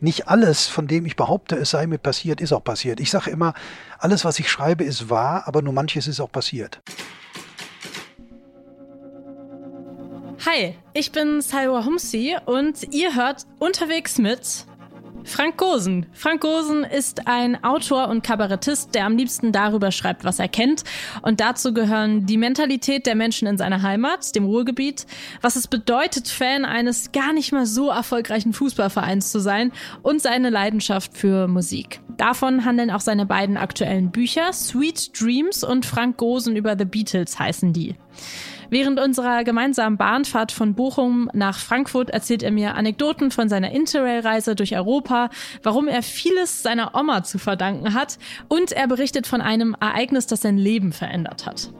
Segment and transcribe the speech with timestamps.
[0.00, 3.00] Nicht alles, von dem ich behaupte, es sei mir passiert, ist auch passiert.
[3.00, 3.54] Ich sage immer,
[3.98, 6.80] alles, was ich schreibe, ist wahr, aber nur manches ist auch passiert.
[10.46, 14.66] Hi, ich bin Salwa Humsi und ihr hört unterwegs mit
[15.28, 16.06] Frank Gosen.
[16.12, 20.84] Frank Gosen ist ein Autor und Kabarettist, der am liebsten darüber schreibt, was er kennt.
[21.20, 25.06] Und dazu gehören die Mentalität der Menschen in seiner Heimat, dem Ruhrgebiet,
[25.42, 29.70] was es bedeutet, Fan eines gar nicht mal so erfolgreichen Fußballvereins zu sein
[30.02, 32.00] und seine Leidenschaft für Musik.
[32.16, 37.38] Davon handeln auch seine beiden aktuellen Bücher, Sweet Dreams und Frank Gosen über The Beatles
[37.38, 37.96] heißen die.
[38.70, 44.54] Während unserer gemeinsamen Bahnfahrt von Bochum nach Frankfurt erzählt er mir Anekdoten von seiner Interrail-Reise
[44.54, 45.30] durch Europa,
[45.62, 48.18] warum er vieles seiner Oma zu verdanken hat
[48.48, 51.70] und er berichtet von einem Ereignis, das sein Leben verändert hat.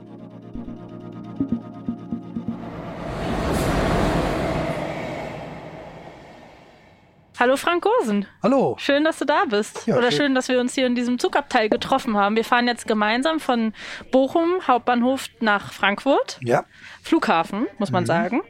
[7.41, 8.27] Hallo Frank Gosen.
[8.43, 8.75] Hallo.
[8.81, 9.87] Schön, dass du da bist.
[9.87, 10.23] Ja, Oder schön.
[10.23, 12.35] schön, dass wir uns hier in diesem Zugabteil getroffen haben.
[12.35, 13.75] Wir fahren jetzt gemeinsam von
[14.11, 16.41] Bochum, Hauptbahnhof, nach Frankfurt.
[16.43, 16.65] Ja.
[17.01, 18.07] Flughafen, muss man mhm.
[18.09, 18.41] sagen.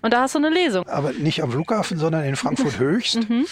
[0.00, 0.86] Und da hast du eine Lesung.
[0.86, 3.28] Aber nicht am Flughafen, sondern in Frankfurt Höchst.
[3.28, 3.46] Mhm.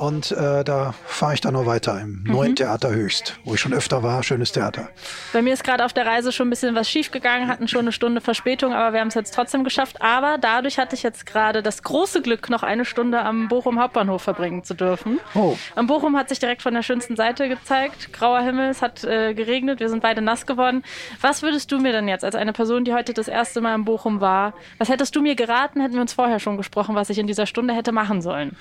[0.00, 2.32] Und äh, da fahre ich dann noch weiter im mhm.
[2.32, 4.22] neuen Theater Höchst, wo ich schon öfter war.
[4.22, 4.88] Schönes Theater.
[5.34, 7.92] Bei mir ist gerade auf der Reise schon ein bisschen was schiefgegangen, hatten schon eine
[7.92, 10.00] Stunde Verspätung, aber wir haben es jetzt trotzdem geschafft.
[10.00, 14.22] Aber dadurch hatte ich jetzt gerade das große Glück, noch eine Stunde am Bochum Hauptbahnhof
[14.22, 15.20] verbringen zu dürfen.
[15.34, 15.58] Oh.
[15.76, 18.10] Am Bochum hat sich direkt von der schönsten Seite gezeigt.
[18.14, 20.82] Grauer Himmel, es hat äh, geregnet, wir sind beide nass geworden.
[21.20, 23.84] Was würdest du mir denn jetzt als eine Person, die heute das erste Mal in
[23.84, 27.18] Bochum war, was hättest du mir geraten, hätten wir uns vorher schon gesprochen, was ich
[27.18, 28.56] in dieser Stunde hätte machen sollen?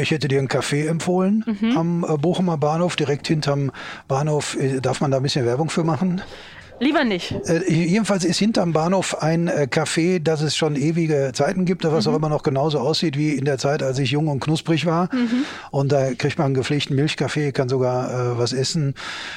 [0.00, 1.76] Ich hätte dir einen Café empfohlen mhm.
[1.76, 3.70] am äh, Bochumer Bahnhof, direkt hinterm
[4.08, 4.56] Bahnhof.
[4.56, 6.22] Äh, darf man da ein bisschen Werbung für machen?
[6.78, 7.32] Lieber nicht.
[7.44, 12.06] Äh, jedenfalls ist hinterm Bahnhof ein äh, Café, das es schon ewige Zeiten gibt, was
[12.06, 12.12] mhm.
[12.12, 15.14] auch immer noch genauso aussieht wie in der Zeit, als ich jung und knusprig war.
[15.14, 15.44] Mhm.
[15.70, 18.94] Und da kriegt man einen gepflegten Milchkaffee, kann sogar äh, was essen.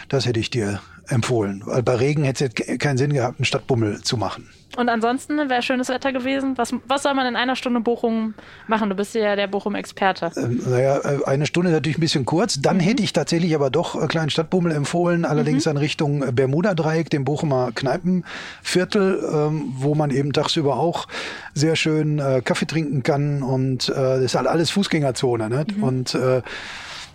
[0.07, 1.63] Das hätte ich dir empfohlen.
[1.65, 4.49] Weil bei Regen hätte es keinen Sinn gehabt, einen Stadtbummel zu machen.
[4.75, 6.57] Und ansonsten wäre schönes Wetter gewesen.
[6.57, 8.33] Was, was soll man in einer Stunde Bochum
[8.67, 8.89] machen?
[8.89, 10.31] Du bist ja der Bochum-Experte.
[10.35, 12.59] Ähm, naja, äh, eine Stunde ist natürlich ein bisschen kurz.
[12.59, 12.81] Dann mhm.
[12.81, 15.71] hätte ich tatsächlich aber doch einen kleinen Stadtbummel empfohlen, allerdings mhm.
[15.71, 21.07] in Richtung Bermuda-Dreieck, dem Bochumer Kneipenviertel, ähm, wo man eben tagsüber auch
[21.53, 23.43] sehr schön äh, Kaffee trinken kann.
[23.43, 25.49] Und äh, das ist halt alles Fußgängerzone.
[25.49, 25.65] Ne?
[25.75, 25.83] Mhm.
[25.83, 26.41] Und äh,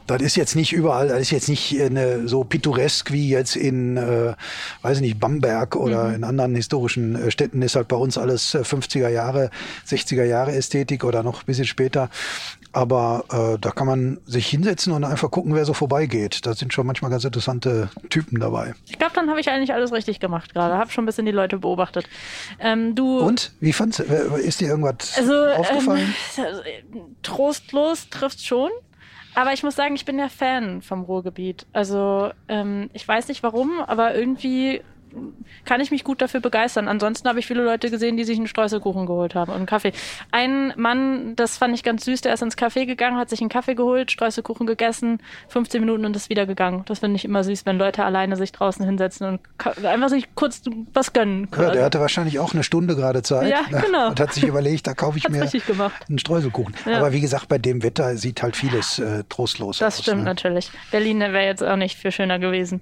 [0.08, 3.96] das ist jetzt nicht überall, das ist jetzt nicht eine, so pittoresk wie jetzt in,
[3.96, 4.34] äh,
[4.82, 6.14] weiß ich nicht, Bamberg oder mhm.
[6.14, 9.50] in anderen historischen äh, Städten ist halt bei uns alles 50er äh, Jahre,
[9.86, 12.08] 60er Jahre Ästhetik oder noch ein bisschen später.
[12.72, 16.46] Aber äh, da kann man sich hinsetzen und einfach gucken, wer so vorbeigeht.
[16.46, 18.74] Da sind schon manchmal ganz interessante Typen dabei.
[18.86, 20.74] Ich glaube, dann habe ich eigentlich alles richtig gemacht gerade.
[20.74, 22.08] Habe schon ein bisschen die Leute beobachtet.
[22.60, 26.14] Ähm, du und wie fandst Ist dir irgendwas also, aufgefallen?
[26.36, 28.70] Ähm, trostlos trifft schon.
[29.38, 31.64] Aber ich muss sagen, ich bin ja Fan vom Ruhrgebiet.
[31.72, 34.82] Also ähm, ich weiß nicht warum, aber irgendwie
[35.64, 36.88] kann ich mich gut dafür begeistern.
[36.88, 39.92] Ansonsten habe ich viele Leute gesehen, die sich einen Streuselkuchen geholt haben und einen Kaffee.
[40.30, 43.50] Ein Mann, das fand ich ganz süß, der ist ins Café gegangen, hat sich einen
[43.50, 46.84] Kaffee geholt, Streuselkuchen gegessen, 15 Minuten und ist wieder gegangen.
[46.86, 50.62] Das finde ich immer süß, wenn Leute alleine sich draußen hinsetzen und einfach sich kurz
[50.92, 51.48] was gönnen.
[51.56, 53.82] Ja, der hatte wahrscheinlich auch eine Stunde gerade Zeit ja, ne?
[53.84, 54.08] genau.
[54.08, 56.74] und hat sich überlegt, da kaufe ich mir einen Streuselkuchen.
[56.86, 56.98] Ja.
[56.98, 59.96] Aber wie gesagt, bei dem Wetter sieht halt vieles äh, trostlos das aus.
[59.96, 60.24] Das stimmt ne?
[60.24, 60.70] natürlich.
[60.90, 62.80] Berlin wäre jetzt auch nicht viel schöner gewesen.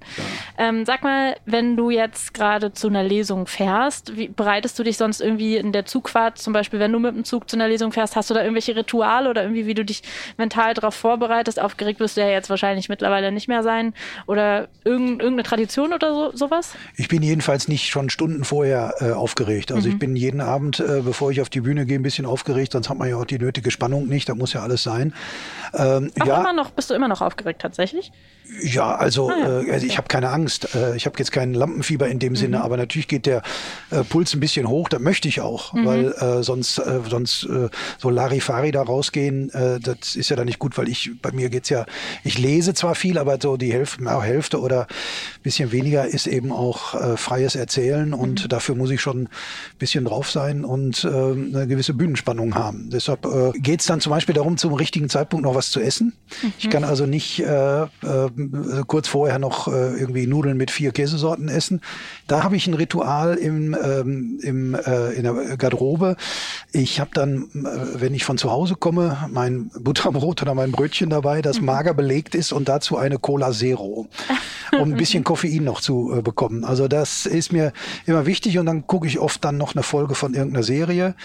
[0.57, 0.69] Ja.
[0.69, 4.97] Ähm, sag mal, wenn du jetzt gerade zu einer Lesung fährst, wie bereitest du dich
[4.97, 7.91] sonst irgendwie in der Zugfahrt, zum Beispiel, wenn du mit dem Zug zu einer Lesung
[7.91, 10.03] fährst, hast du da irgendwelche Rituale oder irgendwie, wie du dich
[10.37, 11.59] mental darauf vorbereitest?
[11.59, 13.93] Aufgeregt wirst du ja jetzt wahrscheinlich mittlerweile nicht mehr sein.
[14.25, 16.73] Oder irgendeine Tradition oder so, sowas?
[16.95, 19.71] Ich bin jedenfalls nicht schon Stunden vorher äh, aufgeregt.
[19.71, 19.93] Also mhm.
[19.93, 22.89] ich bin jeden Abend, äh, bevor ich auf die Bühne gehe, ein bisschen aufgeregt, sonst
[22.89, 24.29] hat man ja auch die nötige Spannung nicht.
[24.29, 25.13] Da muss ja alles sein.
[25.73, 26.39] Ähm, Ach, ja.
[26.41, 28.11] immer noch, bist du immer noch aufgeregt tatsächlich?
[28.61, 29.61] Ja, also, ah, ja.
[29.61, 30.73] äh, also ich habe keine Angst.
[30.75, 32.37] Äh, ich habe jetzt keinen Lampenfieber in dem mhm.
[32.37, 33.41] Sinne, aber natürlich geht der
[33.91, 34.89] äh, Puls ein bisschen hoch.
[34.89, 35.85] Das möchte ich auch, mhm.
[35.85, 40.45] weil äh, sonst äh, sonst äh, so Larifari da rausgehen, äh, das ist ja dann
[40.45, 41.85] nicht gut, weil ich bei mir geht's ja.
[42.23, 44.87] Ich lese zwar viel, aber so die Hälfte, Hälfte oder
[45.43, 48.49] bisschen weniger ist eben auch äh, freies Erzählen und mhm.
[48.49, 49.29] dafür muss ich schon ein
[49.79, 52.89] bisschen drauf sein und äh, eine gewisse Bühnenspannung haben.
[52.89, 56.13] Deshalb äh, geht dann zum Beispiel darum, zum richtigen Zeitpunkt noch was zu essen.
[56.41, 56.53] Mhm.
[56.59, 57.87] Ich kann also nicht äh, äh,
[58.87, 61.81] kurz vorher noch äh, irgendwie Nudeln mit vier Käsesorten essen,
[62.27, 66.15] Da habe ich ein Ritual im, ähm, im, äh, in der Garderobe.
[66.71, 71.09] Ich habe dann, äh, wenn ich von zu Hause komme, mein Butterbrot oder mein Brötchen
[71.09, 74.07] dabei, das mager belegt ist und dazu eine Cola Zero,
[74.73, 76.63] um ein bisschen Koffein noch zu äh, bekommen.
[76.63, 77.73] Also das ist mir
[78.05, 81.15] immer wichtig und dann gucke ich oft dann noch eine Folge von irgendeiner Serie.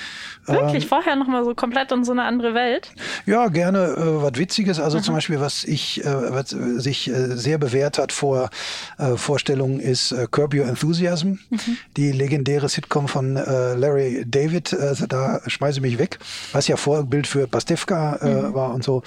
[0.46, 0.84] Wirklich?
[0.84, 2.90] Ähm, Vorher noch mal so komplett in so eine andere Welt?
[3.26, 4.80] Ja, gerne äh, was Witziges.
[4.80, 5.02] Also mhm.
[5.02, 8.50] zum Beispiel, was ich, äh, was sich äh, sehr bewährt hat vor
[8.98, 11.78] äh, Vorstellungen, ist äh, Curb Your Enthusiasm, mhm.
[11.96, 14.74] die legendäre Sitcom von Larry David.
[14.74, 16.18] Also da schmeiße ich mich weg,
[16.52, 18.54] was ja Vorbild für Pastewka mhm.
[18.54, 19.02] war und so.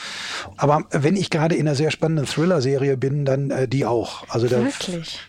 [0.57, 4.27] Aber wenn ich gerade in einer sehr spannenden Thriller-Serie bin, dann die auch.
[4.29, 4.61] Also da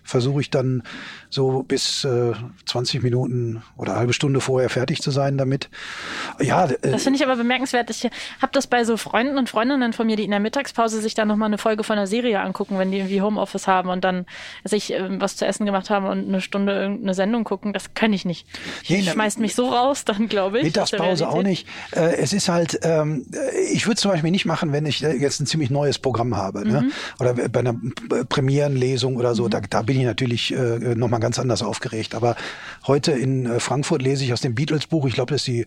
[0.02, 0.82] versuche ich dann
[1.36, 2.32] so bis äh,
[2.64, 5.68] 20 Minuten oder eine halbe Stunde vorher fertig zu sein damit.
[6.40, 7.90] Ja, äh, das finde ich aber bemerkenswert.
[7.90, 8.04] Ich
[8.40, 11.28] habe das bei so Freunden und Freundinnen von mir, die in der Mittagspause sich dann
[11.28, 14.24] nochmal eine Folge von einer Serie angucken, wenn die irgendwie Homeoffice haben und dann
[14.64, 17.72] sich äh, was zu essen gemacht haben und eine Stunde irgendeine Sendung gucken.
[17.72, 18.48] Das kann ich nicht.
[18.82, 20.64] Ich nee, schmeißt mich so raus dann, glaube ich.
[20.64, 21.68] Mittagspause auch nicht.
[21.92, 23.26] Äh, es ist halt, ähm,
[23.70, 26.66] ich würde zum Beispiel nicht machen, wenn ich jetzt ein ziemlich neues Programm habe.
[26.66, 26.80] Ne?
[26.80, 26.92] Mhm.
[27.20, 27.74] Oder bei einer
[28.28, 29.44] Premierenlesung oder so.
[29.44, 29.50] Mhm.
[29.50, 32.14] Da, da bin ich natürlich äh, nochmal ganz anders aufgeregt.
[32.14, 32.36] Aber
[32.86, 35.66] heute in äh, Frankfurt lese ich aus dem Beatles-Buch, ich glaube, das ist die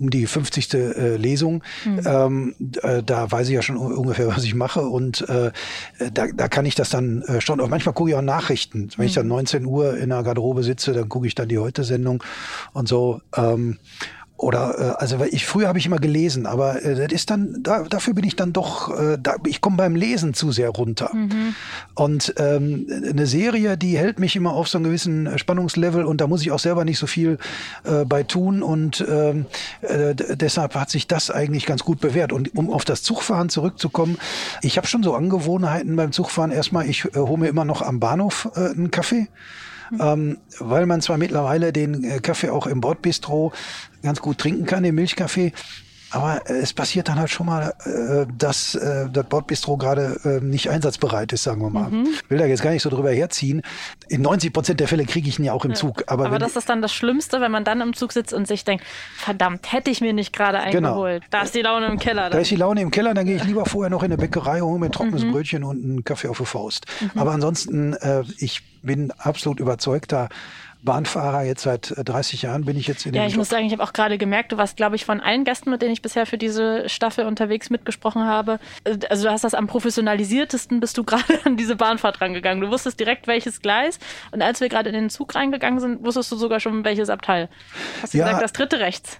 [0.00, 0.74] um die 50.
[0.74, 1.62] Äh, Lesung.
[1.84, 2.00] Mhm.
[2.04, 5.50] Ähm, äh, da weiß ich ja schon ungefähr, was ich mache und äh,
[6.12, 7.60] da, da kann ich das dann äh, schon.
[7.60, 8.90] Und manchmal gucke ich auch Nachrichten.
[8.96, 9.08] Wenn mhm.
[9.08, 12.22] ich dann 19 Uhr in der Garderobe sitze, dann gucke ich dann die Heute-Sendung
[12.72, 13.20] und so.
[13.36, 13.78] Ähm,
[14.38, 17.82] oder äh, also ich früher habe ich immer gelesen, aber äh, das ist dann da,
[17.82, 21.10] dafür bin ich dann doch äh, da, ich komme beim Lesen zu sehr runter.
[21.12, 21.54] Mhm.
[21.94, 26.28] Und ähm, eine Serie, die hält mich immer auf so einem gewissen Spannungslevel und da
[26.28, 27.38] muss ich auch selber nicht so viel
[27.82, 29.46] äh, bei tun und ähm,
[29.82, 32.32] äh, deshalb hat sich das eigentlich ganz gut bewährt.
[32.32, 34.18] Und um auf das Zugfahren zurückzukommen,
[34.62, 36.52] ich habe schon so Angewohnheiten beim Zugfahren.
[36.52, 39.26] Erstmal, ich äh, hole mir immer noch am Bahnhof äh, einen Kaffee
[39.98, 43.52] ähm, weil man zwar mittlerweile den äh, Kaffee auch im Bordbistro
[44.02, 45.52] ganz gut trinken kann, den Milchkaffee,
[46.10, 50.70] aber es passiert dann halt schon mal, äh, dass äh, das Bordbistro gerade äh, nicht
[50.70, 51.90] einsatzbereit ist, sagen wir mal.
[51.90, 52.08] Mhm.
[52.28, 53.62] Will da jetzt gar nicht so drüber herziehen.
[54.08, 55.76] In 90 Prozent der Fälle kriege ich ihn ja auch im ja.
[55.76, 56.04] Zug.
[56.06, 58.64] Aber, aber das ist dann das Schlimmste, wenn man dann im Zug sitzt und sich
[58.64, 58.84] denkt,
[59.16, 60.88] verdammt, hätte ich mir nicht gerade genau.
[60.88, 61.22] eingeholt.
[61.24, 61.30] Genau.
[61.30, 62.22] Da ist die Laune im Keller.
[62.22, 62.32] Dann.
[62.32, 64.62] Da ist die Laune im Keller, dann gehe ich lieber vorher noch in eine Bäckerei
[64.62, 65.32] und hole mir ein trockenes mhm.
[65.32, 66.86] Brötchen und einen Kaffee auf die Faust.
[67.00, 67.20] Mhm.
[67.20, 70.28] Aber ansonsten, äh, ich bin absolut überzeugter
[70.82, 71.42] Bahnfahrer.
[71.42, 73.38] Jetzt seit 30 äh, Jahren bin ich jetzt in Ja, ich Job.
[73.38, 75.82] muss sagen, ich habe auch gerade gemerkt, du warst, glaube ich, von allen Gästen, mit
[75.82, 78.60] denen ich bisher für diese Staffel unterwegs mitgesprochen habe.
[78.84, 82.60] Äh, also du hast das am professionalisiertesten, bist du gerade an diese Bahnfahrt rangegangen.
[82.60, 83.98] Du wusstest direkt, welches Gleis.
[84.30, 87.48] Und als wir gerade in den Zug reingegangen sind, wusstest du sogar schon, welches Abteil.
[88.02, 89.18] Hast du ja, gesagt, das dritte rechts?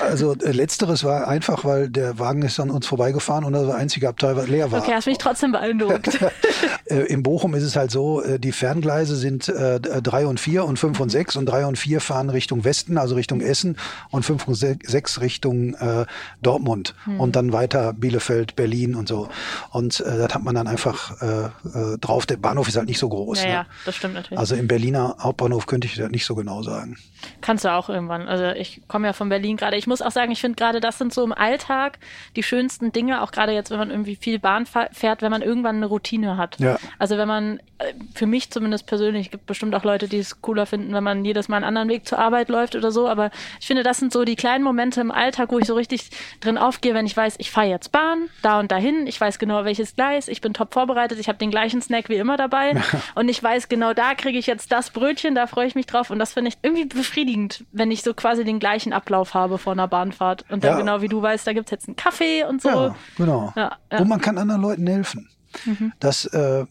[0.00, 4.08] Also äh, letzteres war einfach, weil der Wagen ist an uns vorbeigefahren und das einzige
[4.08, 4.82] Abteil, was leer war.
[4.82, 6.18] Okay, hast mich trotzdem beeindruckt.
[6.86, 11.10] in Bochum ist es halt so, die Ferngleise sind drei und vier und fünf und
[11.10, 13.76] sechs und drei und vier fahren Richtung Westen, also Richtung Essen
[14.10, 16.06] und fünf und sechs Richtung äh,
[16.42, 17.20] Dortmund mhm.
[17.20, 19.28] und dann weiter Bielefeld, Berlin und so.
[19.70, 22.26] Und äh, das hat man dann einfach äh, äh, drauf.
[22.26, 23.42] Der Bahnhof ist halt nicht so groß.
[23.42, 23.52] Ja, ne?
[23.52, 24.40] ja das stimmt natürlich.
[24.40, 26.96] Also im Berliner Hauptbahnhof könnte ich das nicht so genau sagen.
[27.40, 28.26] Kannst du auch irgendwann.
[28.26, 29.76] Also ich komme ja von Berlin gerade.
[29.76, 32.00] Ich muss auch sagen, ich finde gerade das sind so im Alltag
[32.34, 35.76] die schönsten Dinge, auch gerade jetzt, wenn man irgendwie viel Bahn fährt, wenn man irgendwann
[35.76, 36.58] eine Routine hat.
[36.58, 36.76] Ja.
[36.98, 40.61] Also wenn man, äh, für mich zumindest persönlich, gibt bestimmt auch Leute, die es cooler
[40.66, 43.08] finden, wenn man jedes Mal einen anderen Weg zur Arbeit läuft oder so.
[43.08, 43.30] Aber
[43.60, 46.10] ich finde, das sind so die kleinen Momente im Alltag, wo ich so richtig
[46.40, 49.64] drin aufgehe, wenn ich weiß, ich fahre jetzt Bahn, da und dahin, ich weiß genau
[49.64, 52.80] welches Gleis, ich bin top vorbereitet, ich habe den gleichen Snack wie immer dabei
[53.14, 56.10] und ich weiß genau, da kriege ich jetzt das Brötchen, da freue ich mich drauf
[56.10, 59.72] und das finde ich irgendwie befriedigend, wenn ich so quasi den gleichen Ablauf habe vor
[59.72, 60.78] einer Bahnfahrt und dann ja.
[60.78, 62.68] genau wie du weißt, da gibt es jetzt einen Kaffee und so.
[62.68, 63.52] Ja, genau.
[63.56, 63.98] Ja, ja.
[63.98, 65.28] Und man kann anderen Leuten helfen.
[65.64, 65.92] Mhm.
[66.00, 66.64] Das äh,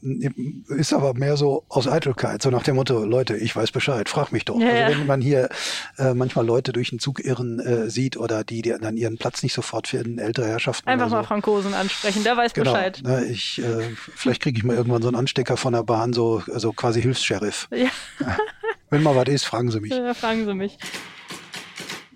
[0.70, 4.32] ist aber mehr so aus Eitelkeit, so nach dem Motto, Leute, ich weiß Bescheid, frag
[4.32, 4.60] mich doch.
[4.60, 5.50] Ja, also wenn man hier
[5.98, 9.44] äh, manchmal Leute durch den Zug irren äh, sieht oder die, die dann ihren Platz
[9.44, 10.88] nicht sofort finden, ältere Herrschaften.
[10.88, 11.16] Einfach so.
[11.16, 13.02] mal Frankosen ansprechen, der weiß genau, Bescheid.
[13.04, 16.44] Ne, ich, äh, vielleicht kriege ich mal irgendwann so einen Anstecker von der Bahn, so
[16.52, 17.68] also quasi Hilfs-Sheriff.
[17.72, 17.90] Ja.
[18.90, 19.92] Wenn mal was ist, fragen Sie mich.
[19.92, 20.78] Ja, fragen Sie mich.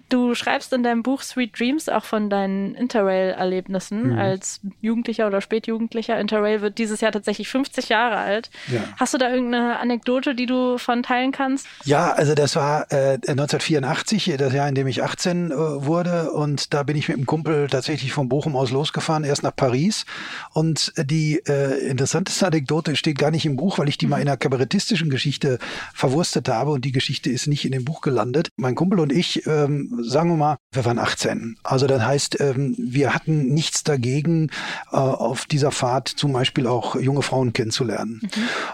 [0.10, 4.20] Du schreibst in deinem Buch Sweet Dreams auch von deinen Interrail-Erlebnissen mhm.
[4.20, 6.20] als Jugendlicher oder Spätjugendlicher.
[6.20, 8.52] Interrail wird dieses Jahr tatsächlich 50 Jahre alt.
[8.68, 8.82] Ja.
[8.98, 11.66] Hast du da irgendeine Anekdote, die du von teilen kannst?
[11.86, 16.32] Ja, also das war äh, 1984, das Jahr, in dem ich 18 äh, wurde.
[16.32, 20.06] Und da bin ich mit einem Kumpel tatsächlich von Bochum aus losgefahren, erst nach Paris.
[20.54, 24.12] Und die äh, interessanteste Anekdote steht gar nicht im Buch, weil ich die mhm.
[24.12, 25.58] mal in einer kabarettistischen Geschichte
[25.96, 26.72] verwurstet habe.
[26.72, 28.50] Und die Geschichte ist nicht in dem Buch gelandet.
[28.56, 31.58] Mein Kumpel und ich ähm, sagen wir mal, wir waren 18.
[31.64, 34.50] Also das heißt, ähm, wir hatten nichts dagegen,
[34.92, 38.22] äh, auf dieser Fahrt zum Beispiel auch junge Frauen kennenzulernen.
[38.22, 38.30] Mhm.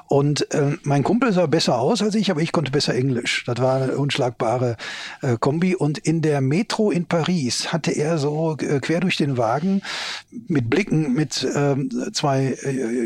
[0.08, 3.44] Und äh, mein Kumpel sah besser aus als ich, aber ich konnte besser Englisch.
[3.46, 4.78] Das war eine unschlagbare
[5.22, 5.76] äh, Kombi.
[5.76, 9.82] Und in der Metro in Paris hatte er so äh, quer durch den Wagen
[10.48, 12.58] mit Blicken mit ähm, zwei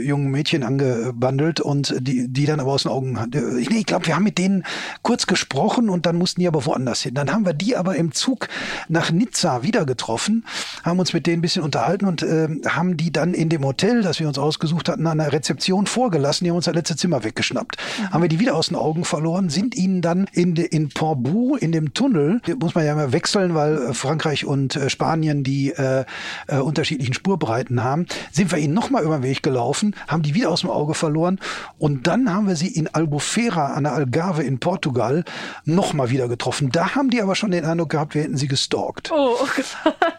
[0.03, 4.15] jungen Mädchen angebandelt und die, die dann aber aus den Augen nee, ich glaube, wir
[4.15, 4.63] haben mit denen
[5.01, 7.13] kurz gesprochen und dann mussten die aber woanders hin.
[7.13, 8.47] Dann haben wir die aber im Zug
[8.87, 10.45] nach Nizza wieder getroffen,
[10.83, 14.01] haben uns mit denen ein bisschen unterhalten und äh, haben die dann in dem Hotel,
[14.01, 16.45] das wir uns ausgesucht hatten, an der Rezeption vorgelassen.
[16.45, 17.77] Die haben uns das letzte Zimmer weggeschnappt.
[17.77, 18.09] Mhm.
[18.11, 21.55] Haben wir die wieder aus den Augen verloren, sind ihnen dann in, de, in Portbou,
[21.55, 25.71] in dem Tunnel, muss man ja immer wechseln, weil äh, Frankreich und äh, Spanien die
[25.71, 26.05] äh,
[26.47, 30.49] äh, unterschiedlichen Spurbreiten haben, sind wir ihnen nochmal über den Weg gelaufen, haben die wieder
[30.49, 31.39] aus dem Auge verloren
[31.77, 35.23] und dann haben wir sie in Albufeira an der Algarve in Portugal
[35.65, 36.69] nochmal wieder getroffen.
[36.71, 39.11] Da haben die aber schon den Eindruck gehabt, wir hätten sie gestalkt.
[39.11, 39.63] Oh, okay.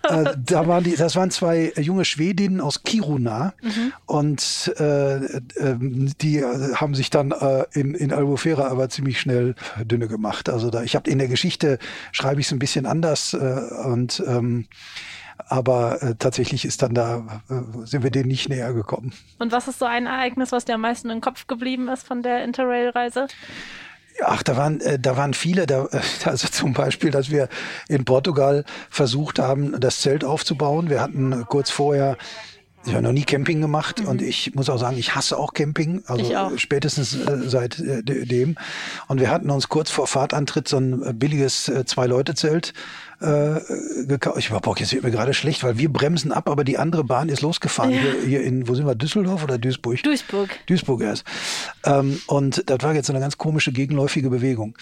[0.09, 3.93] äh, da waren die, das waren zwei junge Schwedinnen aus Kiruna mhm.
[4.07, 5.77] und äh, äh,
[6.21, 9.55] die haben sich dann äh, in, in Albufeira aber ziemlich schnell
[9.85, 10.49] dünne gemacht.
[10.49, 11.79] Also da, ich habe in der Geschichte
[12.13, 13.37] schreibe ich es ein bisschen anders äh,
[13.85, 14.67] und ähm,
[15.49, 19.13] aber äh, tatsächlich ist dann da, äh, sind wir denen nicht näher gekommen.
[19.39, 22.23] Und was ist so ein Ereignis, was dir am meisten im Kopf geblieben ist von
[22.23, 23.27] der Interrail-Reise?
[24.25, 25.89] Ach, da waren, äh, da waren viele, da,
[26.25, 27.49] also zum Beispiel, dass wir
[27.89, 30.91] in Portugal versucht haben, das Zelt aufzubauen.
[30.91, 32.17] Wir hatten kurz vorher
[32.87, 34.09] ich habe noch nie Camping gemacht mhm.
[34.09, 36.53] und ich muss auch sagen, ich hasse auch Camping, also auch.
[36.57, 38.57] spätestens äh, seit äh, dem.
[39.09, 42.75] Und wir hatten uns kurz vor Fahrtantritt so ein äh, billiges äh, Zwei-Leute-Zelt
[43.21, 43.61] äh,
[44.07, 44.39] gekauft.
[44.39, 47.05] Ich war, boah, jetzt wird mir gerade schlecht, weil wir bremsen ab, aber die andere
[47.05, 47.93] Bahn ist losgefahren.
[47.93, 48.01] Ja.
[48.01, 50.03] Hier, hier, in, wo sind wir, Düsseldorf oder Duisburg?
[50.03, 50.51] Duisburg.
[50.67, 51.25] Duisburg erst.
[51.85, 54.77] Ähm, und das war jetzt eine ganz komische gegenläufige Bewegung.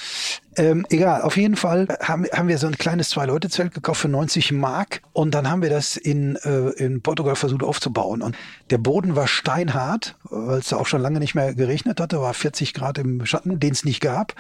[0.57, 4.53] Ähm, egal, auf jeden Fall haben, haben wir so ein kleines Zwei-Leute-Zelt gekauft für 90
[4.53, 8.23] Mark und dann haben wir das in, äh, in Portugal versucht aufzubauen.
[8.23, 8.37] Und
[8.71, 12.35] der Boden war steinhart, weil es da auch schon lange nicht mehr geregnet hatte, war
[12.35, 14.35] 40 Grad im Schatten, den es nicht gab.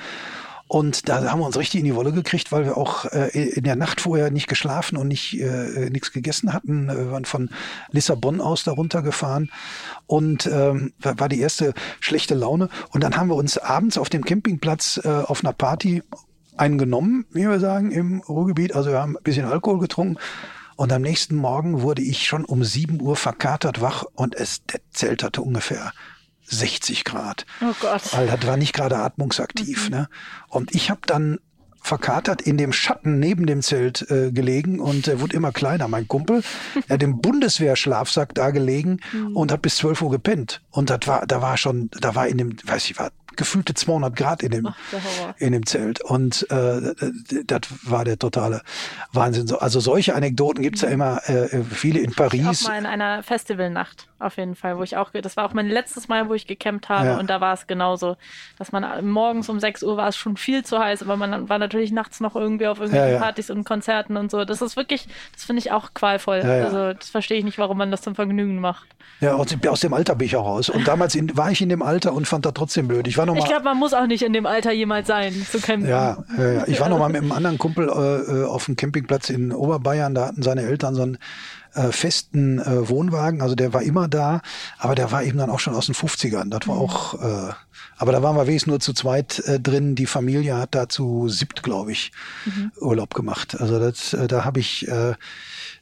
[0.66, 3.64] Und da haben wir uns richtig in die Wolle gekriegt, weil wir auch äh, in
[3.64, 6.88] der Nacht vorher nicht geschlafen und nicht äh, nichts gegessen hatten.
[6.88, 7.50] Wir waren von
[7.90, 9.50] Lissabon aus darunter gefahren
[10.06, 12.70] und ähm, war die erste schlechte Laune.
[12.90, 16.02] Und dann haben wir uns abends auf dem Campingplatz äh, auf einer Party
[16.56, 18.74] eingenommen, wie wir sagen, im Ruhrgebiet.
[18.74, 20.18] Also wir haben ein bisschen Alkohol getrunken.
[20.76, 24.80] Und am nächsten Morgen wurde ich schon um sieben Uhr verkatert wach und es, der
[24.90, 25.92] Zelt hatte ungefähr
[26.44, 27.46] 60 Grad.
[27.60, 28.02] Oh Gott.
[28.12, 29.88] Weil das war nicht gerade atmungsaktiv.
[29.88, 29.96] Mhm.
[29.96, 30.08] Ne?
[30.48, 31.38] Und ich habe dann
[31.84, 35.86] verkatert in dem Schatten neben dem Zelt äh, gelegen und er wurde immer kleiner.
[35.86, 36.42] Mein Kumpel,
[36.88, 39.36] er hat im Bundeswehrschlafsack da gelegen mhm.
[39.36, 40.62] und hat bis 12 Uhr gepennt.
[40.70, 44.16] Und das war, da war schon, da war in dem, weiß ich, war gefühlte 200
[44.16, 44.76] Grad in dem, Ach,
[45.38, 46.00] in dem Zelt.
[46.00, 46.94] Und äh,
[47.44, 48.62] das war der totale
[49.12, 49.50] Wahnsinn.
[49.58, 52.60] Also solche Anekdoten gibt's ja immer äh, viele in Paris.
[52.60, 55.52] Ich auch mal in einer Festivalnacht auf jeden Fall, wo ich auch, das war auch
[55.52, 57.18] mein letztes Mal, wo ich gecampt habe ja.
[57.18, 58.16] und da war es genauso,
[58.58, 61.58] dass man morgens um 6 Uhr war es schon viel zu heiß, aber man war
[61.58, 63.20] natürlich nachts noch irgendwie auf irgendwelchen ja, ja.
[63.20, 64.44] Partys und Konzerten und so.
[64.44, 66.40] Das ist wirklich, das finde ich auch qualvoll.
[66.40, 68.86] Also das verstehe ich nicht, warum man das zum Vergnügen macht.
[69.20, 70.68] Ja, aus, aus dem Alter bin ich auch raus.
[70.68, 73.06] Und damals in, war ich in dem Alter und fand das trotzdem blöd.
[73.06, 75.34] Ich war noch mal, Ich glaube, man muss auch nicht in dem Alter jemals sein,
[75.50, 75.88] zu campen.
[75.88, 79.30] Ja, ja, ich war noch mal mit einem anderen Kumpel äh, äh, auf dem Campingplatz
[79.30, 80.14] in Oberbayern.
[80.14, 81.18] Da hatten seine Eltern so einen
[81.74, 83.42] äh, festen äh, Wohnwagen.
[83.42, 84.40] Also der war immer da,
[84.78, 86.50] aber der war eben dann auch schon aus den 50ern.
[86.50, 86.80] Das war mhm.
[86.80, 87.52] auch, äh,
[87.96, 89.94] aber da waren wir wenigstens nur zu zweit äh, drin.
[89.94, 92.12] Die Familie hat da zu siebt, glaube ich,
[92.44, 92.72] mhm.
[92.80, 93.60] Urlaub gemacht.
[93.60, 95.14] Also das, äh, da habe ich äh,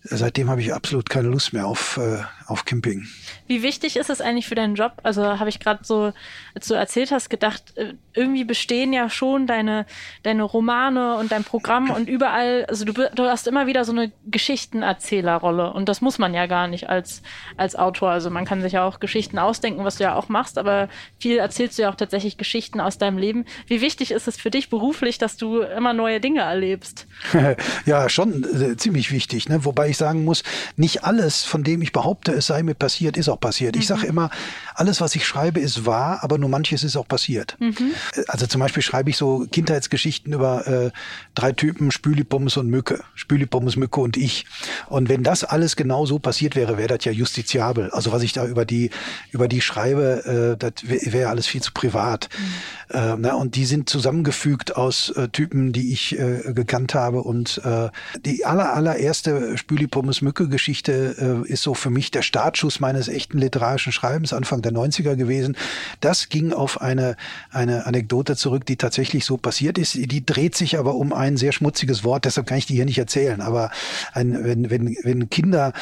[0.05, 3.07] seitdem habe ich absolut keine Lust mehr auf, äh, auf Camping.
[3.53, 4.93] Wie wichtig ist es eigentlich für deinen Job?
[5.03, 6.15] Also habe ich gerade so,
[6.55, 9.85] als du erzählt hast, gedacht, äh, irgendwie bestehen ja schon deine,
[10.23, 14.11] deine Romane und dein Programm und überall, also du, du hast immer wieder so eine
[14.27, 17.21] Geschichtenerzählerrolle und das muss man ja gar nicht als,
[17.59, 18.09] als Autor.
[18.09, 20.89] Also man kann sich ja auch Geschichten ausdenken, was du ja auch machst, aber
[21.21, 23.45] viel erzählst du ja auch tatsächlich Geschichten aus deinem Leben.
[23.67, 27.07] Wie wichtig ist es für dich beruflich, dass du immer neue Dinge erlebst?
[27.85, 29.67] ja, schon äh, ziemlich wichtig, ne?
[29.67, 30.43] wobei ich sagen muss,
[30.77, 33.75] nicht alles, von dem ich behaupte, es sei mir passiert, ist auch passiert.
[33.75, 33.83] Mhm.
[33.83, 34.31] Ich sage immer,
[34.75, 37.57] alles, was ich schreibe, ist wahr, aber nur manches ist auch passiert.
[37.61, 37.93] Mhm.
[38.29, 40.91] Also zum Beispiel schreibe ich so Kindheitsgeschichten über äh,
[41.35, 43.03] drei Typen, Spülipommes und Mücke.
[43.15, 44.47] Spülipommes, Mücke und ich.
[44.89, 47.91] Und wenn das alles alles genau so passiert wäre, wäre das ja justiziabel.
[47.91, 48.91] Also was ich da über die,
[49.31, 52.29] über die schreibe, äh, das wäre alles viel zu privat.
[52.37, 52.97] Mhm.
[52.97, 57.23] Äh, na, und die sind zusammengefügt aus äh, Typen, die ich äh, gekannt habe.
[57.23, 57.91] Und äh,
[58.25, 64.33] die aller, allererste Spüli-Pommes-Mücke-Geschichte äh, ist so für mich der Startschuss meines echten literarischen Schreibens
[64.33, 65.57] Anfang der 90er gewesen.
[66.01, 67.17] Das ging auf eine,
[67.51, 69.95] eine Anekdote zurück, die tatsächlich so passiert ist.
[69.95, 72.99] Die dreht sich aber um ein sehr schmutziges Wort, deshalb kann ich die hier nicht
[72.99, 73.41] erzählen.
[73.41, 73.71] Aber
[74.13, 75.73] ein, wenn, wenn, wenn Kinder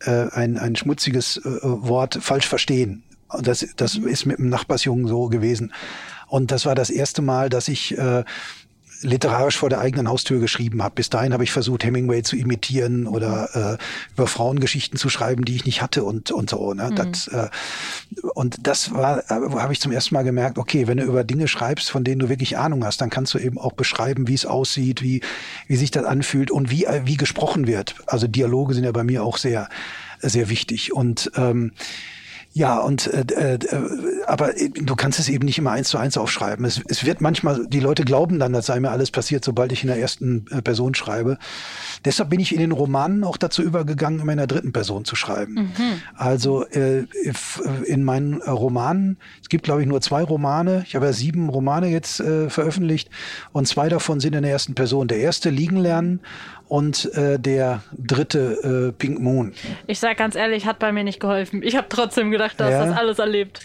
[0.00, 3.02] äh, ein, ein schmutziges äh, Wort falsch verstehen,
[3.42, 5.72] das, das ist mit dem Nachbarsjungen so gewesen.
[6.28, 8.24] Und das war das erste Mal, dass ich äh,
[9.00, 10.96] literarisch vor der eigenen Haustür geschrieben habe.
[10.96, 15.56] Bis dahin habe ich versucht, Hemingway zu imitieren oder äh, über Frauengeschichten zu schreiben, die
[15.56, 16.74] ich nicht hatte und und so.
[16.74, 16.90] Ne?
[16.90, 16.94] Mhm.
[16.96, 17.48] Das, äh,
[18.34, 21.48] und das war, äh, habe ich zum ersten Mal gemerkt, okay, wenn du über Dinge
[21.48, 24.46] schreibst, von denen du wirklich Ahnung hast, dann kannst du eben auch beschreiben, wie es
[24.46, 25.20] aussieht, wie
[25.66, 27.96] wie sich das anfühlt und wie äh, wie gesprochen wird.
[28.06, 29.68] Also Dialoge sind ja bei mir auch sehr
[30.20, 31.72] sehr wichtig und ähm,
[32.52, 33.58] ja, und äh, äh,
[34.26, 36.64] aber du kannst es eben nicht immer eins zu eins aufschreiben.
[36.64, 39.82] Es, es wird manchmal, die Leute glauben dann, das sei mir alles passiert, sobald ich
[39.82, 41.38] in der ersten äh, Person schreibe.
[42.04, 45.14] Deshalb bin ich in den Romanen auch dazu übergegangen, immer in der dritten Person zu
[45.14, 45.54] schreiben.
[45.54, 46.02] Mhm.
[46.16, 47.04] Also äh,
[47.84, 51.88] in meinen Romanen, es gibt glaube ich nur zwei Romane, ich habe ja sieben Romane
[51.88, 53.10] jetzt äh, veröffentlicht
[53.52, 55.06] und zwei davon sind in der ersten Person.
[55.06, 56.20] Der erste liegen lernen
[56.68, 59.54] und äh, der dritte äh, Pink Moon.
[59.86, 61.62] Ich sag ganz ehrlich, hat bei mir nicht geholfen.
[61.62, 62.86] Ich habe trotzdem gedacht, dass ja.
[62.86, 63.60] das alles erlebt.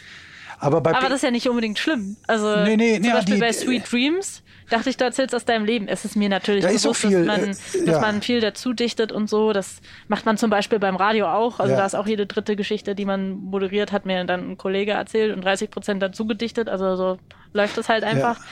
[0.60, 2.16] Aber, bei Aber das ist ja nicht unbedingt schlimm.
[2.26, 5.44] Also nee, nee, zum nee, Beispiel die, bei Sweet Dreams dachte ich, du erzählst aus
[5.44, 5.90] deinem Leben.
[5.90, 7.86] Es ist mir natürlich da bewusst, so viel, dass, man, äh, ja.
[7.86, 9.52] dass man viel dazu dichtet und so.
[9.52, 11.60] Das macht man zum Beispiel beim Radio auch.
[11.60, 11.80] Also ja.
[11.80, 15.36] da ist auch jede dritte Geschichte, die man moderiert, hat mir dann ein Kollege erzählt
[15.36, 16.70] und 30 Prozent dazu gedichtet.
[16.70, 17.18] Also so
[17.54, 18.38] läuft es halt einfach.
[18.38, 18.44] Ja.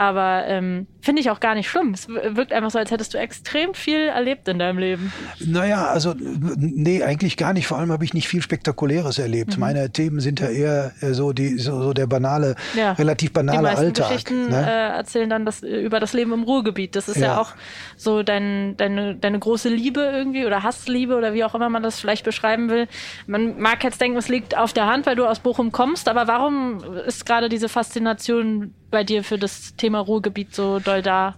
[0.00, 1.92] Aber ähm, finde ich auch gar nicht schlimm.
[1.92, 5.12] Es wirkt einfach so, als hättest du extrem viel erlebt in deinem Leben.
[5.40, 7.66] Naja, also nee, eigentlich gar nicht.
[7.66, 9.54] Vor allem habe ich nicht viel Spektakuläres erlebt.
[9.54, 9.60] Mhm.
[9.60, 12.92] Meine Themen sind ja eher äh, so, die, so, so der banale, ja.
[12.92, 14.08] relativ banale die meisten Alltag.
[14.08, 14.66] Geschichten ne?
[14.66, 16.94] äh, erzählen dann das, über das Leben im Ruhrgebiet.
[16.94, 17.54] Das ist ja, ja auch
[17.96, 21.98] so dein, deine, deine große Liebe irgendwie oder Hassliebe oder wie auch immer man das
[21.98, 22.86] vielleicht beschreiben will.
[23.26, 26.28] Man mag jetzt denken, es liegt auf der Hand, weil du aus Bochum kommst, aber
[26.28, 28.47] warum ist gerade diese Faszination
[28.90, 31.36] bei dir für das Thema Ruhrgebiet so doll da?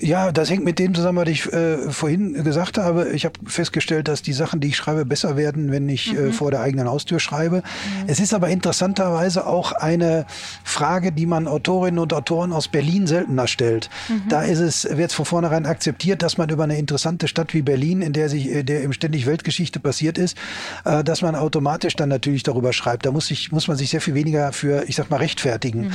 [0.00, 3.10] Ja, das hängt mit dem zusammen, was ich äh, vorhin gesagt habe.
[3.10, 6.28] Ich habe festgestellt, dass die Sachen, die ich schreibe, besser werden, wenn ich äh, mhm.
[6.28, 7.56] äh, vor der eigenen Haustür schreibe.
[7.56, 8.04] Mhm.
[8.06, 10.26] Es ist aber interessanterweise auch eine
[10.62, 13.90] Frage, die man Autorinnen und Autoren aus Berlin seltener stellt.
[14.08, 14.22] Mhm.
[14.28, 18.02] Da ist es, wird von vornherein akzeptiert, dass man über eine interessante Stadt wie Berlin,
[18.02, 20.36] in der sich, äh, der im ständig Weltgeschichte passiert ist,
[20.84, 23.04] äh, dass man automatisch dann natürlich darüber schreibt.
[23.06, 25.90] Da muss, ich, muss man sich sehr viel weniger für, ich sag mal, rechtfertigen.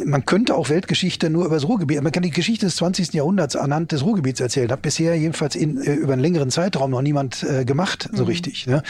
[0.00, 0.10] Mhm.
[0.10, 3.12] Man könnte auch Weltgeschichte nur über das Ruhrgebiet, man kann die Geschichte des 20.
[3.14, 4.70] Jahrhunderts Jahrhunderts anhand des Ruhrgebiets erzählt.
[4.70, 8.28] Hat bisher jedenfalls in, äh, über einen längeren Zeitraum noch niemand äh, gemacht, so mhm.
[8.28, 8.66] richtig.
[8.66, 8.82] Ne?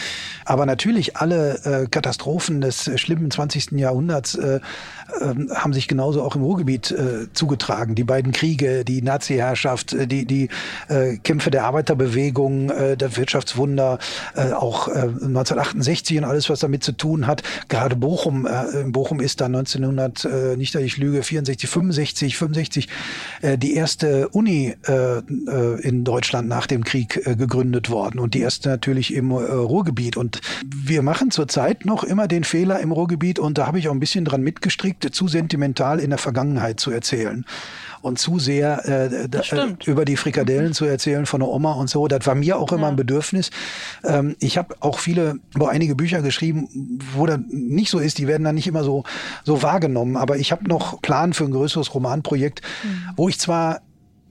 [0.45, 3.71] Aber natürlich alle äh, Katastrophen des äh, schlimmen 20.
[3.71, 4.59] Jahrhunderts äh, äh,
[5.55, 6.93] haben sich genauso auch im Ruhrgebiet
[7.33, 7.95] zugetragen.
[7.95, 10.49] Die beiden Kriege, die Nazi-Herrschaft, die, die
[11.23, 13.99] Kämpfe der Arbeiterbewegung, der Wirtschaftswunder,
[14.55, 17.43] auch äh, 1968 und alles, was damit zu tun hat.
[17.69, 22.89] Gerade Bochum, in Bochum ist da 1900, äh, nicht dass ich lüge, 64, 65, 65
[23.41, 28.33] äh, die erste Uni äh, äh, in Deutschland nach dem Krieg äh, gegründet worden und
[28.33, 30.17] die erste natürlich im äh, Ruhrgebiet.
[30.17, 33.93] Und wir machen zurzeit noch immer den Fehler im Ruhrgebiet und da habe ich auch
[33.93, 37.45] ein bisschen dran mitgestrickt, zu sentimental in der Vergangenheit zu erzählen
[38.01, 42.07] und zu sehr äh, äh, über die Frikadellen zu erzählen von der Oma und so.
[42.07, 42.89] Das war mir auch immer ja.
[42.89, 43.51] ein Bedürfnis.
[44.03, 48.17] Ähm, ich habe auch viele, wo einige Bücher geschrieben, wo das nicht so ist.
[48.17, 49.03] Die werden dann nicht immer so
[49.43, 50.17] so wahrgenommen.
[50.17, 53.03] Aber ich habe noch Plan für ein größeres Romanprojekt, mhm.
[53.15, 53.81] wo ich zwar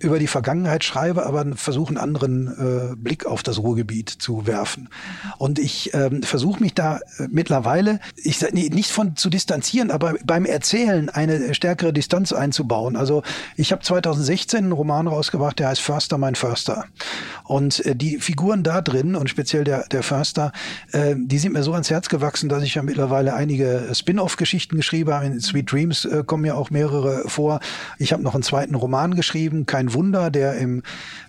[0.01, 4.89] über die Vergangenheit schreibe, aber versuche einen anderen äh, Blick auf das Ruhrgebiet zu werfen.
[5.39, 10.15] Und ich ähm, versuche mich da äh, mittlerweile, ich sag nicht von zu distanzieren, aber
[10.25, 12.97] beim Erzählen eine stärkere Distanz einzubauen.
[12.97, 13.23] Also
[13.57, 16.87] ich habe 2016 einen Roman rausgebracht, der heißt Förster, mein Förster.
[17.45, 20.53] Und äh, die Figuren da drin und speziell der, der Förster,
[20.93, 25.13] äh, die sind mir so ans Herz gewachsen, dass ich ja mittlerweile einige Spin-off-Geschichten geschrieben
[25.13, 25.27] habe.
[25.27, 27.61] In Sweet Dreams äh, kommen ja auch mehrere vor.
[27.99, 30.83] Ich habe noch einen zweiten Roman geschrieben, kein Wunder, der im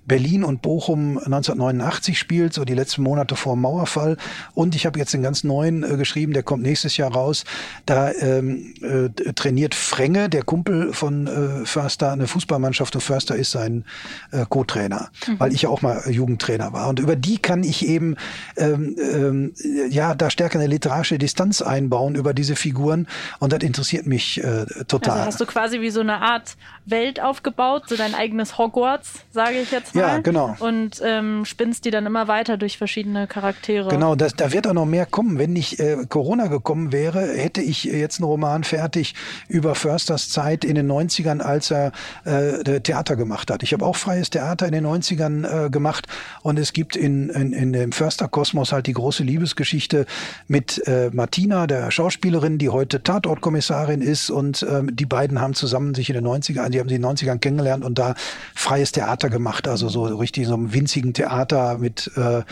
[0.06, 4.18] Berlin und Bochum 1989 spielt, so die letzten Monate vor dem Mauerfall.
[4.54, 7.44] Und ich habe jetzt einen ganz neuen äh, geschrieben, der kommt nächstes Jahr raus.
[7.86, 13.52] Da ähm, äh, trainiert Frenge, der Kumpel von äh, Förster, eine Fußballmannschaft und Förster ist
[13.52, 13.86] sein
[14.32, 15.40] äh, Co-Trainer, mhm.
[15.40, 16.90] weil ich ja auch mal Jugendtrainer war.
[16.90, 18.16] Und über die kann ich eben
[18.58, 19.54] ähm, ähm,
[19.90, 23.08] ja da stärker eine literarische Distanz einbauen über diese Figuren
[23.40, 25.14] und das interessiert mich äh, total.
[25.14, 29.60] Also hast du quasi wie so eine Art Welt aufgebaut, so dein eigenes Hogwarts, sage
[29.62, 30.02] ich jetzt mal.
[30.02, 30.56] Ja, genau.
[30.60, 33.90] Und ähm, spinnst die dann immer weiter durch verschiedene Charaktere.
[33.90, 35.38] Genau, das, da wird auch noch mehr kommen.
[35.38, 39.14] Wenn nicht äh, Corona gekommen wäre, hätte ich jetzt einen Roman fertig
[39.48, 41.92] über Försters Zeit in den 90ern, als er
[42.26, 43.64] äh, Theater gemacht hat.
[43.64, 46.08] Ich habe auch freies Theater in den 90ern äh, gemacht
[46.42, 50.06] und es gibt in, in, in dem Förster-Kosmos halt die große Liebesgeschichte
[50.48, 55.96] mit äh, Martina, der Schauspielerin, die heute Tatortkommissarin ist und ähm, die beiden haben zusammen
[55.96, 58.16] sich in den 90ern, die haben sie in den 90ern kennengelernt und da
[58.56, 62.44] freies Theater gemacht, also so richtig so einem winzigen Theater mit äh,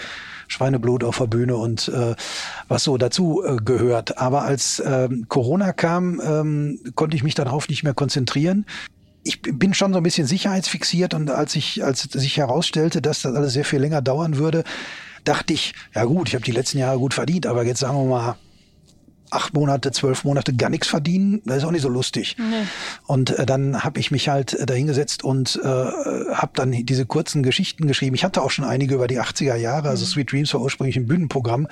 [0.47, 2.15] Schweineblut auf der Bühne und äh,
[2.67, 4.17] was so dazu äh, gehört.
[4.17, 8.65] Aber als ähm, Corona kam, ähm, konnte ich mich darauf nicht mehr konzentrieren
[9.23, 13.35] ich bin schon so ein bisschen sicherheitsfixiert und als ich, als sich herausstellte, dass das
[13.35, 14.63] alles sehr viel länger dauern würde,
[15.23, 18.05] dachte ich, ja gut, ich habe die letzten Jahre gut verdient, aber jetzt sagen wir
[18.05, 18.37] mal
[19.29, 22.35] acht Monate, zwölf Monate gar nichts verdienen, das ist auch nicht so lustig.
[22.37, 22.67] Nee.
[23.05, 27.43] Und äh, dann habe ich mich halt äh, dahingesetzt und äh, habe dann diese kurzen
[27.43, 28.15] Geschichten geschrieben.
[28.15, 30.09] Ich hatte auch schon einige über die 80er Jahre, also mhm.
[30.09, 31.67] Sweet Dreams war ursprünglich ein Bühnenprogramm.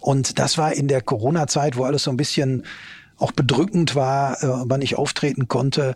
[0.00, 2.64] Und das war in der Corona-Zeit, wo alles so ein bisschen
[3.18, 5.94] auch bedrückend war, äh, man nicht auftreten konnte,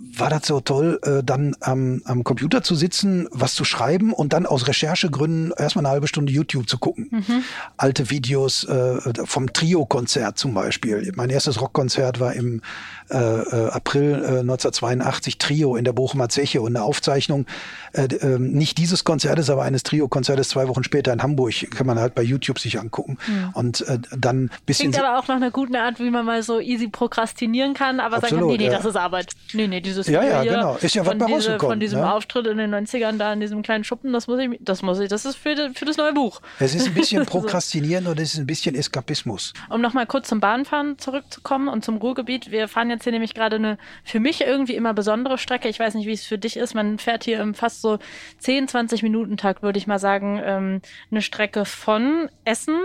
[0.00, 4.32] war das so toll, äh, dann am, am Computer zu sitzen, was zu schreiben und
[4.32, 7.08] dann aus Recherchegründen erstmal eine halbe Stunde YouTube zu gucken.
[7.10, 7.44] Mhm.
[7.76, 11.12] Alte Videos äh, vom Trio-Konzert zum Beispiel.
[11.16, 12.62] Mein erstes Rockkonzert war im
[13.10, 17.46] äh, äh April äh, 1982 Trio in der Bochumer Zeche und eine Aufzeichnung
[17.92, 21.98] äh, äh, nicht dieses Konzertes, aber eines Trio-Konzertes zwei Wochen später in Hamburg kann man
[21.98, 23.50] halt bei YouTube sich angucken mhm.
[23.54, 24.90] und äh, dann bisschen.
[24.90, 28.16] Klingt aber auch noch eine gute Art, wie man mal so easy prokrastinieren kann, aber
[28.16, 28.76] Absolut, sagen kann, nee, nee, ja.
[28.76, 29.32] das ist Arbeit.
[29.52, 30.76] Nee, nee, dieses ja, ja, genau.
[30.80, 32.12] Ist ja was bei diese, Von diesem ne?
[32.12, 35.08] Auftritt in den 90ern da in diesem kleinen Schuppen, das muss ich, das muss ich,
[35.08, 36.40] das ist für, für das neue Buch.
[36.58, 38.10] Es ist ein bisschen Prokrastinieren so.
[38.10, 39.52] und es ist ein bisschen Eskapismus.
[39.68, 42.50] Um nochmal kurz zum Bahnfahren zurückzukommen und zum Ruhrgebiet.
[42.50, 45.68] Wir fahren jetzt hier nämlich gerade eine für mich irgendwie immer besondere Strecke.
[45.68, 46.74] Ich weiß nicht, wie es für dich ist.
[46.74, 47.98] Man fährt hier im fast so
[48.38, 52.78] 10, 20 Minuten Tag, würde ich mal sagen, ähm, eine Strecke von Essen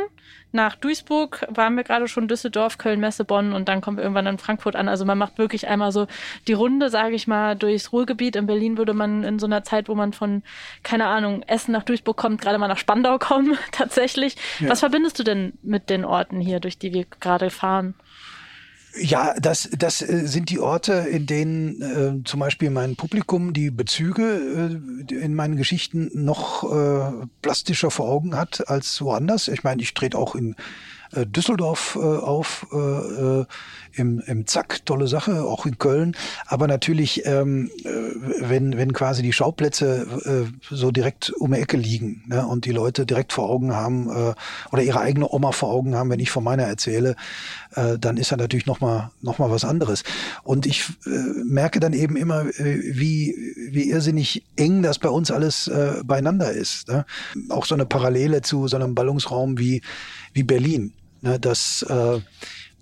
[0.53, 4.27] nach Duisburg waren wir gerade schon Düsseldorf, Köln, Messe, Bonn und dann kommen wir irgendwann
[4.27, 4.87] in Frankfurt an.
[4.87, 6.05] Also man macht wirklich einmal so
[6.47, 8.35] die Runde, sage ich mal, durchs Ruhrgebiet.
[8.35, 10.43] In Berlin würde man in so einer Zeit, wo man von,
[10.83, 14.35] keine Ahnung, Essen nach Duisburg kommt, gerade mal nach Spandau kommen, tatsächlich.
[14.59, 14.69] Ja.
[14.69, 17.95] Was verbindest du denn mit den Orten hier, durch die wir gerade fahren?
[18.95, 23.71] Ja, das, das äh, sind die Orte, in denen äh, zum Beispiel mein Publikum die
[23.71, 24.23] Bezüge
[25.09, 29.47] äh, in meinen Geschichten noch äh, plastischer vor Augen hat als woanders.
[29.47, 30.55] Ich meine, ich trete auch in
[31.15, 33.45] äh, Düsseldorf äh, auf, äh, äh,
[33.95, 36.15] im, im Zack, tolle Sache, auch in Köln.
[36.45, 37.89] Aber natürlich, ähm, äh,
[38.39, 42.71] wenn, wenn quasi die Schauplätze äh, so direkt um die Ecke liegen ne, und die
[42.71, 44.33] Leute direkt vor Augen haben äh,
[44.71, 47.15] oder ihre eigene Oma vor Augen haben, wenn ich von meiner erzähle,
[47.75, 50.03] äh, dann ist er natürlich nochmal noch mal was anderes.
[50.43, 51.09] Und ich äh,
[51.43, 53.35] merke dann eben immer, äh, wie,
[53.71, 56.87] wie irrsinnig eng das bei uns alles äh, beieinander ist.
[56.87, 57.05] Ne?
[57.49, 59.81] Auch so eine Parallele zu so einem Ballungsraum wie,
[60.33, 60.93] wie Berlin.
[61.21, 61.39] Ne?
[61.39, 62.19] Das äh,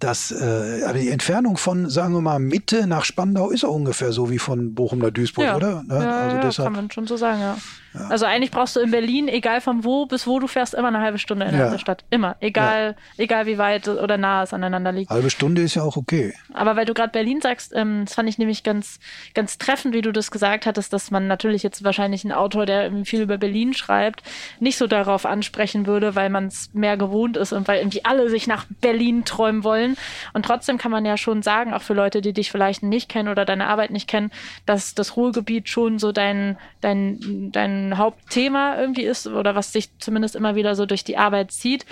[0.01, 4.11] das, äh, aber die Entfernung von, sagen wir mal, Mitte nach Spandau ist auch ungefähr
[4.11, 5.55] so wie von Bochum nach Duisburg, ja.
[5.55, 5.83] oder?
[5.83, 5.93] Ne?
[5.93, 7.57] Ja, also ja, deshalb, kann man schon so sagen, ja.
[7.93, 8.07] Ja.
[8.07, 11.01] Also eigentlich brauchst du in Berlin, egal von wo bis wo du fährst, immer eine
[11.01, 11.69] halbe Stunde in ja.
[11.69, 12.03] der Stadt.
[12.09, 12.37] Immer.
[12.39, 13.23] Egal, ja.
[13.23, 15.09] egal wie weit oder nah es aneinander liegt.
[15.09, 16.33] Halbe Stunde ist ja auch okay.
[16.53, 18.99] Aber weil du gerade Berlin sagst, ähm, das fand ich nämlich ganz,
[19.33, 22.91] ganz treffend, wie du das gesagt hattest, dass man natürlich jetzt wahrscheinlich einen Autor, der
[23.03, 24.23] viel über Berlin schreibt,
[24.59, 28.29] nicht so darauf ansprechen würde, weil man es mehr gewohnt ist und weil irgendwie alle
[28.29, 29.97] sich nach Berlin träumen wollen.
[30.33, 33.29] Und trotzdem kann man ja schon sagen, auch für Leute, die dich vielleicht nicht kennen
[33.29, 34.31] oder deine Arbeit nicht kennen,
[34.65, 40.35] dass das Ruhrgebiet schon so dein, dein, dein Hauptthema irgendwie ist oder was sich zumindest
[40.35, 41.85] immer wieder so durch die Arbeit zieht.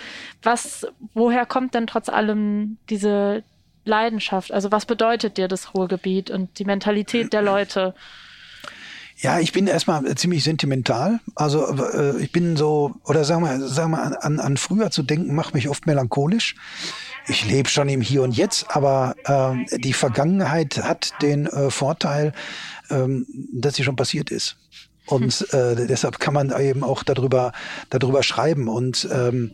[0.43, 3.43] Was, woher kommt denn trotz allem diese
[3.85, 4.51] Leidenschaft?
[4.51, 7.93] Also was bedeutet dir das Ruhrgebiet und die Mentalität der Leute?
[9.21, 11.19] Ja, ich bin erstmal ziemlich sentimental.
[11.35, 15.35] Also äh, ich bin so, oder sagen wir, sagen wir an, an früher zu denken,
[15.35, 16.55] macht mich oft melancholisch.
[17.27, 22.31] Ich lebe schon im Hier und Jetzt, aber äh, die Vergangenheit hat den äh, Vorteil,
[22.89, 24.55] ähm, dass sie schon passiert ist.
[25.09, 27.51] Und äh, deshalb kann man eben auch darüber,
[27.89, 28.67] darüber schreiben.
[28.67, 29.51] Und ähm,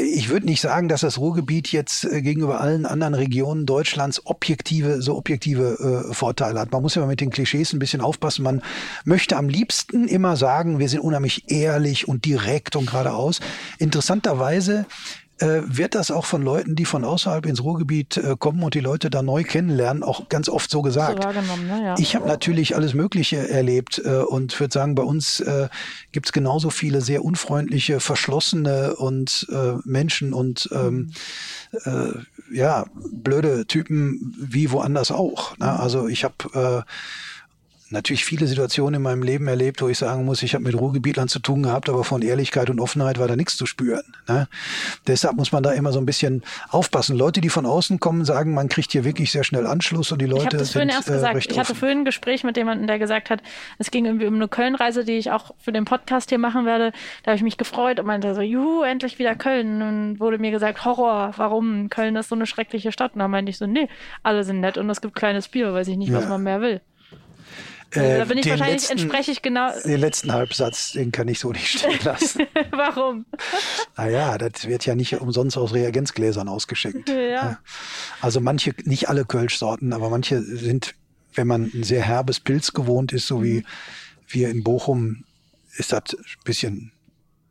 [0.00, 5.00] ich würde nicht sagen, dass das Ruhrgebiet jetzt äh, gegenüber allen anderen Regionen Deutschlands objektive,
[5.02, 6.72] so objektive äh, Vorteile hat.
[6.72, 8.42] Man muss ja mit den Klischees ein bisschen aufpassen.
[8.42, 8.62] Man
[9.04, 13.40] möchte am liebsten immer sagen, wir sind unheimlich ehrlich und direkt und geradeaus.
[13.78, 14.86] Interessanterweise
[15.40, 18.80] äh, wird das auch von Leuten, die von außerhalb ins Ruhrgebiet äh, kommen und die
[18.80, 21.22] Leute da neu kennenlernen, auch ganz oft so gesagt.
[21.22, 21.82] So ne?
[21.84, 21.94] ja.
[21.98, 25.68] Ich habe natürlich alles Mögliche erlebt äh, und würde sagen, bei uns äh,
[26.12, 31.12] gibt es genauso viele sehr unfreundliche, verschlossene und äh, Menschen und ähm,
[31.84, 32.10] äh,
[32.52, 35.56] ja, blöde Typen wie woanders auch.
[35.58, 35.78] Ne?
[35.78, 36.90] Also ich habe äh,
[37.90, 41.28] natürlich viele Situationen in meinem Leben erlebt, wo ich sagen muss, ich habe mit Ruhrgebietlern
[41.28, 44.02] zu tun gehabt, aber von Ehrlichkeit und Offenheit war da nichts zu spüren.
[44.28, 44.48] Ne?
[45.06, 47.16] Deshalb muss man da immer so ein bisschen aufpassen.
[47.16, 50.26] Leute, die von außen kommen, sagen, man kriegt hier wirklich sehr schnell Anschluss und die
[50.26, 51.34] Leute ich das sind erst gesagt.
[51.34, 53.42] Äh, ich hatte vorhin ein Gespräch mit jemandem, der gesagt hat,
[53.78, 56.92] es ging irgendwie um eine Köln-Reise, die ich auch für den Podcast hier machen werde.
[57.22, 59.82] Da habe ich mich gefreut und meinte so, juhu, endlich wieder Köln.
[59.82, 61.88] Und wurde mir gesagt, Horror, warum?
[61.88, 63.14] Köln ist so eine schreckliche Stadt.
[63.14, 63.88] Und da meinte ich so, nee,
[64.22, 66.80] alle sind nett und es gibt kleines Bier, weiß ich nicht, was man mehr will.
[67.92, 69.70] Äh, da bin ich wahrscheinlich, letzten, entspreche ich genau.
[69.84, 72.46] Den letzten Halbsatz, den kann ich so nicht stehen lassen.
[72.70, 73.24] Warum?
[73.96, 77.08] Naja, das wird ja nicht umsonst aus Reagenzgläsern ausgeschenkt.
[77.08, 77.60] Ja.
[78.20, 80.94] Also manche, nicht alle Kölschsorten, aber manche sind,
[81.34, 83.64] wenn man ein sehr herbes Pilz gewohnt ist, so wie mhm.
[84.28, 85.24] wir in Bochum,
[85.76, 86.92] ist das ein bisschen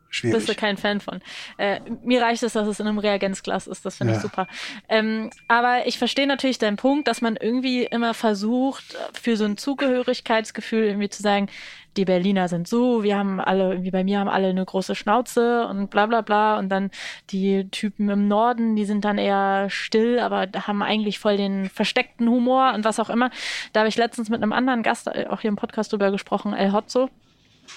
[0.10, 0.38] Schwierig.
[0.38, 1.22] Bist du kein Fan von.
[1.58, 3.86] Äh, mir reicht es, dass es in einem Reagenzglas ist.
[3.86, 4.18] Das finde ja.
[4.18, 4.48] ich super.
[4.90, 9.58] Ähm, aber ich verstehe natürlich deinen Punkt, dass man irgendwie immer versucht, für so ein
[9.58, 11.50] Zugehörigkeitsgefühl irgendwie zu sagen,
[11.98, 15.68] die Berliner sind so, wir haben alle, irgendwie bei mir haben alle eine große Schnauze
[15.68, 16.58] und bla bla bla.
[16.60, 16.92] Und dann
[17.32, 22.30] die Typen im Norden, die sind dann eher still, aber haben eigentlich voll den versteckten
[22.30, 23.32] Humor und was auch immer.
[23.74, 26.54] Da habe ich letztens mit einem anderen Gast äh, auch hier im Podcast drüber gesprochen,
[26.54, 27.10] El Hotzo.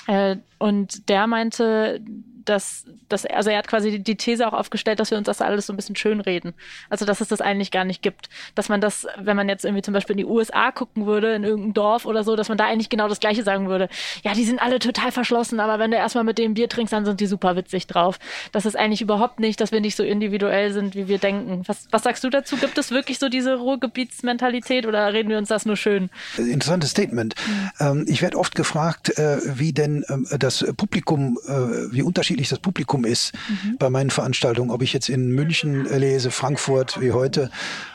[0.06, 2.00] Äh, und der meinte,
[2.44, 5.66] dass, dass also er hat quasi die These auch aufgestellt, dass wir uns das alles
[5.66, 6.54] so ein bisschen schönreden.
[6.88, 8.28] Also dass es das eigentlich gar nicht gibt.
[8.54, 11.44] Dass man das, wenn man jetzt irgendwie zum Beispiel in die USA gucken würde, in
[11.44, 13.88] irgendein Dorf oder so, dass man da eigentlich genau das Gleiche sagen würde.
[14.22, 17.04] Ja, die sind alle total verschlossen, aber wenn du erstmal mit dem Bier trinkst, dann
[17.04, 18.18] sind die super witzig drauf.
[18.52, 21.62] Das ist eigentlich überhaupt nicht, dass wir nicht so individuell sind, wie wir denken.
[21.66, 22.56] Was, was sagst du dazu?
[22.56, 26.10] Gibt es wirklich so diese Ruhrgebietsmentalität oder reden wir uns das nur schön?
[26.36, 27.34] Interessantes Statement.
[27.80, 28.04] Mhm.
[28.08, 32.58] ich werde oft gefragt, äh, wie denn ähm, das Publikum, äh, wie unterschiedlich unterschiedlich das
[32.60, 33.76] Publikum ist mhm.
[33.78, 37.50] bei meinen Veranstaltungen, ob ich jetzt in München lese, Frankfurt wie heute,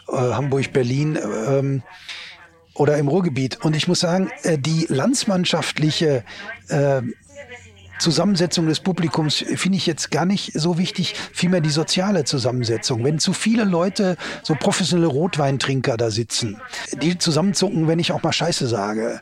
[0.09, 1.17] äh, Hamburg, Berlin
[1.47, 1.83] ähm,
[2.73, 3.63] oder im Ruhrgebiet.
[3.63, 6.23] Und ich muss sagen, äh, die landsmannschaftliche
[6.67, 7.01] äh,
[7.97, 13.05] Zusammensetzung des Publikums finde ich jetzt gar nicht so wichtig, vielmehr die soziale Zusammensetzung.
[13.05, 16.59] Wenn zu viele Leute, so professionelle Rotweintrinker da sitzen,
[17.01, 19.21] die zusammenzucken, wenn ich auch mal Scheiße sage,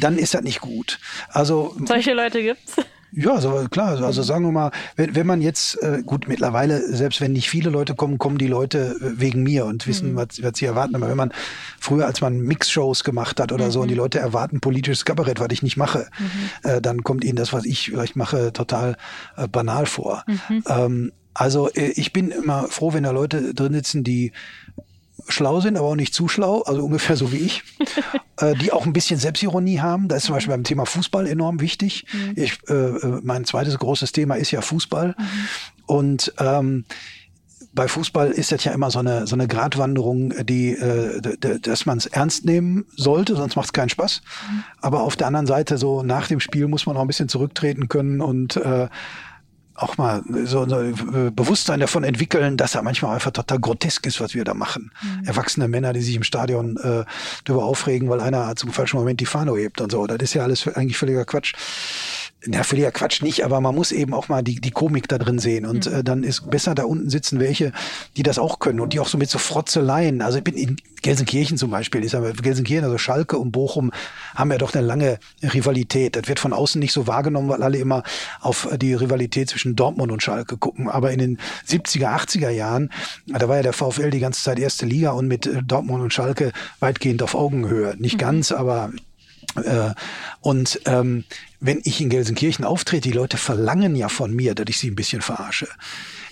[0.00, 0.98] dann ist das nicht gut.
[1.30, 2.76] Also solche Leute gibt's.
[3.12, 4.00] Ja, also klar.
[4.02, 7.70] Also sagen wir mal, wenn, wenn man jetzt, äh, gut, mittlerweile, selbst wenn nicht viele
[7.70, 10.16] Leute kommen, kommen die Leute äh, wegen mir und wissen, mhm.
[10.16, 10.94] was, was sie erwarten.
[10.94, 11.32] Aber wenn man
[11.78, 13.70] früher, als man Mixshows gemacht hat oder mhm.
[13.70, 16.70] so und die Leute erwarten politisches Kabarett, was ich nicht mache, mhm.
[16.70, 18.96] äh, dann kommt ihnen das, was ich vielleicht mache, total
[19.36, 20.24] äh, banal vor.
[20.26, 20.64] Mhm.
[20.68, 24.32] Ähm, also äh, ich bin immer froh, wenn da Leute drin sitzen, die
[25.30, 27.62] schlau sind, aber auch nicht zu schlau, also ungefähr so wie ich,
[28.38, 30.08] äh, die auch ein bisschen Selbstironie haben.
[30.08, 32.06] Das ist zum Beispiel beim Thema Fußball enorm wichtig.
[32.12, 32.32] Mhm.
[32.36, 35.08] Ich, äh, äh, mein zweites großes Thema ist ja Fußball.
[35.08, 35.24] Mhm.
[35.86, 36.84] Und ähm,
[37.72, 41.20] bei Fußball ist das ja immer so eine, so eine Gratwanderung, die, äh,
[41.60, 44.22] dass man es ernst nehmen sollte, sonst macht es keinen Spaß.
[44.50, 44.64] Mhm.
[44.80, 47.88] Aber auf der anderen Seite, so nach dem Spiel muss man auch ein bisschen zurücktreten
[47.88, 48.88] können und äh,
[49.80, 54.34] auch mal so ein Bewusstsein davon entwickeln, dass er manchmal einfach total grotesk ist, was
[54.34, 54.92] wir da machen.
[55.02, 55.24] Mhm.
[55.24, 57.04] Erwachsene Männer, die sich im Stadion äh,
[57.44, 60.06] darüber aufregen, weil einer zum falschen Moment die Fahne hebt und so.
[60.06, 61.54] Das ist ja alles eigentlich völliger Quatsch
[62.46, 65.38] na, völliger Quatsch nicht, aber man muss eben auch mal die, die Komik da drin
[65.38, 65.66] sehen.
[65.66, 65.98] Und mhm.
[65.98, 67.72] äh, dann ist besser da unten sitzen welche,
[68.16, 70.22] die das auch können und die auch so mit so Frotzeleien.
[70.22, 73.90] Also ich bin in Gelsenkirchen zum Beispiel, ist aber Gelsenkirchen, also Schalke und Bochum
[74.34, 76.16] haben ja doch eine lange Rivalität.
[76.16, 78.02] Das wird von außen nicht so wahrgenommen, weil alle immer
[78.40, 80.88] auf die Rivalität zwischen Dortmund und Schalke gucken.
[80.88, 82.90] Aber in den 70er, 80er Jahren,
[83.26, 86.12] da war ja der VfL die ganze Zeit erste Liga und mit äh, Dortmund und
[86.12, 87.96] Schalke weitgehend auf Augenhöhe.
[87.98, 88.18] Nicht mhm.
[88.18, 88.90] ganz, aber
[89.56, 89.94] äh,
[90.40, 91.24] und ähm,
[91.60, 94.96] wenn ich in Gelsenkirchen auftrete, die Leute verlangen ja von mir, dass ich sie ein
[94.96, 95.68] bisschen verarsche.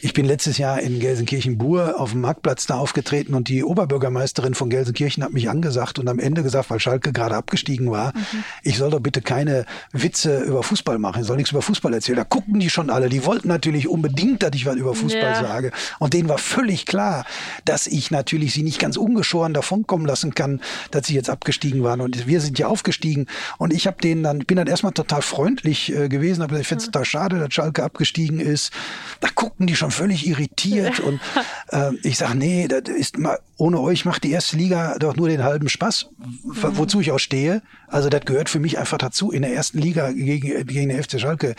[0.00, 4.70] Ich bin letztes Jahr in Gelsenkirchen-Bur auf dem Marktplatz da aufgetreten und die Oberbürgermeisterin von
[4.70, 8.44] Gelsenkirchen hat mich angesagt und am Ende gesagt, weil Schalke gerade abgestiegen war, mhm.
[8.62, 12.16] ich soll doch bitte keine Witze über Fußball machen, ich soll nichts über Fußball erzählen.
[12.16, 13.08] Da gucken die schon alle.
[13.08, 15.40] Die wollten natürlich unbedingt, dass ich was über Fußball ja.
[15.40, 15.72] sage.
[15.98, 17.24] Und denen war völlig klar,
[17.64, 20.60] dass ich natürlich sie nicht ganz ungeschoren davonkommen lassen kann,
[20.92, 22.00] dass sie jetzt abgestiegen waren.
[22.00, 23.26] Und wir sind ja aufgestiegen.
[23.58, 26.82] Und ich habe denen dann, bin dann erstmal total freundlich äh, gewesen, aber ich finde
[26.82, 26.92] es mhm.
[26.92, 28.72] total schade, dass Schalke abgestiegen ist.
[29.20, 31.20] Da gucken die schon schon völlig irritiert und
[31.68, 35.28] äh, ich sage, nee, das ist mal, ohne euch macht die erste Liga doch nur
[35.28, 36.54] den halben Spaß, mhm.
[36.76, 37.62] wozu ich auch stehe.
[37.88, 41.20] Also das gehört für mich einfach dazu, in der ersten Liga gegen, gegen den FC
[41.20, 41.54] Schalke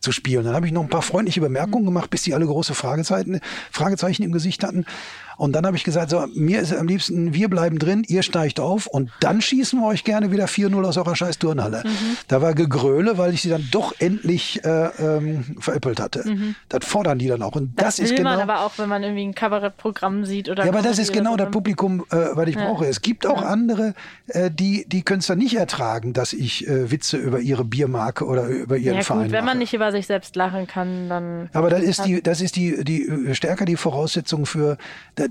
[0.00, 0.44] zu spielen.
[0.44, 3.40] Dann habe ich noch ein paar freundliche Bemerkungen gemacht, bis die alle große Fragezeichen,
[3.70, 4.86] Fragezeichen im Gesicht hatten.
[5.42, 8.60] Und dann habe ich gesagt, so, mir ist am liebsten, wir bleiben drin, ihr steigt
[8.60, 11.82] auf und dann schießen wir euch gerne wieder 4-0 aus eurer scheiß Turnhalle.
[11.84, 12.16] Mhm.
[12.28, 16.22] Da war Gegröle, weil ich sie dann doch endlich äh, ähm, veräppelt hatte.
[16.24, 16.54] Mhm.
[16.68, 17.56] Das fordern die dann auch.
[17.56, 20.62] Und das, das ist genau, man aber auch, wenn man irgendwie ein Kabarettprogramm sieht oder.
[20.62, 22.64] Ja, aber das ist genau das Publikum, äh, was ich ja.
[22.64, 22.86] brauche.
[22.86, 23.48] Es gibt auch ja.
[23.48, 23.94] andere,
[24.28, 28.26] äh, die, die können es dann nicht ertragen, dass ich äh, Witze über ihre Biermarke
[28.26, 31.50] oder über ihren ja, Verein gut, wenn man nicht über sich selbst lachen kann, dann.
[31.52, 34.78] Aber das ist die, das ist die, die äh, stärker die Voraussetzung für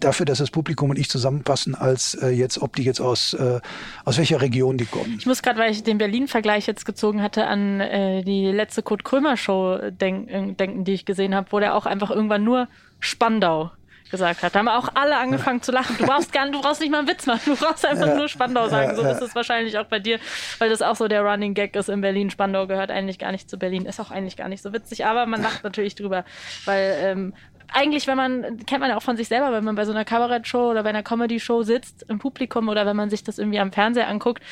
[0.04, 3.60] dafür, dass das Publikum und ich zusammenpassen, als äh, jetzt, ob die jetzt aus äh,
[4.06, 5.16] aus welcher Region die kommen.
[5.20, 9.04] Ich muss gerade, weil ich den Berlin-Vergleich jetzt gezogen hatte, an äh, die letzte Kurt
[9.04, 12.68] Krömer Show denk, denken, die ich gesehen habe, wo der auch einfach irgendwann nur
[13.00, 13.72] Spandau
[14.12, 14.54] gesagt hat.
[14.54, 15.64] Da haben auch alle angefangen ja.
[15.64, 15.96] zu lachen.
[15.98, 18.16] Du brauchst gar, du brauchst nicht mal einen Witz machen, du brauchst einfach ja.
[18.16, 18.96] nur Spandau sagen.
[18.96, 20.20] So ist es wahrscheinlich auch bei dir,
[20.60, 22.30] weil das auch so der Running Gag ist in Berlin.
[22.30, 25.26] Spandau gehört eigentlich gar nicht zu Berlin, ist auch eigentlich gar nicht so witzig, aber
[25.26, 26.26] man lacht natürlich drüber,
[26.66, 27.34] weil ähm,
[27.74, 30.06] eigentlich, wenn man, kennt man ja auch von sich selber, wenn man bei so einer
[30.06, 33.72] Kabarettshow oder bei einer Comedy-Show sitzt im Publikum oder wenn man sich das irgendwie am
[33.72, 34.44] Fernseher anguckt,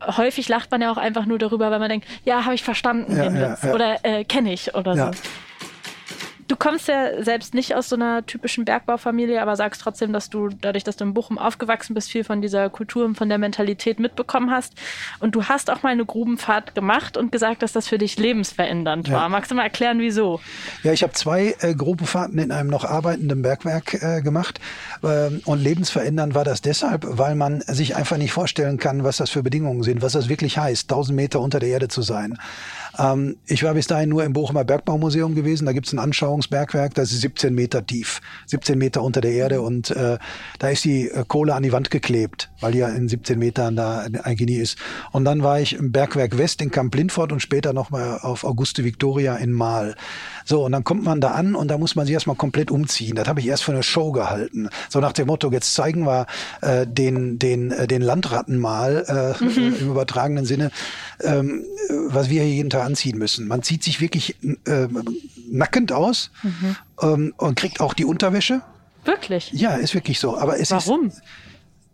[0.00, 3.16] häufig lacht man ja auch einfach nur darüber, weil man denkt, ja, habe ich verstanden
[3.16, 5.20] ja, den Witz oder äh, kenne ich oder so.
[6.48, 10.48] Du kommst ja selbst nicht aus so einer typischen Bergbaufamilie, aber sagst trotzdem, dass du
[10.48, 14.00] dadurch, dass du in Bochum aufgewachsen bist, viel von dieser Kultur und von der Mentalität
[14.00, 14.72] mitbekommen hast.
[15.20, 19.10] Und du hast auch mal eine Grubenfahrt gemacht und gesagt, dass das für dich lebensverändernd
[19.10, 19.28] war.
[19.28, 20.40] Magst du mal erklären, wieso?
[20.82, 24.58] Ja, ich habe zwei äh, Grubenfahrten in einem noch arbeitenden Bergwerk äh, gemacht.
[25.04, 29.28] Ähm, und lebensverändernd war das deshalb, weil man sich einfach nicht vorstellen kann, was das
[29.28, 32.38] für Bedingungen sind, was das wirklich heißt, 1000 Meter unter der Erde zu sein.
[32.98, 35.66] Ähm, ich war bis dahin nur im Bochumer Bergbaumuseum gewesen.
[35.66, 39.60] Da gibt es ein Anschauungsbergwerk, das ist 17 Meter tief, 17 Meter unter der Erde
[39.60, 40.18] und äh,
[40.58, 43.76] da ist die äh, Kohle an die Wand geklebt, weil die ja in 17 Metern
[43.76, 44.78] da eigentlich nie ist.
[45.12, 48.84] Und dann war ich im Bergwerk West in Camp Lindfort und später nochmal auf Auguste
[48.84, 49.94] Victoria in Mahl.
[50.48, 53.16] So, und dann kommt man da an und da muss man sich erstmal komplett umziehen.
[53.16, 54.70] Das habe ich erst für eine Show gehalten.
[54.88, 56.26] So nach dem Motto, jetzt zeigen wir
[56.62, 59.76] äh, den, den, äh, den Landratten mal äh, mhm.
[59.78, 60.70] im übertragenen Sinne,
[61.20, 61.66] ähm,
[62.06, 63.46] was wir hier jeden Tag anziehen müssen.
[63.46, 64.88] Man zieht sich wirklich äh,
[65.50, 66.76] nackend aus mhm.
[67.02, 68.62] ähm, und kriegt auch die Unterwäsche.
[69.04, 69.52] Wirklich?
[69.52, 70.38] Ja, ist wirklich so.
[70.38, 71.08] Aber es Warum?
[71.08, 71.20] Ist,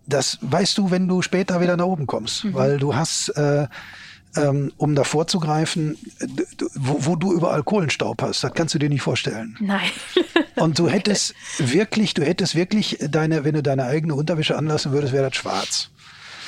[0.07, 2.55] das weißt du, wenn du später wieder nach oben kommst, mhm.
[2.55, 3.67] weil du hast äh,
[4.37, 5.97] ähm, um da vorzugreifen,
[6.75, 8.45] wo, wo, du überall Kohlenstaub hast.
[8.45, 9.57] Das kannst du dir nicht vorstellen.
[9.61, 9.91] Nein.
[10.57, 15.13] Und du hättest wirklich, du hättest wirklich deine, wenn du deine eigene Unterwäsche anlassen würdest,
[15.13, 15.91] wäre das schwarz.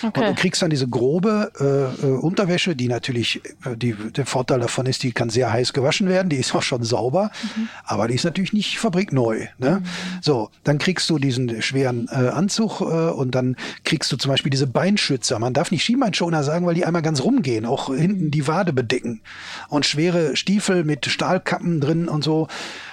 [0.03, 0.21] Okay.
[0.21, 4.61] Und du kriegst dann diese grobe äh, äh, Unterwäsche, die natürlich, äh, die, der Vorteil
[4.61, 7.69] davon ist, die kann sehr heiß gewaschen werden, die ist auch schon sauber, mhm.
[7.85, 9.47] aber die ist natürlich nicht fabrikneu.
[9.59, 9.81] Ne?
[9.81, 9.85] Mhm.
[10.21, 14.51] So, dann kriegst du diesen schweren äh, Anzug äh, und dann kriegst du zum Beispiel
[14.51, 15.39] diese Beinschützer.
[15.39, 19.21] Man darf nicht Schienbeinschoner sagen, weil die einmal ganz rumgehen, auch hinten die Wade bedecken.
[19.69, 22.49] Und schwere Stiefel mit Stahlkappen drin und so.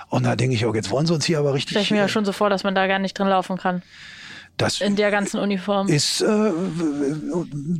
[0.10, 1.72] Und da denke ich auch, jetzt wollen sie uns hier aber richtig.
[1.72, 3.82] Stell ich mir ja schon so vor, dass man da gar nicht drin laufen kann.
[4.58, 5.88] Das in der ganzen Uniform.
[5.88, 6.52] Ist, äh,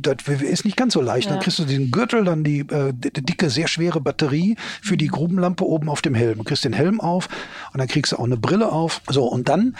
[0.00, 1.26] das ist nicht ganz so leicht.
[1.26, 1.34] Ja.
[1.34, 5.64] Dann kriegst du diesen Gürtel, dann die äh, dicke, sehr schwere Batterie für die Grubenlampe
[5.64, 6.38] oben auf dem Helm.
[6.38, 7.28] Du kriegst den Helm auf
[7.72, 9.02] und dann kriegst du auch eine Brille auf.
[9.08, 9.76] So, und dann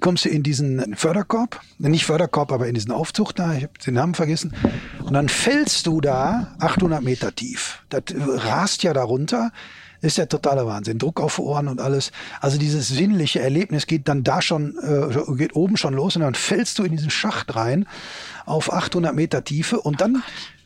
[0.00, 1.60] kommst du in diesen Förderkorb.
[1.78, 3.54] Nicht Förderkorb, aber in diesen Aufzug da.
[3.54, 4.52] Ich habe den Namen vergessen.
[5.02, 7.82] Und dann fällst du da 800 Meter tief.
[7.88, 9.52] Das rast ja darunter
[10.02, 10.98] ist der totale Wahnsinn.
[10.98, 12.12] Druck auf Ohren und alles.
[12.40, 16.34] Also dieses sinnliche Erlebnis geht dann da schon, äh, geht oben schon los und dann
[16.34, 17.86] fällst du in diesen Schacht rein
[18.44, 20.22] auf 800 Meter Tiefe und dann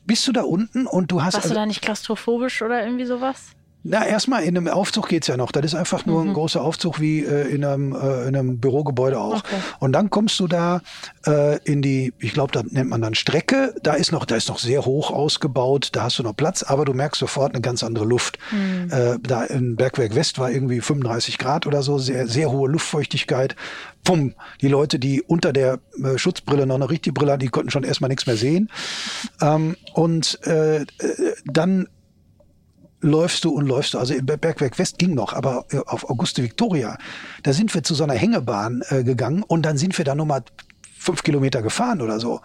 [0.07, 1.35] bist du da unten und du hast.
[1.35, 3.56] Warst also, du da nicht klaustrophobisch oder irgendwie sowas?
[3.89, 5.53] Na, erstmal in einem Aufzug geht's ja noch.
[5.53, 6.31] Das ist einfach nur mhm.
[6.31, 9.39] ein großer Aufzug wie äh, in, einem, äh, in einem Bürogebäude auch.
[9.39, 9.57] Okay.
[9.79, 10.81] Und dann kommst du da
[11.25, 13.75] äh, in die, ich glaube, da nennt man dann Strecke.
[13.83, 16.85] Da ist noch, da ist noch sehr hoch ausgebaut, da hast du noch Platz, aber
[16.85, 18.39] du merkst sofort eine ganz andere Luft.
[18.51, 18.91] Mhm.
[18.91, 23.55] Äh, da in Bergwerk West war irgendwie 35 Grad oder so, sehr, sehr hohe Luftfeuchtigkeit.
[24.03, 27.71] Pum, die Leute, die unter der äh, Schutzbrille noch eine richtige Brille hatten, die konnten
[27.71, 28.71] schon erstmal nichts mehr sehen.
[29.41, 30.87] Ähm, und äh, äh
[31.45, 31.89] dann
[33.01, 33.99] läufst du und läufst du.
[33.99, 36.99] Also Bergwerk West ging noch, aber äh, auf Auguste Victoria,
[37.43, 40.43] da sind wir zu so einer Hängebahn äh, gegangen und dann sind wir da nochmal
[40.99, 42.41] fünf Kilometer gefahren oder so.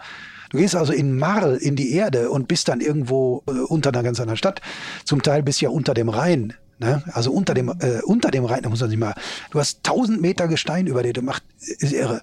[0.50, 4.02] Du gehst also in Marl in die Erde und bist dann irgendwo äh, unter einer
[4.02, 4.60] ganz anderen Stadt.
[5.04, 6.54] Zum Teil bist ja unter dem Rhein.
[6.78, 7.02] Ne?
[7.12, 9.14] Also unter dem, äh, unter dem Rhein, da muss man sich mal,
[9.50, 12.20] du hast tausend Meter Gestein über dir, du machst, ist irre.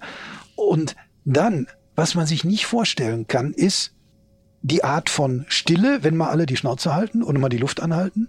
[0.54, 1.66] Und dann,
[1.96, 3.94] was man sich nicht vorstellen kann, ist,
[4.62, 8.28] die Art von Stille, wenn mal alle die Schnauze halten und mal die Luft anhalten,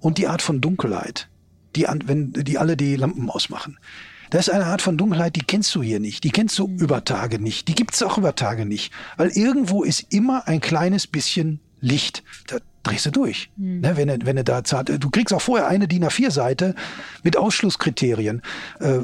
[0.00, 1.28] und die Art von Dunkelheit,
[1.76, 3.78] die, an, wenn die alle die Lampen ausmachen.
[4.30, 6.24] Das ist eine Art von Dunkelheit, die kennst du hier nicht.
[6.24, 7.68] Die kennst du über Tage nicht.
[7.68, 8.92] Die gibt's auch über Tage nicht.
[9.18, 12.24] Weil irgendwo ist immer ein kleines bisschen Licht.
[12.46, 13.50] Da drehst du durch.
[13.56, 13.80] Mhm.
[13.80, 16.74] Ne, wenn, du, wenn du da zart, du kriegst auch vorher eine DIN A4-Seite
[17.22, 18.42] mit Ausschlusskriterien.
[18.80, 18.98] Äh,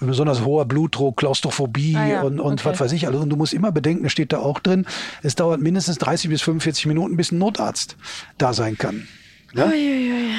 [0.00, 2.22] besonders hoher Blutdruck, Klaustrophobie ah, ja.
[2.22, 2.70] und, und okay.
[2.70, 3.06] was weiß ich.
[3.06, 4.86] Also, und du musst immer bedenken, es steht da auch drin,
[5.22, 7.96] es dauert mindestens 30 bis 45 Minuten, bis ein Notarzt
[8.38, 9.06] da sein kann.
[9.54, 9.72] Ne?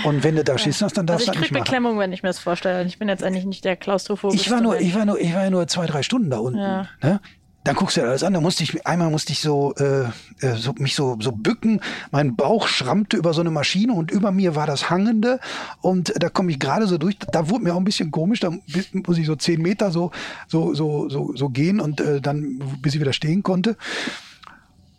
[0.03, 1.57] Und wenn du da Schiss hast, dann darfst also du nicht machen.
[1.57, 2.85] Ich krieg Beklemmung, wenn ich mir das vorstelle.
[2.85, 4.41] Ich bin jetzt eigentlich nicht der Klaustrophobisch.
[4.41, 6.59] Ich war nur, ich war nur, ich war ja nur zwei, drei Stunden da unten.
[6.59, 6.87] Ja.
[7.01, 7.21] Ne?
[7.65, 8.33] Dann guckst du dir alles an.
[8.33, 10.03] Da musste ich einmal musste ich so, äh,
[10.39, 11.81] äh, so mich so so bücken.
[12.11, 15.39] Mein Bauch schrammte über so eine Maschine und über mir war das Hangende
[15.81, 17.17] und da komme ich gerade so durch.
[17.17, 18.39] Da wurde mir auch ein bisschen komisch.
[18.39, 18.51] Da
[18.93, 20.11] muss ich so zehn Meter so
[20.47, 23.77] so so so, so gehen und äh, dann bis ich wieder stehen konnte.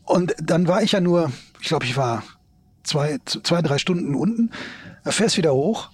[0.04, 2.24] Und dann war ich ja nur, ich glaube, ich war
[2.82, 4.50] zwei zwei drei Stunden unten.
[5.04, 5.90] Fährst wieder hoch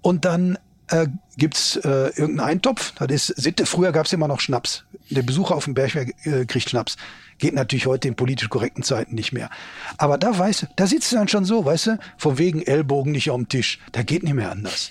[0.00, 0.58] und dann
[0.94, 2.92] äh, gibt's äh, irgendeinen Eintopf.
[2.92, 3.66] Das ist Sitte.
[3.66, 4.84] Früher gab's immer noch Schnaps.
[5.10, 6.96] Der Besucher auf dem Bergwerk äh, kriegt Schnaps.
[7.38, 9.50] Geht natürlich heute in politisch korrekten Zeiten nicht mehr.
[9.98, 13.10] Aber da weißt du, da sitzt du dann schon so, weißt du, von wegen Ellbogen
[13.10, 13.80] nicht auf dem Tisch.
[13.90, 14.90] Da geht nicht mehr anders.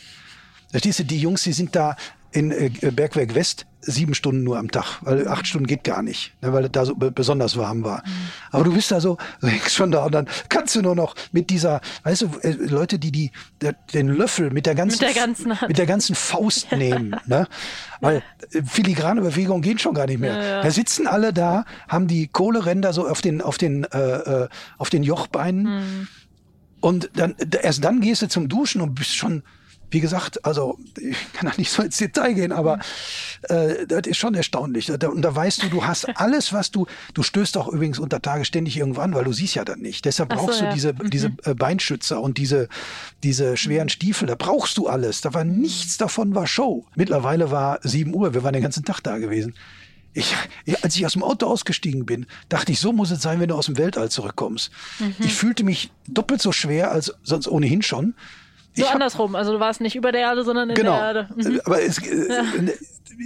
[0.72, 1.96] Verstehst du, die Jungs, die sind da
[2.34, 6.34] in äh, Bergwerk West sieben Stunden nur am Tag, weil acht Stunden geht gar nicht,
[6.42, 8.02] ne, weil es da so besonders warm war.
[8.06, 8.12] Mhm.
[8.52, 11.50] Aber du bist da so, hängst schon da und dann kannst du nur noch mit
[11.50, 13.32] dieser, weißt du, äh, Leute, die die
[13.62, 15.68] der, den Löffel mit der ganzen mit der ganzen, Hand.
[15.68, 17.48] mit der ganzen Faust nehmen, ne?
[18.02, 20.36] Weil äh, filigrane Bewegungen gehen schon gar nicht mehr.
[20.36, 20.62] Ja, ja.
[20.64, 25.04] Da sitzen alle da, haben die Kohleränder so auf den auf den äh auf den
[25.04, 26.08] Jochbeinen mhm.
[26.80, 29.44] und dann erst dann gehst du zum Duschen und bist schon
[29.94, 32.80] wie gesagt, also ich kann da nicht so ins Detail gehen, aber
[33.44, 34.92] äh, das ist schon erstaunlich.
[34.92, 38.44] Und da weißt du, du hast alles, was du, du stößt auch übrigens unter Tage
[38.44, 40.06] ständig irgendwo an, weil du siehst ja dann nicht.
[40.06, 41.10] Deshalb brauchst so, du diese, mhm.
[41.12, 42.70] diese äh, Beinschützer und diese,
[43.22, 45.22] diese schweren Stiefel, da brauchst du alles.
[45.22, 46.86] Da war nichts davon war Show.
[46.96, 49.54] Mittlerweile war sieben Uhr, wir waren den ganzen Tag da gewesen.
[50.16, 50.36] Ich,
[50.84, 53.56] als ich aus dem Auto ausgestiegen bin, dachte ich, so muss es sein, wenn du
[53.56, 54.72] aus dem Weltall zurückkommst.
[55.00, 55.16] Mhm.
[55.20, 58.14] Ich fühlte mich doppelt so schwer als sonst ohnehin schon.
[58.76, 60.96] So andersrum, also du warst nicht über der Erde, sondern in genau.
[60.96, 61.30] der Erde.
[61.36, 61.62] Mhm.
[61.66, 62.44] Aber es, äh, ja.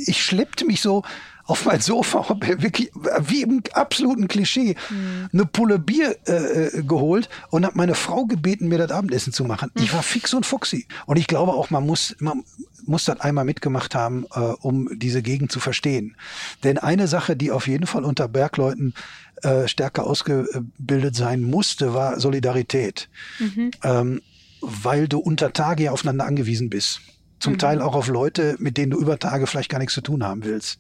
[0.06, 1.04] ich schleppte mich so
[1.48, 2.92] auf mein Sofa, wirklich
[3.22, 5.30] wie im absoluten Klischee, mhm.
[5.32, 9.46] eine Pulle Bier äh, äh, geholt und habe meine Frau gebeten, mir das Abendessen zu
[9.46, 9.72] machen.
[9.74, 9.84] Mhm.
[9.84, 10.88] Ich war fix und foxy.
[11.06, 12.44] Und ich glaube auch, man muss, man
[12.86, 16.18] muss das einmal mitgemacht haben, äh, um diese Gegend zu verstehen.
[16.66, 18.94] Denn eine Sache, die auf jeden Fall unter Bergleuten
[19.42, 23.08] äh, stärker ausgebildet sein musste, war Solidarität.
[23.40, 23.72] Mhm.
[23.84, 24.22] Ähm,
[24.62, 27.02] weil du unter Tage ja aufeinander angewiesen bist.
[27.40, 27.60] Zum mhm.
[27.60, 30.44] Teil auch auf Leute, mit denen du über Tage vielleicht gar nichts zu tun haben
[30.44, 30.80] willst.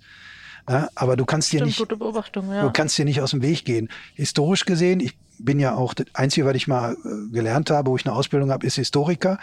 [0.69, 2.61] Ja, aber du kannst dir nicht, ja.
[2.61, 3.89] du kannst dir nicht aus dem Weg gehen.
[4.15, 7.95] Historisch gesehen, ich bin ja auch das Einzige, was ich mal äh, gelernt habe, wo
[7.95, 9.39] ich eine Ausbildung habe, ist Historiker.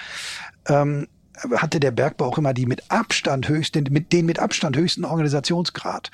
[0.69, 1.09] Ähm,
[1.57, 6.11] hatte der Bergbau auch immer die mit Abstand höchsten, mit den mit Abstand höchsten Organisationsgrad.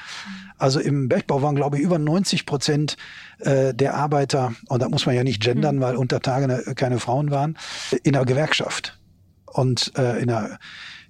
[0.60, 2.96] Also im Bergbau waren, glaube ich, über 90 Prozent
[3.38, 5.80] äh, der Arbeiter, und da muss man ja nicht gendern, mhm.
[5.80, 7.56] weil unter Tage ne, keine Frauen waren,
[8.02, 8.98] in einer Gewerkschaft.
[9.46, 10.58] Und äh, in einer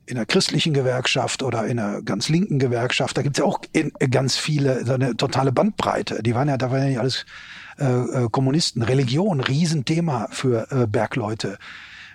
[0.06, 3.92] in einer christlichen Gewerkschaft oder in einer ganz linken Gewerkschaft, da gibt's ja auch in,
[4.10, 6.22] ganz viele, so eine totale Bandbreite.
[6.22, 7.26] Die waren ja, da waren ja nicht alles
[7.78, 8.82] äh, äh Kommunisten.
[8.82, 11.58] Religion, Riesenthema für äh, Bergleute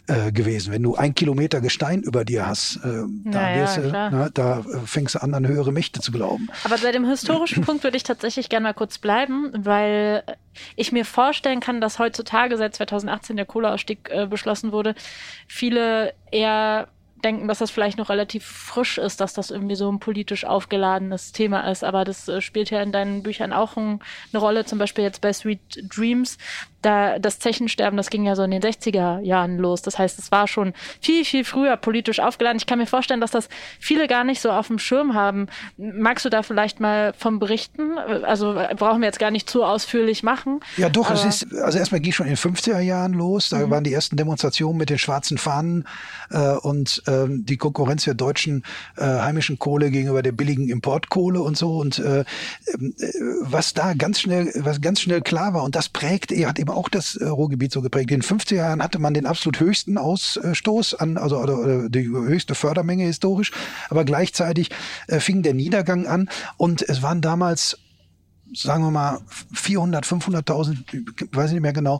[0.08, 0.72] äh, gewesen.
[0.72, 5.16] Wenn du ein Kilometer Gestein über dir hast, äh, da, naja, wirst, na, da fängst
[5.16, 6.50] du an, an höhere Mächte zu glauben.
[6.64, 10.24] Aber bei dem historischen Punkt würde ich tatsächlich gerne mal kurz bleiben, weil
[10.76, 14.96] ich mir vorstellen kann, dass heutzutage seit 2018 der Kohleausstieg äh, beschlossen wurde,
[15.48, 16.88] viele eher
[17.26, 21.32] denken, dass das vielleicht noch relativ frisch ist, dass das irgendwie so ein politisch aufgeladenes
[21.32, 21.84] Thema ist.
[21.84, 24.00] Aber das äh, spielt ja in deinen Büchern auch ein,
[24.32, 25.60] eine Rolle, zum Beispiel jetzt bei Sweet
[25.94, 26.38] Dreams
[26.86, 29.82] da das Zechensterben, das ging ja so in den 60er Jahren los.
[29.82, 32.58] Das heißt, es war schon viel, viel früher politisch aufgeladen.
[32.58, 33.50] Ich kann mir vorstellen, dass das
[33.80, 35.48] viele gar nicht so auf dem Schirm haben.
[35.78, 37.98] Magst du da vielleicht mal vom berichten?
[37.98, 40.60] Also brauchen wir jetzt gar nicht zu ausführlich machen.
[40.78, 43.50] Ja, doch, es ist, also erstmal ging schon in den 50er Jahren los.
[43.50, 43.72] Da mhm.
[43.72, 45.88] waren die ersten Demonstrationen mit den schwarzen Fahnen
[46.30, 48.64] äh, und ähm, die Konkurrenz der deutschen
[48.98, 51.78] äh, heimischen Kohle gegenüber der billigen Importkohle und so.
[51.78, 52.26] Und äh, äh
[53.42, 56.90] was da ganz schnell, was ganz schnell klar war, und das prägt, hat eben auch
[56.90, 58.12] das äh, Ruhrgebiet so geprägt.
[58.12, 62.56] In den 50er Jahren hatte man den absolut höchsten Ausstoß an, also oder, die höchste
[62.56, 63.52] Fördermenge historisch,
[63.90, 64.70] aber gleichzeitig
[65.08, 67.78] äh, fing der Niedergang an und es waren damals
[68.54, 69.20] sagen wir mal
[69.54, 72.00] 400, 500.000, weiß ich nicht mehr genau,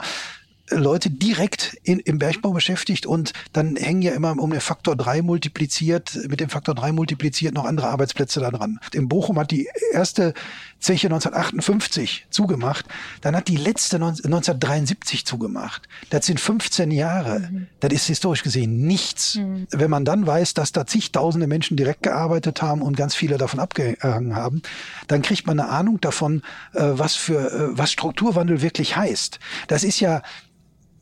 [0.72, 5.22] Leute direkt in, im Bergbau beschäftigt und dann hängen ja immer um den Faktor drei
[5.22, 8.80] multipliziert, mit dem Faktor drei multipliziert noch andere Arbeitsplätze da dran.
[8.94, 10.34] In Bochum hat die erste
[10.80, 12.86] Zeche 1958 zugemacht,
[13.22, 15.88] dann hat die letzte 1973 zugemacht.
[16.10, 17.40] Das sind 15 Jahre.
[17.40, 17.68] Mhm.
[17.80, 19.36] Das ist historisch gesehen nichts.
[19.36, 19.68] Mhm.
[19.72, 23.60] Wenn man dann weiß, dass da zigtausende Menschen direkt gearbeitet haben und ganz viele davon
[23.60, 24.62] abgehangen haben,
[25.08, 29.40] dann kriegt man eine Ahnung davon, äh, was für äh, was Strukturwandel wirklich heißt.
[29.68, 30.22] Das ist ja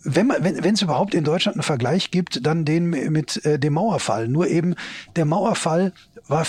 [0.04, 3.74] wenn man, wenn es überhaupt in Deutschland einen Vergleich gibt, dann den mit äh, dem
[3.74, 4.28] Mauerfall.
[4.28, 4.76] Nur eben
[5.16, 5.94] der Mauerfall
[6.28, 6.46] war,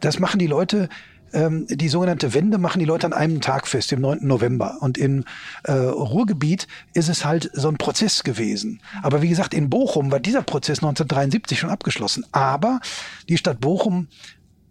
[0.00, 0.88] das machen die Leute
[1.34, 4.20] ähm, die sogenannte Wende machen die Leute an einem Tag fest, im 9.
[4.22, 4.78] November.
[4.80, 5.24] Und im
[5.64, 8.80] äh, Ruhrgebiet ist es halt so ein Prozess gewesen.
[9.02, 12.24] Aber wie gesagt, in Bochum war dieser Prozess 1973 schon abgeschlossen.
[12.32, 12.80] Aber
[13.28, 14.08] die Stadt Bochum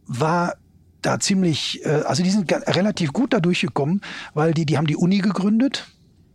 [0.06, 0.56] war
[1.02, 4.02] da ziemlich, äh, also die sind relativ gut da durchgekommen,
[4.34, 5.88] weil die, die haben die Uni gegründet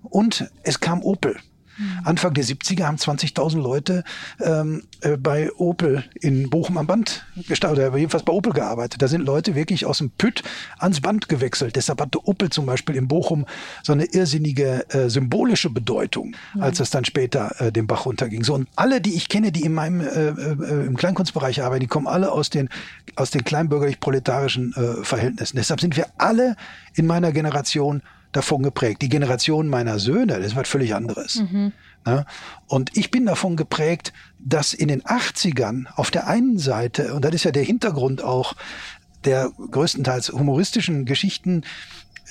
[0.03, 1.37] und es kam Opel.
[1.79, 2.01] Mhm.
[2.05, 4.05] Anfang der 70er haben 20.000 Leute
[4.41, 9.01] ähm, äh, bei Opel in Bochum am Band gestartet, oder jedenfalls bei Opel gearbeitet.
[9.01, 10.43] Da sind Leute wirklich aus dem Pütt
[10.79, 11.76] ans Band gewechselt.
[11.76, 13.47] Deshalb hatte Opel zum Beispiel in Bochum
[13.83, 16.62] so eine irrsinnige äh, symbolische Bedeutung, mhm.
[16.62, 18.45] als es dann später äh, den Bach runterging.
[18.45, 21.87] So und alle, die ich kenne, die in meinem äh, äh, im Kleinkunstbereich arbeiten, die
[21.87, 22.68] kommen alle aus den
[23.16, 25.57] aus den kleinbürgerlich-proletarischen äh, Verhältnissen.
[25.57, 26.57] Deshalb sind wir alle
[26.95, 28.03] in meiner Generation
[28.33, 29.03] davon geprägt.
[29.03, 31.37] Die Generation meiner Söhne, das ist was völlig anderes.
[31.37, 31.72] Mhm.
[32.07, 32.26] Ne?
[32.66, 37.35] Und ich bin davon geprägt, dass in den 80ern auf der einen Seite, und das
[37.35, 38.55] ist ja der Hintergrund auch
[39.24, 41.64] der größtenteils humoristischen Geschichten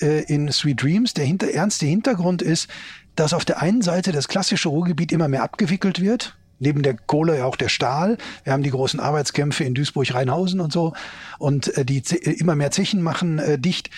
[0.01, 2.69] äh, in Sweet Dreams, der hinter, ernste Hintergrund ist,
[3.15, 7.37] dass auf der einen Seite das klassische Ruhrgebiet immer mehr abgewickelt wird, neben der Kohle
[7.37, 8.17] ja auch der Stahl.
[8.43, 10.93] Wir haben die großen Arbeitskämpfe in Duisburg-Rheinhausen und so
[11.39, 13.89] und äh, die immer mehr Zechen machen äh, dicht.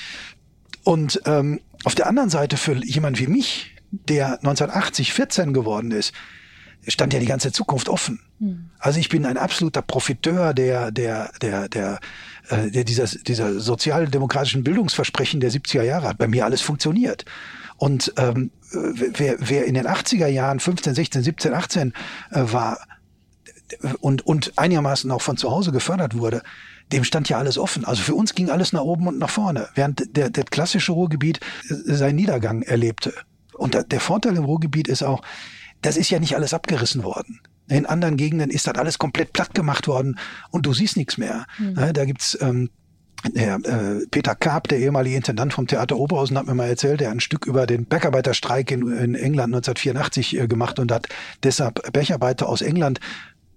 [0.84, 6.13] Und ähm, auf der anderen Seite für jemand wie mich, der 1980 14 geworden ist,
[6.88, 8.19] stand ja die ganze Zukunft offen.
[8.39, 8.69] Mhm.
[8.80, 11.99] Also ich bin ein absoluter Profiteur der, der, der, der,
[12.49, 16.17] äh, der dieser, dieser sozialdemokratischen Bildungsversprechen der 70er Jahre hat.
[16.17, 17.25] Bei mir alles funktioniert.
[17.77, 21.93] Und ähm, wer, wer in den 80er Jahren 15, 16, 17, 18
[22.32, 22.80] äh, war
[24.01, 26.41] und, und einigermaßen auch von zu Hause gefördert wurde,
[26.91, 27.85] dem stand ja alles offen.
[27.85, 31.39] Also für uns ging alles nach oben und nach vorne, während der, der klassische Ruhrgebiet
[31.69, 33.13] äh, seinen Niedergang erlebte.
[33.53, 35.21] Und der Vorteil im Ruhrgebiet ist auch,
[35.81, 37.41] das ist ja nicht alles abgerissen worden.
[37.67, 40.17] In anderen Gegenden ist das alles komplett platt gemacht worden
[40.49, 41.45] und du siehst nichts mehr.
[41.59, 41.93] Mhm.
[41.93, 42.69] Da gibt's ähm,
[43.27, 47.11] der, äh, Peter Karp, der ehemalige Intendant vom Theater Oberhausen, hat mir mal erzählt, der
[47.11, 51.07] ein Stück über den Bergarbeiterstreik in, in England 1984 äh, gemacht und hat
[51.43, 52.99] deshalb Bergarbeiter aus England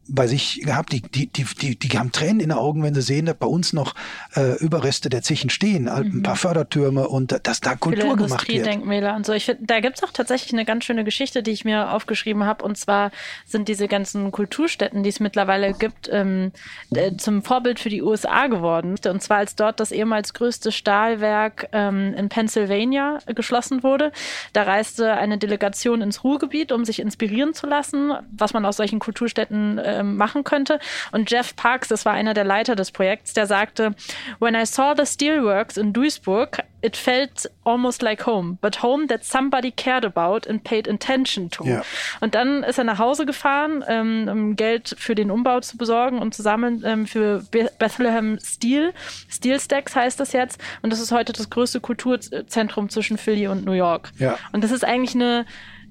[0.09, 0.93] bei sich gehabt.
[0.93, 3.47] Die, die, die, die, die haben Tränen in den Augen, wenn sie sehen, dass bei
[3.47, 3.95] uns noch
[4.35, 5.91] äh, Überreste der Zechen stehen, mhm.
[5.91, 8.67] ein paar Fördertürme und dass da Kultur gemacht wird.
[8.67, 9.33] Denkmäler und so.
[9.33, 12.65] Ich finde, da gibt's auch tatsächlich eine ganz schöne Geschichte, die ich mir aufgeschrieben habe.
[12.65, 13.11] Und zwar
[13.47, 16.53] sind diese ganzen Kulturstätten, die es mittlerweile gibt, ähm,
[16.95, 18.97] äh, zum Vorbild für die USA geworden.
[19.07, 24.13] Und zwar als dort das ehemals größte Stahlwerk ähm, in Pennsylvania geschlossen wurde.
[24.53, 28.99] Da reiste eine Delegation ins Ruhrgebiet, um sich inspirieren zu lassen, was man aus solchen
[28.99, 30.79] Kulturstätten äh, ähm, machen könnte.
[31.13, 33.95] Und Jeff Parks, das war einer der Leiter des Projekts, der sagte,
[34.41, 39.25] When I saw the steelworks in Duisburg, it felt almost like home, but home that
[39.25, 41.65] somebody cared about and paid attention to.
[41.65, 41.83] Ja.
[42.21, 46.19] Und dann ist er nach Hause gefahren, ähm, um Geld für den Umbau zu besorgen
[46.19, 48.93] und zu sammeln ähm, für Bethlehem Steel.
[49.31, 50.61] Steel Stacks heißt das jetzt.
[50.83, 54.11] Und das ist heute das größte Kulturzentrum zwischen Philly und New York.
[54.19, 54.37] Ja.
[54.53, 55.47] Und das ist eigentlich eine,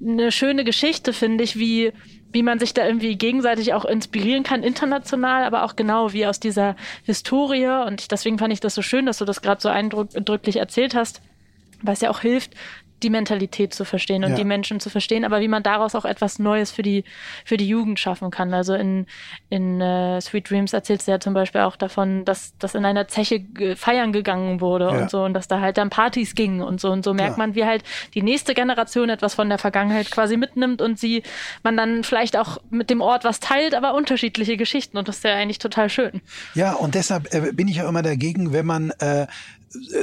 [0.06, 1.94] eine schöne Geschichte, finde ich, wie
[2.32, 6.40] wie man sich da irgendwie gegenseitig auch inspirieren kann, international, aber auch genau wie aus
[6.40, 7.86] dieser Historie.
[7.86, 11.22] Und deswegen fand ich das so schön, dass du das gerade so eindrücklich erzählt hast,
[11.82, 12.54] weil es ja auch hilft,
[13.04, 14.36] die Mentalität zu verstehen und ja.
[14.38, 17.04] die Menschen zu verstehen, aber wie man daraus auch etwas Neues für die,
[17.46, 18.54] für die Jugend schaffen kann.
[18.54, 19.06] Also in,
[19.50, 23.08] in uh, Sweet Dreams erzählt sie ja zum Beispiel auch davon, dass, dass in einer
[23.08, 23.44] Zeche
[23.76, 25.02] feiern gegangen wurde ja.
[25.02, 27.38] und so und dass da halt dann Partys gingen und so und so merkt ja.
[27.38, 27.84] man, wie halt
[28.14, 31.24] die nächste Generation etwas von der Vergangenheit quasi mitnimmt und sie,
[31.64, 35.24] man dann vielleicht auch mit dem Ort was teilt, aber unterschiedliche Geschichten und das ist
[35.24, 36.22] ja eigentlich total schön.
[36.54, 39.28] Ja, und deshalb äh, bin ich ja immer dagegen, wenn man äh,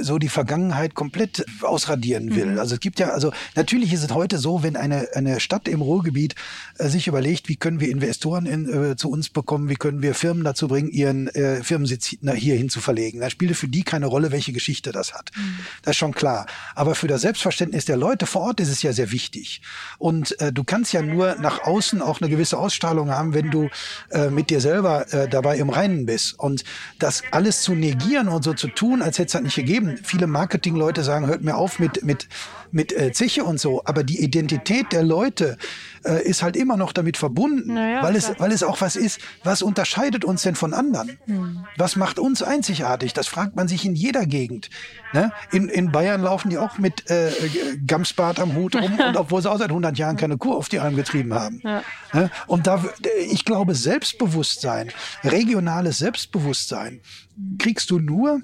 [0.00, 2.46] so die Vergangenheit komplett ausradieren will.
[2.46, 2.58] Mhm.
[2.58, 5.82] Also es gibt ja, also natürlich ist es heute so, wenn eine, eine Stadt im
[5.82, 6.34] Ruhrgebiet
[6.78, 10.14] äh, sich überlegt, wie können wir Investoren in, äh, zu uns bekommen, wie können wir
[10.14, 13.20] Firmen dazu bringen, ihren äh, Firmensitz hier hin zu verlegen.
[13.20, 15.30] Da spielte für die keine Rolle, welche Geschichte das hat.
[15.36, 15.58] Mhm.
[15.82, 16.46] Das ist schon klar.
[16.74, 19.60] Aber für das Selbstverständnis der Leute vor Ort ist es ja sehr wichtig.
[19.98, 23.68] Und äh, du kannst ja nur nach außen auch eine gewisse Ausstrahlung haben, wenn du
[24.10, 26.38] äh, mit dir selber äh, dabei im Reinen bist.
[26.38, 26.64] Und
[26.98, 29.98] das alles zu negieren und so zu tun, als hätte es halt nicht gegeben.
[30.02, 32.28] Viele Marketingleute sagen, hört mir auf mit, mit,
[32.70, 33.82] mit äh, Zeche und so.
[33.84, 35.58] Aber die Identität der Leute
[36.04, 39.20] äh, ist halt immer noch damit verbunden, naja, weil, es, weil es auch was ist,
[39.42, 41.18] was unterscheidet uns denn von anderen?
[41.26, 41.64] Hm.
[41.76, 43.12] Was macht uns einzigartig?
[43.12, 44.70] Das fragt man sich in jeder Gegend.
[45.12, 45.32] Ne?
[45.50, 47.30] In, in Bayern laufen die auch mit äh,
[47.86, 50.78] Gamsbart am Hut rum, und obwohl sie auch seit 100 Jahren keine Kur auf die
[50.78, 51.60] Alm getrieben haben.
[51.64, 51.82] Ja.
[52.12, 52.30] Ne?
[52.46, 52.84] Und da,
[53.28, 54.90] ich glaube, Selbstbewusstsein,
[55.24, 57.00] regionales Selbstbewusstsein
[57.58, 58.40] kriegst du nur,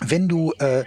[0.00, 0.84] wenn du äh,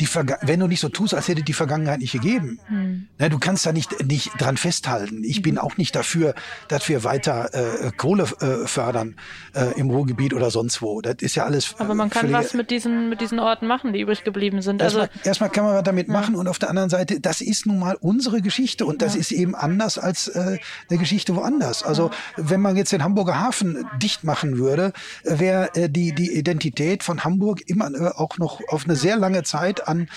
[0.00, 0.08] die
[0.42, 2.58] wenn du nicht so tust, als hätte die Vergangenheit nicht gegeben.
[2.66, 3.06] Hm.
[3.18, 5.22] Ne, du kannst da nicht, nicht dran festhalten.
[5.24, 6.34] Ich bin auch nicht dafür,
[6.68, 9.16] dass wir weiter äh, Kohle äh, fördern
[9.54, 11.00] äh, im Ruhrgebiet oder sonst wo.
[11.00, 11.74] Das ist ja alles.
[11.78, 14.82] Aber man kann was mit diesen, mit diesen Orten machen, die übrig geblieben sind.
[14.82, 16.12] Also erstmal, erstmal kann man was damit ja.
[16.12, 19.20] machen und auf der anderen Seite, das ist nun mal unsere Geschichte und das ja.
[19.20, 21.82] ist eben anders als äh, eine Geschichte woanders.
[21.82, 24.92] Also wenn man jetzt den Hamburger Hafen dicht machen würde,
[25.24, 29.42] wäre äh, die, die Identität von Hamburg immer äh, auch noch auf eine sehr lange
[29.42, 30.08] Zeit an,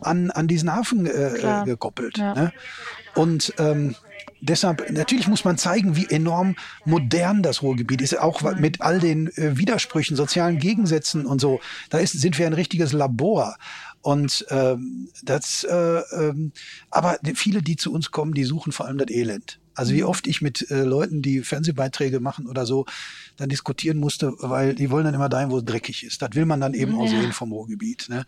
[0.00, 2.18] an, an diesen Hafen äh, gekoppelt.
[2.18, 2.52] Ne?
[3.14, 3.94] Und ähm,
[4.40, 8.60] deshalb, natürlich muss man zeigen, wie enorm modern das Ruhrgebiet ist, auch mhm.
[8.60, 11.60] mit all den äh, Widersprüchen, sozialen Gegensätzen und so.
[11.90, 13.56] Da ist, sind wir ein richtiges Labor.
[14.02, 16.52] Und ähm, das, äh, ähm,
[16.90, 19.60] aber viele, die zu uns kommen, die suchen vor allem das Elend.
[19.74, 20.08] Also wie mhm.
[20.08, 22.86] oft ich mit äh, Leuten, die Fernsehbeiträge machen oder so,
[23.36, 26.22] dann diskutieren musste, weil die wollen dann immer dahin, wo es dreckig ist.
[26.22, 26.98] Das will man dann eben ja.
[26.98, 28.08] auch sehen vom Ruhrgebiet.
[28.08, 28.24] Ne?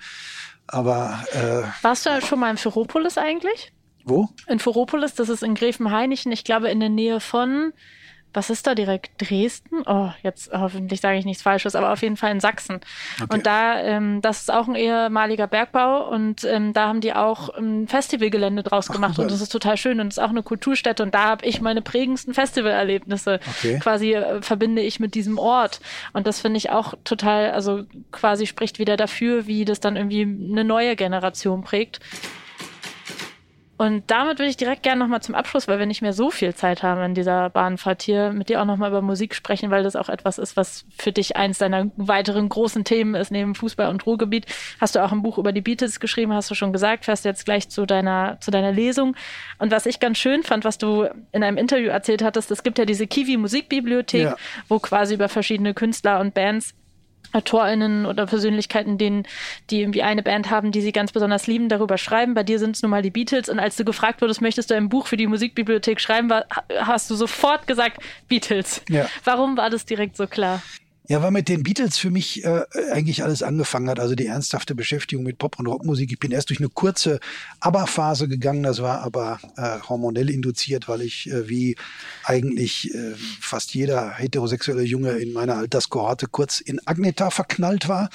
[0.67, 3.73] Aber äh, warst du schon mal in Ferropolis eigentlich?
[4.05, 4.29] Wo?
[4.49, 7.73] In Foropolis, das ist in Gräfenhainichen, ich glaube in der Nähe von
[8.35, 9.11] was ist da direkt?
[9.21, 9.83] Dresden?
[9.87, 12.81] Oh, jetzt hoffentlich sage ich nichts Falsches, aber auf jeden Fall in Sachsen.
[13.23, 13.35] Okay.
[13.35, 17.51] Und da, ähm, das ist auch ein ehemaliger Bergbau und ähm, da haben die auch
[17.51, 19.25] ein Festivalgelände draus Ach, gemacht cool.
[19.25, 21.61] und das ist total schön und es ist auch eine Kulturstätte und da habe ich
[21.61, 23.79] meine prägendsten Festivalerlebnisse okay.
[23.81, 25.81] quasi äh, verbinde ich mit diesem Ort
[26.13, 30.23] und das finde ich auch total, also quasi spricht wieder dafür, wie das dann irgendwie
[30.23, 32.01] eine neue Generation prägt.
[33.83, 36.55] Und damit würde ich direkt gerne nochmal zum Abschluss, weil wir nicht mehr so viel
[36.55, 39.97] Zeit haben in dieser Bahnfahrt hier, mit dir auch nochmal über Musik sprechen, weil das
[39.97, 44.07] auch etwas ist, was für dich eins deiner weiteren großen Themen ist, neben Fußball und
[44.07, 44.47] Ruhrgebiet.
[44.81, 47.45] Hast du auch ein Buch über die Beatles geschrieben, hast du schon gesagt, fährst jetzt
[47.45, 49.17] gleich zu deiner, zu deiner Lesung.
[49.59, 52.79] Und was ich ganz schön fand, was du in einem Interview erzählt hattest, es gibt
[52.79, 54.37] ja diese Kiwi Musikbibliothek, ja.
[54.69, 56.73] wo quasi über verschiedene Künstler und Bands
[57.33, 59.27] AutorInnen oder Persönlichkeiten, denen,
[59.71, 62.35] die irgendwie eine Band haben, die sie ganz besonders lieben, darüber schreiben.
[62.35, 63.49] Bei dir sind es nun mal die Beatles.
[63.49, 66.45] Und als du gefragt wurdest, möchtest du ein Buch für die Musikbibliothek schreiben, war,
[66.79, 68.83] hast du sofort gesagt Beatles.
[68.89, 69.07] Ja.
[69.25, 70.63] Warum war das direkt so klar?
[71.09, 73.99] Ja, weil mit den Beatles für mich äh, eigentlich alles angefangen hat.
[73.99, 76.13] Also die ernsthafte Beschäftigung mit Pop- und Rockmusik.
[76.13, 77.19] Ich bin erst durch eine kurze
[77.59, 78.63] ABBA-Phase gegangen.
[78.63, 81.77] Das war aber äh, hormonell induziert, weil ich äh, wie
[82.25, 88.09] eigentlich äh, fast jeder heterosexuelle Junge in meiner Alterskohorte kurz in Agneta verknallt war.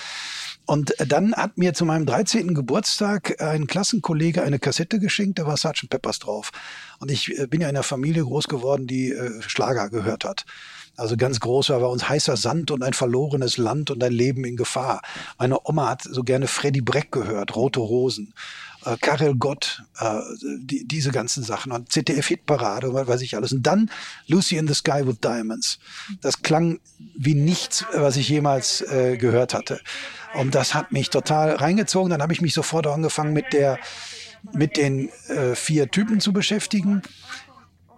[0.68, 2.54] Und dann hat mir zu meinem 13.
[2.54, 5.90] Geburtstag ein Klassenkollege eine Kassette geschenkt, da war Sgt.
[5.90, 6.52] Peppers drauf.
[7.00, 10.46] Und ich äh, bin ja in einer Familie groß geworden, die äh, Schlager gehört hat.
[10.98, 14.44] Also ganz groß war bei uns heißer Sand und ein verlorenes Land und ein Leben
[14.44, 15.02] in Gefahr.
[15.38, 18.34] Meine Oma hat so gerne Freddy Breck gehört, Rote Rosen.
[18.88, 23.52] Äh, Karel Gott, äh, die, diese ganzen Sachen und ZDF-Hitparade und was weiß ich alles.
[23.52, 23.92] Und dann
[24.28, 25.80] Lucy in the Sky with Diamonds.
[26.22, 26.80] Das klang
[27.16, 29.82] wie nichts, was ich jemals äh, gehört hatte.
[30.36, 32.10] Und das hat mich total reingezogen.
[32.10, 33.78] Dann habe ich mich sofort angefangen mit der
[34.54, 37.02] mit den äh, vier Typen zu beschäftigen.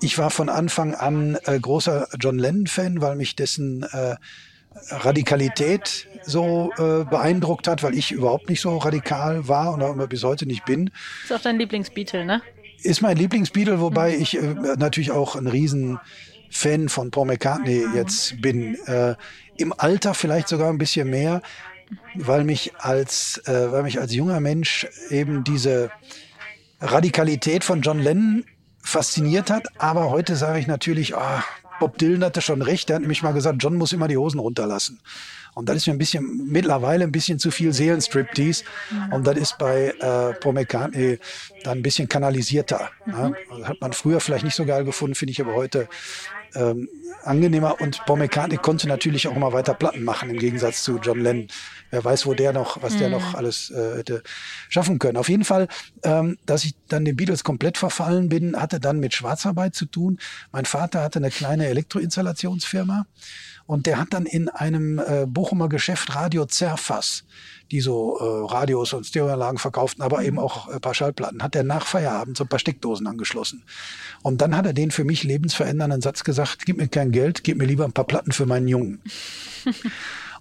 [0.02, 4.16] Ich war von Anfang an äh, großer John Lennon-Fan, weil mich dessen äh,
[4.90, 10.08] Radikalität so äh, beeindruckt hat, weil ich überhaupt nicht so radikal war und auch immer
[10.08, 10.92] bis heute nicht bin.
[11.24, 12.42] Ist auch dein Lieblingsbeatle, ne?
[12.82, 14.22] Ist mein Lieblingsbeatle, wobei mhm.
[14.22, 14.42] ich äh,
[14.78, 17.96] natürlich auch ein Riesenfan von Paul McCartney mhm.
[17.96, 18.76] jetzt bin.
[18.86, 19.16] Äh,
[19.58, 21.42] Im Alter vielleicht sogar ein bisschen mehr,
[22.16, 25.92] weil mich als, äh, weil mich als junger Mensch eben diese
[26.80, 28.46] Radikalität von John Lennon
[28.82, 29.68] fasziniert hat.
[29.78, 31.42] Aber heute sage ich natürlich, oh,
[31.80, 32.90] Bob Dylan hatte schon recht.
[32.90, 35.00] Der hat nämlich mal gesagt, John muss immer die Hosen runterlassen.
[35.56, 38.64] Und das ist mir ein bisschen, mittlerweile ein bisschen zu viel Seelenstriptease.
[39.12, 41.20] Und das ist bei äh, Paul McCartney
[41.64, 42.92] dann ein bisschen kanalisierter.
[43.06, 43.14] Mhm.
[43.14, 43.36] Ne?
[43.64, 45.88] Hat man früher vielleicht nicht so geil gefunden, finde ich aber heute
[46.56, 46.88] ähm,
[47.24, 47.82] angenehmer.
[47.82, 51.48] Und Paul McCartney konnte natürlich auch immer weiter Platten machen, im Gegensatz zu John Lennon.
[51.92, 53.00] Wer weiß, wo der noch, was mhm.
[53.00, 54.24] der noch alles äh, hätte
[54.70, 55.18] schaffen können.
[55.18, 55.68] Auf jeden Fall,
[56.04, 60.20] ähm, dass ich dann den Beatles komplett verfallen bin, hatte dann mit Schwarzarbeit zu tun.
[60.52, 63.06] Mein Vater hatte eine kleine Elektroinstallationsfirma
[63.66, 67.24] und der hat dann in einem äh, Bochumer Geschäft Radio Zerfass
[67.72, 70.40] die so äh, Radios und Stereoanlagen verkauften, aber eben mhm.
[70.40, 73.64] auch ein äh, paar Schallplatten, hat er nach Feierabend so ein paar Steckdosen angeschlossen.
[74.24, 77.58] Und dann hat er den für mich lebensverändernden Satz gesagt, gib mir kein Geld, gib
[77.58, 79.02] mir lieber ein paar Platten für meinen Jungen.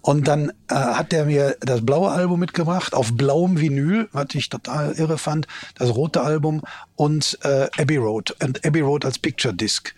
[0.09, 4.48] Und dann äh, hat er mir das blaue Album mitgebracht, auf blauem Vinyl, was ich
[4.48, 6.62] total irre fand, das rote Album
[6.96, 8.34] und äh, Abbey Road.
[8.42, 9.94] Und Abbey Road als Picture Disc.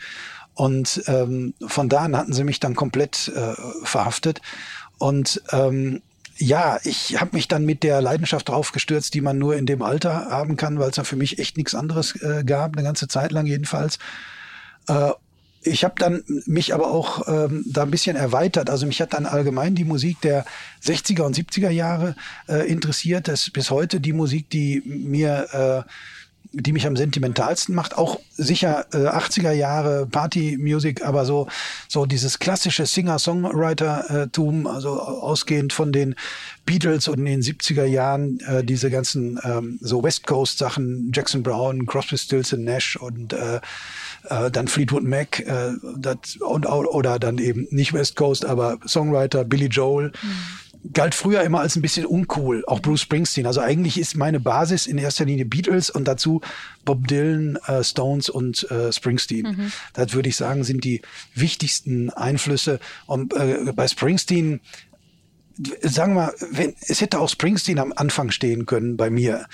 [0.54, 3.54] Und ähm, von da an hatten sie mich dann komplett äh,
[3.84, 4.42] verhaftet.
[4.98, 6.02] Und ähm,
[6.38, 10.26] ja, ich habe mich dann mit der Leidenschaft draufgestürzt, die man nur in dem Alter
[10.28, 13.30] haben kann, weil es da für mich echt nichts anderes äh, gab, eine ganze Zeit
[13.30, 14.00] lang jedenfalls.
[14.88, 15.12] Äh,
[15.62, 18.70] ich habe dann mich aber auch ähm, da ein bisschen erweitert.
[18.70, 20.44] Also mich hat dann allgemein die Musik der
[20.82, 22.16] 60er und 70er Jahre
[22.48, 23.28] äh, interessiert.
[23.28, 25.90] Das ist bis heute die Musik, die mir äh,
[26.52, 27.96] die mich am sentimentalsten macht.
[27.96, 31.46] Auch sicher äh, 80er Jahre Party-Music, aber so,
[31.88, 36.16] so dieses klassische Singer-Songwriter-Tum, also ausgehend von den
[36.66, 41.86] Beatles und in den 70er Jahren äh, diese ganzen ähm, so West Coast-Sachen, Jackson Brown,
[41.86, 43.60] Crosby, Stills Nash und äh,
[44.24, 49.44] äh, dann Fleetwood Mac äh, das, und, oder dann eben nicht West Coast, aber Songwriter
[49.44, 50.12] Billy Joel.
[50.22, 50.60] Mhm
[50.92, 53.46] galt früher immer als ein bisschen uncool, auch Bruce Springsteen.
[53.46, 56.40] Also eigentlich ist meine Basis in erster Linie Beatles und dazu
[56.84, 59.46] Bob Dylan, äh, Stones und äh, Springsteen.
[59.46, 59.72] Mhm.
[59.92, 61.02] Das würde ich sagen, sind die
[61.34, 62.80] wichtigsten Einflüsse.
[63.06, 64.60] Und äh, bei Springsteen,
[65.82, 69.46] sagen wir mal, wenn, es hätte auch Springsteen am Anfang stehen können bei mir.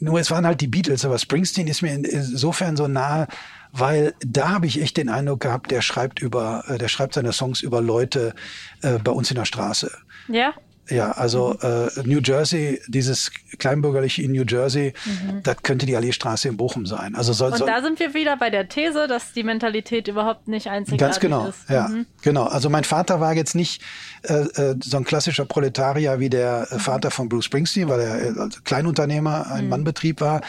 [0.00, 3.28] Nur es waren halt die Beatles, aber Springsteen ist mir insofern so nahe,
[3.72, 7.32] weil da habe ich echt den Eindruck gehabt, der schreibt über, äh, der schreibt seine
[7.32, 8.34] Songs über Leute
[8.82, 9.90] äh, bei uns in der Straße.
[10.28, 10.54] Ja.
[10.88, 15.42] Ja, also äh, New Jersey, dieses kleinbürgerliche in New Jersey, mhm.
[15.44, 17.14] das könnte die Alleestraße in Bochum sein.
[17.14, 20.48] Also soll, Und soll, da sind wir wieder bei der These, dass die Mentalität überhaupt
[20.48, 21.70] nicht einzigartig ganz genau, ist.
[21.70, 22.06] Ja, mhm.
[22.22, 22.44] genau.
[22.46, 23.80] Also mein Vater war jetzt nicht
[24.24, 28.22] äh, äh, so ein klassischer Proletarier wie der äh, Vater von Bruce Springsteen, weil er
[28.22, 29.70] äh, Kleinunternehmer ein mhm.
[29.70, 30.40] Mannbetrieb war.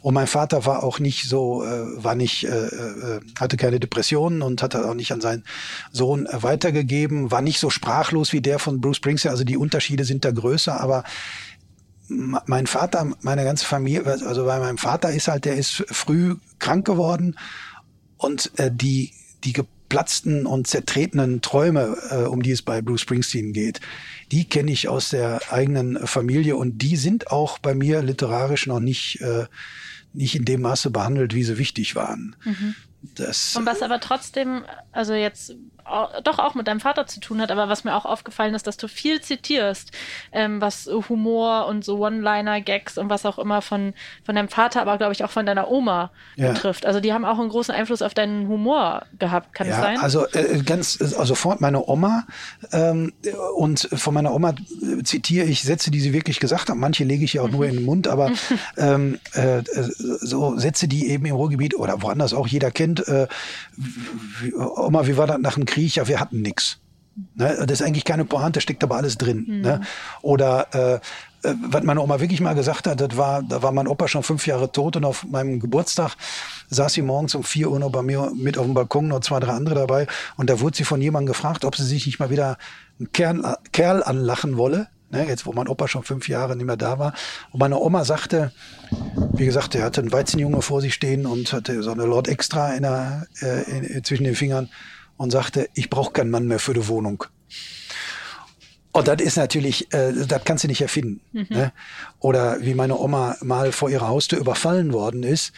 [0.00, 4.40] Und mein Vater war auch nicht so, äh, war nicht, äh, äh, hatte keine Depressionen
[4.40, 5.44] und hat auch nicht an seinen
[5.92, 9.30] Sohn weitergegeben, war nicht so sprachlos wie der von Bruce Springsteen.
[9.30, 11.04] Also die Unterschiede sind da größer, aber
[12.08, 16.84] mein Vater, meine ganze Familie, also bei meinem Vater ist halt, der ist früh krank
[16.84, 17.36] geworden
[18.18, 19.12] und äh, die,
[19.44, 23.80] die geplatzten und zertretenen Träume, äh, um die es bei Bruce Springsteen geht,
[24.30, 28.80] die kenne ich aus der eigenen Familie und die sind auch bei mir literarisch noch
[28.80, 29.46] nicht äh,
[30.14, 32.36] nicht in dem Maße behandelt, wie sie wichtig waren.
[32.44, 32.74] Mhm.
[33.16, 34.62] Das, und was aber trotzdem,
[34.92, 35.56] also jetzt
[36.22, 38.76] doch auch mit deinem Vater zu tun hat, aber was mir auch aufgefallen ist, dass
[38.76, 39.90] du viel zitierst,
[40.32, 44.80] ähm, was Humor und so One-Liner, Gags und was auch immer von, von deinem Vater,
[44.80, 46.52] aber glaube ich auch von deiner Oma ja.
[46.52, 46.86] betrifft.
[46.86, 49.98] Also die haben auch einen großen Einfluss auf deinen Humor gehabt, kann ja, es sein?
[49.98, 52.24] Also äh, ganz, also von meiner Oma
[52.72, 53.12] ähm,
[53.56, 54.54] und von meiner Oma
[55.04, 56.76] zitiere ich Sätze, die sie wirklich gesagt hat.
[56.76, 57.52] Manche lege ich ja auch mhm.
[57.52, 58.30] nur in den Mund, aber
[58.76, 63.06] ähm, äh, so Sätze, die eben im Ruhrgebiet oder woanders auch jeder kennt.
[63.08, 63.26] Äh,
[64.56, 66.78] Oma, wie war das nach dem Krieg, ja, wir hatten nichts.
[67.34, 67.56] Ne?
[67.66, 69.44] Das ist eigentlich keine Pointe, steckt aber alles drin.
[69.48, 69.60] Mhm.
[69.60, 69.80] Ne?
[70.22, 71.00] Oder äh,
[71.48, 74.22] äh, was meine Oma wirklich mal gesagt hat, das war, da war mein Opa schon
[74.22, 76.14] fünf Jahre tot und auf meinem Geburtstag
[76.70, 79.40] saß sie morgens um vier Uhr noch bei mir mit auf dem Balkon, noch zwei,
[79.40, 80.06] drei andere dabei.
[80.36, 82.58] Und da wurde sie von jemandem gefragt, ob sie sich nicht mal wieder
[82.98, 84.88] einen Kerl, Kerl anlachen wolle.
[85.10, 87.12] Ne, jetzt, wo mein Opa schon fünf Jahre nicht mehr da war.
[87.50, 88.50] Und meine Oma sagte,
[89.34, 92.72] wie gesagt, er hatte einen Weizenjunge vor sich stehen und hatte so eine Lord Extra
[92.72, 94.70] in der, äh, in, zwischen den Fingern
[95.16, 97.24] und sagte, ich brauche keinen Mann mehr für die Wohnung.
[98.92, 101.20] Und das ist natürlich, äh, das kannst du nicht erfinden.
[101.32, 101.46] Mhm.
[101.48, 101.72] Ne?
[102.20, 105.52] Oder wie meine Oma mal vor ihrer Haustür überfallen worden ist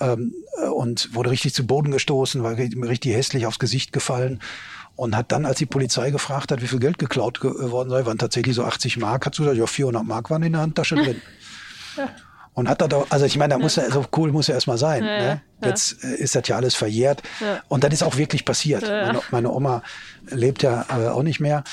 [0.00, 0.34] ähm,
[0.74, 4.40] und wurde richtig zu Boden gestoßen, war richtig hässlich aufs Gesicht gefallen
[4.96, 8.18] und hat dann, als die Polizei gefragt hat, wie viel Geld geklaut geworden sei, waren
[8.18, 11.22] tatsächlich so 80 Mark, hat sie gesagt, ja, 400 Mark waren in der Handtasche drin.
[11.96, 12.08] ja.
[12.54, 13.82] Und hat da doch, also ich meine, da muss ja.
[13.82, 15.04] er, so cool muss er erstmal sein.
[15.04, 15.40] Ja, ne?
[15.64, 17.22] Jetzt äh, ist das ja alles verjährt.
[17.68, 18.82] Und das ist auch wirklich passiert.
[18.82, 19.82] Meine, meine, Oma
[20.30, 21.64] lebt ja äh, auch nicht mehr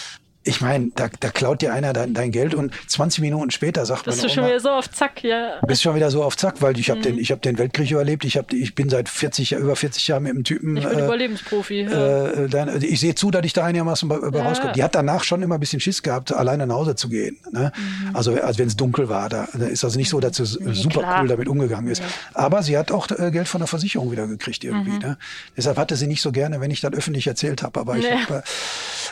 [0.44, 4.08] ich meine, da, da klaut dir einer dein, dein Geld und 20 Minuten später sagt
[4.08, 4.16] man.
[4.16, 5.60] Bist du schon wieder so auf Zack, ja.
[5.68, 7.04] Bist schon wieder so auf Zack, weil ich habe mhm.
[7.04, 8.26] den, ich hab den Weltkrieg überlebt.
[8.26, 10.78] Ich, hab, ich bin seit 40, über 40 Jahren mit einem Typen.
[10.78, 11.82] Ich bin äh, Überlebensprofi.
[11.84, 12.28] Ja.
[12.28, 14.48] Äh, dann, ich sehe zu, dass ich da einigermaßen bei, bei ja.
[14.48, 14.74] rauskomme.
[14.74, 17.38] Die hat danach schon immer ein bisschen Schiss gehabt, alleine nach Hause zu gehen.
[17.52, 17.72] Ne?
[17.76, 18.16] Mhm.
[18.16, 20.74] Also, also wenn es dunkel war, da, da ist also nicht so, dass sie mhm.
[20.74, 21.22] super Klar.
[21.22, 22.00] cool damit umgegangen ist.
[22.00, 22.08] Ja.
[22.34, 24.92] Aber sie hat auch äh, Geld von der Versicherung wieder gekriegt irgendwie.
[24.92, 25.00] Mhm.
[25.00, 25.18] Ne?
[25.56, 27.80] Deshalb hatte sie nicht so gerne, wenn ich das öffentlich erzählt habe.
[27.80, 28.42] Aber ich hab, äh,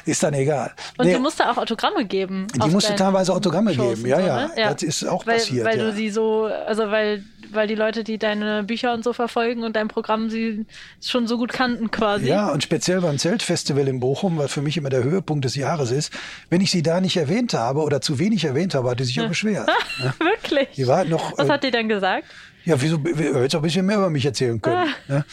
[0.06, 0.72] ist dann egal.
[0.98, 1.19] Und nee.
[1.20, 2.48] Du musst da auch Autogramme geben.
[2.56, 4.52] Die musste teilweise Autogramme Shows geben, ja, so, ja, ne?
[4.58, 4.74] ja.
[4.74, 5.66] Das ist auch weil, passiert.
[5.66, 5.84] Weil ja.
[5.86, 9.76] du sie so, also weil, weil die Leute, die deine Bücher und so verfolgen und
[9.76, 10.66] dein Programm sie
[11.02, 12.28] schon so gut kannten quasi.
[12.28, 15.92] Ja, und speziell beim Zeltfestival in Bochum, was für mich immer der Höhepunkt des Jahres
[15.92, 16.14] ist,
[16.50, 19.22] wenn ich sie da nicht erwähnt habe oder zu wenig erwähnt habe, hat sie sich
[19.22, 19.68] auch beschwert.
[20.00, 20.14] ne?
[20.20, 20.70] Wirklich?
[20.76, 22.26] Die war noch, Was hat die denn gesagt?
[22.66, 24.90] Ja, wieso, hättest auch ein bisschen mehr über mich erzählen können.
[25.08, 25.14] Ah.
[25.14, 25.26] Ne?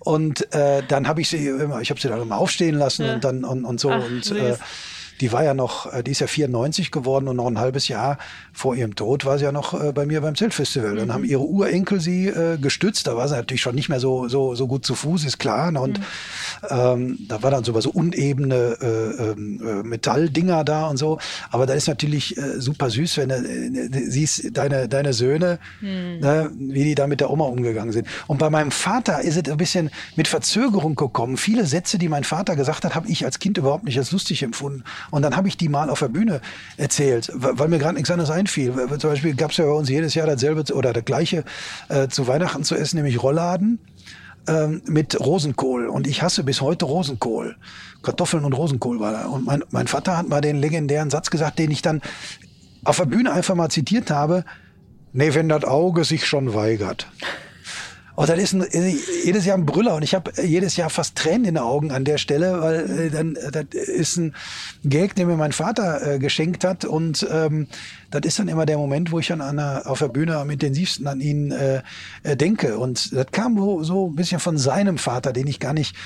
[0.00, 3.14] Und äh, dann habe ich sie immer, ich habe sie dann immer aufstehen lassen ja.
[3.14, 3.90] und dann und, und so.
[3.90, 4.56] Ach, und äh,
[5.20, 8.18] die war ja noch, äh, die ist ja 94 geworden und noch ein halbes Jahr
[8.52, 10.92] vor ihrem Tod war sie ja noch äh, bei mir beim Zeltfestival.
[10.92, 10.96] Mhm.
[10.96, 13.06] Dann haben ihre Urenkel sie äh, gestützt.
[13.06, 15.70] Da war sie natürlich schon nicht mehr so, so, so gut zu Fuß, ist klar.
[15.70, 15.80] Ne?
[15.80, 16.04] Und mhm.
[16.70, 21.18] ähm, da war dann so so unebene äh, ähm, äh, Metalldinger da und so.
[21.50, 26.20] Aber da ist natürlich äh, super süß, wenn du äh, siehst, deine, deine Söhne, mhm.
[26.20, 28.06] ne, wie die da mit der Oma umgegangen sind.
[28.26, 31.36] Und bei meinem Vater ist es ein bisschen mit Verzögerung gekommen.
[31.36, 34.42] Viele Sätze, die mein Vater gesagt hat, habe ich als Kind überhaupt nicht als lustig
[34.42, 34.84] empfunden.
[35.10, 36.40] Und dann habe ich die mal auf der Bühne
[36.76, 38.72] erzählt, weil mir gerade nichts anderes einfiel.
[38.98, 41.44] Zum Beispiel gab es ja bei uns jedes Jahr dasselbe oder das gleiche
[41.88, 43.78] äh, zu Weihnachten zu essen, nämlich Rollladen
[44.48, 45.86] ähm, mit Rosenkohl.
[45.86, 47.56] Und ich hasse bis heute Rosenkohl.
[48.02, 49.26] Kartoffeln und Rosenkohl war da.
[49.26, 52.02] Und mein, mein Vater hat mal den legendären Satz gesagt, den ich dann
[52.84, 54.44] auf der Bühne einfach mal zitiert habe.
[55.12, 57.06] Nee, wenn das Auge sich schon weigert.
[58.16, 58.64] Und das ist ein,
[59.24, 62.04] jedes Jahr ein Brüller und ich habe jedes Jahr fast Tränen in den Augen an
[62.04, 64.34] der Stelle, weil äh, dann das ist ein
[64.84, 67.66] Gag, den mir mein Vater äh, geschenkt hat und ähm,
[68.10, 70.48] das ist dann immer der Moment, wo ich dann an der, auf der Bühne am
[70.50, 71.82] intensivsten an ihn äh,
[72.22, 75.72] äh denke und das kam so, so ein bisschen von seinem Vater, den ich gar
[75.72, 75.96] nicht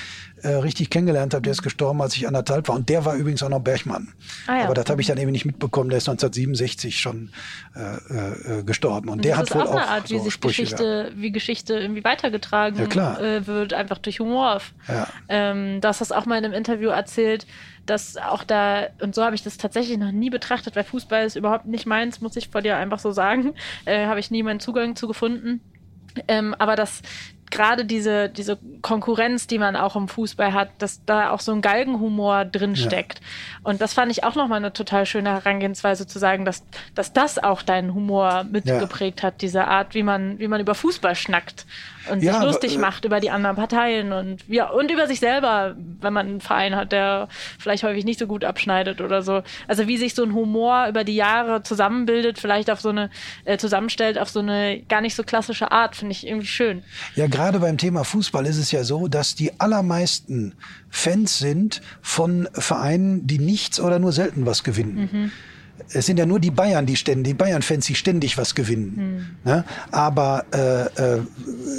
[0.43, 1.43] äh, richtig kennengelernt habe.
[1.43, 2.75] Der ist gestorben, als ich anderthalb war.
[2.75, 4.13] Und der war übrigens auch noch Bergmann.
[4.47, 4.65] Ah, ja.
[4.65, 5.89] Aber das habe ich dann eben nicht mitbekommen.
[5.89, 7.31] Der ist 1967 schon
[7.75, 9.09] äh, äh, gestorben.
[9.09, 11.73] Und, und der hat wohl auch, eine Art, so wie sich Sprüche, Geschichte, wie Geschichte
[11.75, 14.61] irgendwie weitergetragen ja, äh, wird, einfach durch Humor.
[14.87, 15.07] Ja.
[15.27, 17.45] Ähm, das hast auch mal in einem Interview erzählt,
[17.85, 21.35] dass auch da, und so habe ich das tatsächlich noch nie betrachtet, weil Fußball ist
[21.35, 23.53] überhaupt nicht meins, muss ich vor dir einfach so sagen.
[23.85, 25.61] Äh, habe ich nie meinen Zugang zu gefunden.
[26.27, 27.01] Ähm, aber dass
[27.51, 31.61] gerade diese, diese Konkurrenz, die man auch im Fußball hat, dass da auch so ein
[31.61, 33.19] Galgenhumor drin steckt.
[33.19, 33.25] Ja.
[33.63, 36.63] Und das fand ich auch nochmal eine total schöne Herangehensweise zu sagen, dass,
[36.95, 39.27] dass das auch deinen Humor mitgeprägt ja.
[39.27, 41.65] hat, diese Art, wie man, wie man über Fußball schnackt
[42.11, 45.07] und ja, sich lustig aber, äh, macht über die anderen Parteien und ja, und über
[45.07, 47.27] sich selber, wenn man einen Verein hat, der
[47.57, 49.43] vielleicht häufig nicht so gut abschneidet oder so.
[49.67, 53.09] Also wie sich so ein Humor über die Jahre zusammenbildet, vielleicht auf so eine,
[53.45, 56.83] äh, zusammenstellt auf so eine gar nicht so klassische Art, finde ich irgendwie schön.
[57.15, 60.55] Ja, gerade beim Thema Fußball ist es ja so, dass die allermeisten
[60.89, 65.09] Fans sind von Vereinen, die nichts oder nur selten was gewinnen.
[65.09, 65.31] Mhm
[65.93, 69.35] es sind ja nur die Bayern, die ständig, die Bayern-Fans, die ständig was gewinnen.
[69.43, 69.51] Hm.
[69.51, 69.65] Ne?
[69.91, 71.21] Aber äh, äh,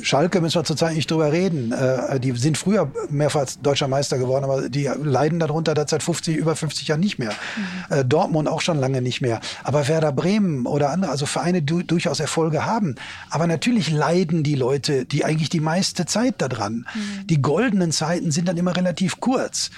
[0.03, 1.73] Schalke müssen wir zurzeit nicht drüber reden.
[1.73, 6.37] Äh, die sind früher mehrfach deutscher Meister geworden, aber die leiden darunter dass seit 50,
[6.37, 7.31] über 50 Jahren nicht mehr.
[7.31, 7.99] Hm.
[7.99, 9.41] Äh, Dortmund auch schon lange nicht mehr.
[9.63, 12.97] Aber Werder Bremen oder andere, also Vereine, die durchaus Erfolge haben.
[13.31, 16.87] Aber natürlich leiden die Leute, die eigentlich die meiste Zeit daran.
[16.93, 17.27] Hm.
[17.27, 19.71] Die goldenen Zeiten sind dann immer relativ kurz.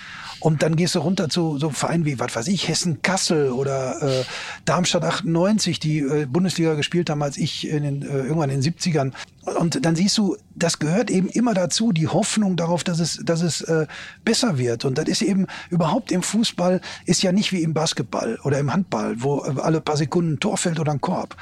[0.43, 4.24] Und dann gehst du runter zu so Vereinen wie, was weiß ich, Hessen-Kassel oder äh,
[4.64, 8.74] Darmstadt 98, die äh, Bundesliga gespielt haben, als ich in den, äh, irgendwann in den
[8.74, 9.12] 70ern.
[9.45, 13.40] Und dann siehst du, das gehört eben immer dazu, die Hoffnung darauf, dass es, dass
[13.40, 13.86] es äh,
[14.24, 14.84] besser wird.
[14.84, 18.72] Und das ist eben überhaupt im Fußball, ist ja nicht wie im Basketball oder im
[18.72, 21.36] Handball, wo alle paar Sekunden ein Tor fällt oder ein Korb.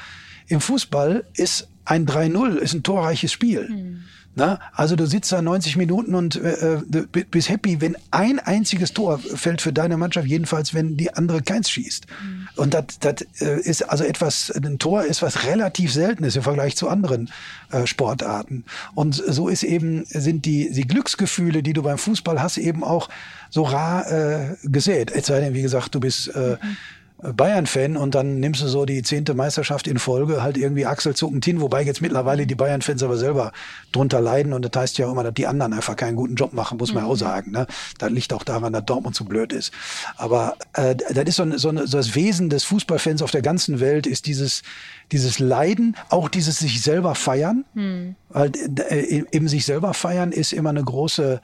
[0.47, 3.67] Im Fußball ist ein 3-0, ist ein torreiches Spiel.
[3.67, 4.03] Hm.
[4.33, 8.93] Na, also du sitzt da 90 Minuten und äh, äh bist happy, wenn ein einziges
[8.93, 12.05] Tor fällt für deine Mannschaft, jedenfalls wenn die andere keins schießt.
[12.07, 12.47] Mhm.
[12.55, 16.77] Und das, das äh, ist also etwas, ein Tor ist was relativ Seltenes im Vergleich
[16.77, 17.29] zu anderen
[17.71, 18.63] äh, Sportarten.
[18.95, 23.09] Und so ist eben, sind die, die Glücksgefühle, die du beim Fußball hast, eben auch
[23.49, 25.11] so rar äh, gesät.
[25.11, 26.77] Es sei denn, wie gesagt, du bist äh, mhm
[27.21, 31.61] Bayern-Fan und dann nimmst du so die zehnte Meisterschaft in Folge halt irgendwie achselzuckend hin,
[31.61, 33.51] wobei jetzt mittlerweile die Bayern-Fans aber selber
[33.91, 36.53] drunter leiden und das heißt ja auch immer, dass die anderen einfach keinen guten Job
[36.53, 37.09] machen, muss man mhm.
[37.09, 37.51] auch sagen.
[37.51, 37.67] Ne?
[37.99, 39.71] Das liegt auch daran, dass Dortmund zu blöd ist.
[40.17, 43.41] Aber äh, das ist so, ein, so, ein, so das Wesen des Fußballfans auf der
[43.41, 44.63] ganzen Welt, ist dieses,
[45.11, 47.65] dieses Leiden, auch dieses sich selber feiern.
[47.73, 48.15] Mhm.
[48.29, 48.51] Weil
[48.89, 51.41] äh, eben sich selber feiern ist immer eine große,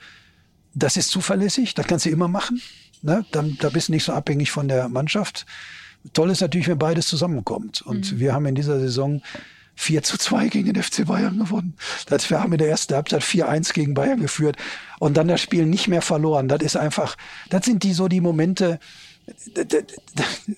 [0.74, 2.60] das ist zuverlässig, das kannst du immer machen.
[3.02, 3.24] Ne?
[3.32, 5.46] Dann, da bist du nicht so abhängig von der Mannschaft.
[6.12, 7.82] Toll ist natürlich, wenn beides zusammenkommt.
[7.82, 8.20] Und mhm.
[8.20, 9.22] wir haben in dieser Saison
[9.78, 11.74] 4 zu 2 gegen den FC Bayern gewonnen.
[12.06, 14.56] Das, wir haben in der ersten Halbzeit 4-1 gegen Bayern geführt
[14.98, 16.48] und dann das Spiel nicht mehr verloren.
[16.48, 17.16] Das ist einfach,
[17.48, 18.80] das sind die so die Momente,
[19.54, 19.68] das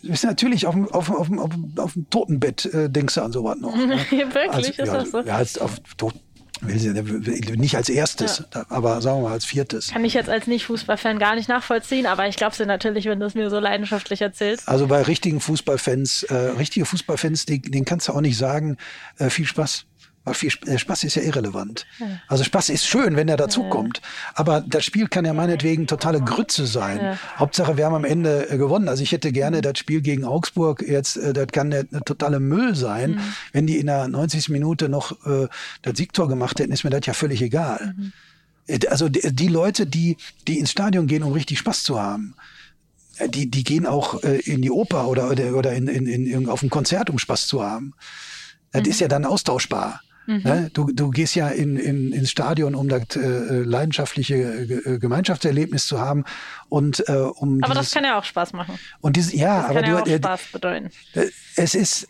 [0.02, 3.58] ist natürlich auf dem, auf, auf, auf, auf dem Totenbett äh, denkst du an sowas
[3.58, 3.76] noch.
[3.76, 3.98] Ne?
[4.10, 5.20] Wirklich, also, ist ja, das so?
[5.20, 6.14] Ja, auf Tot,
[6.62, 8.64] nicht als erstes, ja.
[8.68, 9.88] aber sagen wir mal als viertes.
[9.88, 13.26] Kann ich jetzt als Nicht-Fußballfan gar nicht nachvollziehen, aber ich glaube es natürlich, wenn du
[13.26, 14.68] es mir so leidenschaftlich erzählst.
[14.68, 18.76] Also bei richtigen Fußballfans, äh, richtige Fußballfans, die, denen kannst du auch nicht sagen,
[19.18, 19.86] äh, viel Spaß.
[20.24, 21.86] Weil viel äh, Spaß ist ja irrelevant.
[22.28, 24.02] Also Spaß ist schön, wenn er dazukommt.
[24.34, 26.98] Aber das Spiel kann ja meinetwegen totale Grütze sein.
[26.98, 27.18] Ja.
[27.38, 28.88] Hauptsache, wir haben am Ende äh, gewonnen.
[28.88, 32.74] Also ich hätte gerne das Spiel gegen Augsburg jetzt, äh, das kann der totale Müll
[32.74, 33.12] sein.
[33.12, 33.20] Mhm.
[33.52, 34.50] Wenn die in der 90.
[34.50, 35.48] Minute noch äh,
[35.82, 37.94] das Siegtor gemacht hätten, ist mir das ja völlig egal.
[37.96, 38.12] Mhm.
[38.88, 42.34] Also die, die Leute, die, die ins Stadion gehen, um richtig Spaß zu haben,
[43.26, 46.62] die, die gehen auch äh, in die Oper oder, oder, oder in, in, in, auf
[46.62, 47.94] ein Konzert, um Spaß zu haben.
[48.72, 48.90] Das mhm.
[48.90, 50.02] ist ja dann austauschbar.
[50.30, 50.42] Mhm.
[50.44, 50.70] Ne?
[50.72, 56.00] Du, du gehst ja in, in, ins Stadion, um das äh, leidenschaftliche äh, Gemeinschaftserlebnis zu
[56.00, 56.24] haben
[56.68, 57.62] und äh, um.
[57.64, 58.78] Aber dieses, das kann ja auch Spaß machen.
[59.00, 60.90] Und diese, ja, das aber kann ja du, auch Spaß bedeuten.
[61.14, 61.26] Äh,
[61.56, 62.06] es ist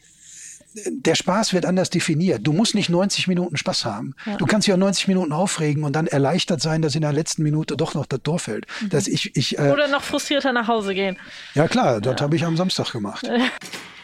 [0.72, 2.46] der Spaß wird anders definiert.
[2.46, 4.14] Du musst nicht 90 Minuten Spaß haben.
[4.24, 4.36] Ja.
[4.36, 7.76] Du kannst auch 90 Minuten aufregen und dann erleichtert sein, dass in der letzten Minute
[7.76, 8.66] doch noch das Tor fällt.
[8.80, 8.90] Mhm.
[8.90, 11.16] Dass ich, ich, äh, Oder noch frustrierter nach Hause gehen.
[11.54, 12.20] Ja klar, das ja.
[12.20, 13.28] habe ich am Samstag gemacht.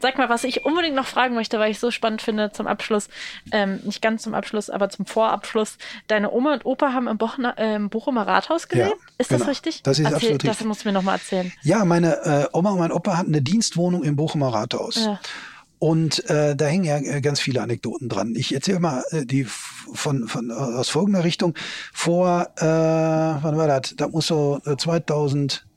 [0.00, 3.08] Sag mal, was ich unbedingt noch fragen möchte, weil ich so spannend finde zum Abschluss,
[3.52, 5.78] ähm, nicht ganz zum Abschluss, aber zum Vorabschluss.
[6.06, 8.90] Deine Oma und Opa haben im, Bochner, äh, im Bochumer Rathaus gelebt?
[8.90, 9.40] Ja, ist genau.
[9.40, 9.82] das richtig?
[9.82, 10.50] Das ist Erzähl, absolut richtig.
[10.50, 11.52] Das musst du mir nochmal erzählen.
[11.62, 14.96] Ja, meine äh, Oma und mein Opa hatten eine Dienstwohnung im Bochumer Rathaus.
[14.96, 15.20] Ja.
[15.78, 18.34] Und äh, da hängen ja äh, ganz viele Anekdoten dran.
[18.34, 21.54] Ich erzähle mal äh, die von, von aus folgender Richtung.
[21.92, 23.94] Vor, äh, wann war das?
[23.96, 25.67] Da muss so 2000 äh,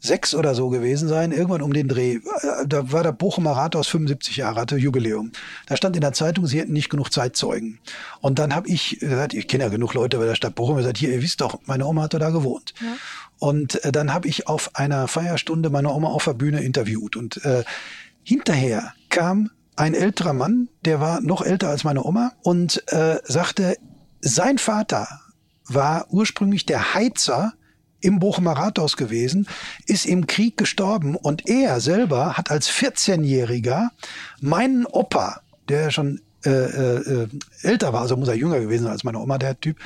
[0.00, 2.16] sechs oder so gewesen sein, irgendwann um den Dreh.
[2.16, 2.20] Äh,
[2.66, 5.32] da war der Bochumer Rathaus 75 Jahre, hatte Jubiläum.
[5.66, 7.80] Da stand in der Zeitung, sie hätten nicht genug Zeitzeugen.
[8.20, 10.98] Und dann habe ich gesagt, ich kenne ja genug Leute bei der Stadt Bochum, gesagt,
[10.98, 12.74] hier, ihr wisst doch, meine Oma hatte da gewohnt.
[12.80, 12.96] Ja.
[13.38, 17.16] Und äh, dann habe ich auf einer Feierstunde meine Oma auf der Bühne interviewt.
[17.16, 17.64] Und äh,
[18.22, 23.76] hinterher kam ein älterer Mann, der war noch älter als meine Oma und äh, sagte,
[24.20, 25.06] sein Vater
[25.66, 27.52] war ursprünglich der Heizer
[28.00, 29.46] im Bochumer Rathaus gewesen,
[29.86, 33.88] ist im Krieg gestorben und er selber hat als 14-Jähriger
[34.40, 37.28] meinen Opa, der schon äh, äh,
[37.62, 39.78] älter war, also muss er jünger gewesen sein als meine Oma, der Typ,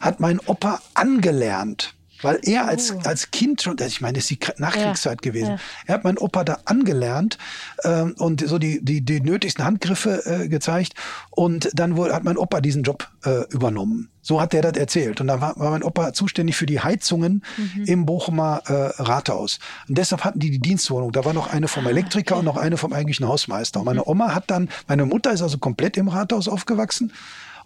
[0.00, 1.94] hat meinen Opa angelernt.
[2.22, 3.00] Weil er als, oh.
[3.04, 5.50] als Kind schon, ich meine, das ist die Nachkriegszeit ja, gewesen.
[5.50, 5.58] Ja.
[5.86, 7.38] Er hat meinen Opa da angelernt
[7.84, 10.94] ähm, und so die, die, die nötigsten Handgriffe äh, gezeigt.
[11.30, 14.08] Und dann wurde, hat mein Opa diesen Job äh, übernommen.
[14.24, 15.20] So hat der das erzählt.
[15.20, 17.84] Und da war, war mein Opa zuständig für die Heizungen mhm.
[17.84, 19.58] im Bochumer äh, Rathaus.
[19.88, 21.10] Und deshalb hatten die die Dienstwohnung.
[21.10, 22.38] Da war noch eine vom ah, Elektriker okay.
[22.38, 23.80] und noch eine vom eigentlichen Hausmeister.
[23.80, 24.06] Und meine mhm.
[24.06, 27.12] Oma hat dann, meine Mutter ist also komplett im Rathaus aufgewachsen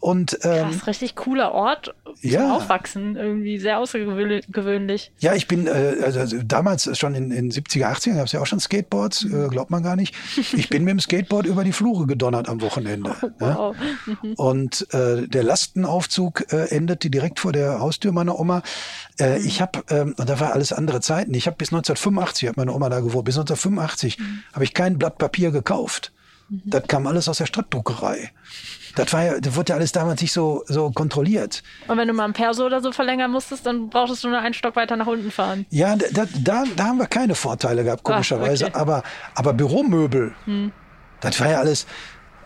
[0.07, 2.54] und, ähm, Krass, richtig cooler Ort zum ja.
[2.54, 5.11] Aufwachsen, irgendwie sehr außergewöhnlich.
[5.18, 8.40] Ja, ich bin, äh, also, also damals schon in den 70er, 80er gab es ja
[8.40, 10.14] auch schon Skateboards, äh, glaubt man gar nicht.
[10.52, 13.16] Ich bin mit dem Skateboard über die Flure gedonnert am Wochenende.
[13.20, 13.76] Oh, wow.
[13.76, 14.14] ja?
[14.22, 14.34] Mhm.
[14.34, 18.62] Und äh, der Lastenaufzug äh, endete direkt vor der Haustür meiner Oma.
[19.18, 19.46] Äh, mhm.
[19.46, 22.72] Ich habe, ähm, und da war alles andere Zeiten, ich habe bis 1985, hat meine
[22.72, 24.44] Oma da gewohnt, bis 1985 mhm.
[24.52, 26.12] habe ich kein Blatt Papier gekauft.
[26.48, 26.62] Mhm.
[26.66, 28.30] Das kam alles aus der Stadtdruckerei.
[28.97, 31.62] Das war ja, das wurde ja alles damals nicht so, so kontrolliert.
[31.86, 34.55] Und wenn du mal ein Perso oder so verlängern musstest, dann brauchtest du nur einen
[34.55, 35.66] Stock weiter nach unten fahren.
[35.70, 38.64] Ja, da, da, da haben wir keine Vorteile gehabt, komischerweise.
[38.64, 38.80] Ach, okay.
[38.80, 39.03] aber,
[39.34, 40.72] aber Büromöbel, hm.
[41.20, 41.86] das war ja alles,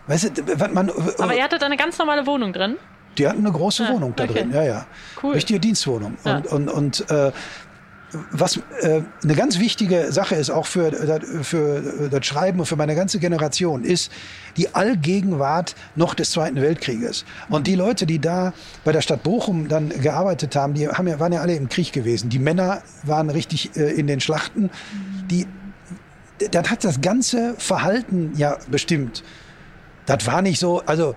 [0.07, 0.89] weißt du, was man.
[0.89, 2.75] Aber ihr hattet eine ganz normale Wohnung drin?
[3.17, 4.33] Die hatten eine große ja, Wohnung da okay.
[4.33, 4.85] drin, ja, ja.
[5.23, 5.33] Cool.
[5.33, 6.17] Richtige Dienstwohnung.
[6.25, 6.37] Ja.
[6.37, 7.31] Und, und, und äh,
[8.31, 10.91] was äh, eine ganz wichtige Sache ist, auch für,
[11.43, 14.11] für das Schreiben und für meine ganze Generation, ist
[14.57, 17.25] die Allgegenwart noch des Zweiten Weltkrieges.
[17.49, 18.53] Und die Leute, die da
[18.83, 21.93] bei der Stadt Bochum dann gearbeitet haben, die haben ja, waren ja alle im Krieg
[21.93, 22.29] gewesen.
[22.29, 24.69] Die Männer waren richtig äh, in den Schlachten.
[25.29, 25.47] Die,
[26.51, 29.23] das hat das ganze Verhalten ja bestimmt.
[30.05, 31.15] Das war nicht so, also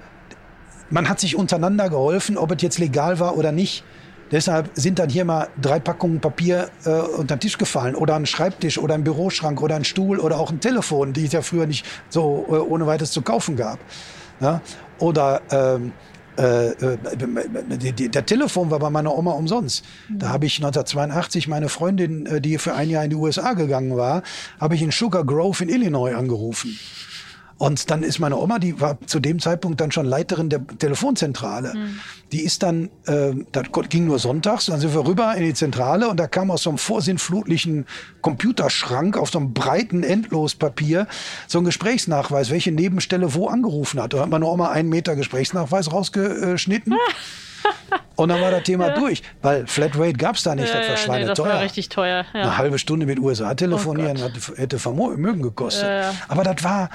[0.90, 3.84] man hat sich untereinander geholfen, ob es jetzt legal war oder nicht.
[4.30, 8.26] Deshalb sind dann hier mal drei Packungen Papier äh, unter den Tisch gefallen oder ein
[8.26, 11.66] Schreibtisch oder ein Büroschrank oder ein Stuhl oder auch ein Telefon, die es ja früher
[11.66, 13.78] nicht so äh, ohne weiteres zu kaufen gab.
[14.40, 14.60] Ja?
[14.98, 15.92] Oder ähm,
[16.38, 16.98] äh, äh
[17.76, 19.84] die, die, der Telefon war bei meiner Oma umsonst.
[20.08, 20.18] Mhm.
[20.18, 23.96] Da habe ich 1982 meine Freundin, äh, die für ein Jahr in die USA gegangen
[23.96, 24.22] war,
[24.60, 26.76] habe ich in Sugar Grove in Illinois angerufen.
[27.56, 31.72] Und dann ist meine Oma, die war zu dem Zeitpunkt dann schon Leiterin der Telefonzentrale.
[31.74, 32.00] Mhm.
[32.32, 36.08] Die ist dann, äh, das ging nur sonntags, dann sind wir rüber in die Zentrale
[36.08, 37.86] und da kam aus so einem vorsinnflutlichen
[38.22, 41.06] Computerschrank auf so einem breiten Endlospapier
[41.46, 44.12] so ein Gesprächsnachweis, welche Nebenstelle wo angerufen hat.
[44.14, 46.94] Da hat meine Oma einen Meter Gesprächsnachweis rausgeschnitten.
[48.16, 48.94] Und dann war das Thema ja.
[48.94, 51.26] durch, weil Flatrate gab es da nicht, ja, das war schweineteuer.
[51.28, 52.24] Nee, das war richtig teuer.
[52.32, 52.40] Ja.
[52.42, 56.04] Eine halbe Stunde mit USA telefonieren oh hätte Vermögen gekostet.
[56.28, 56.90] Aber das war,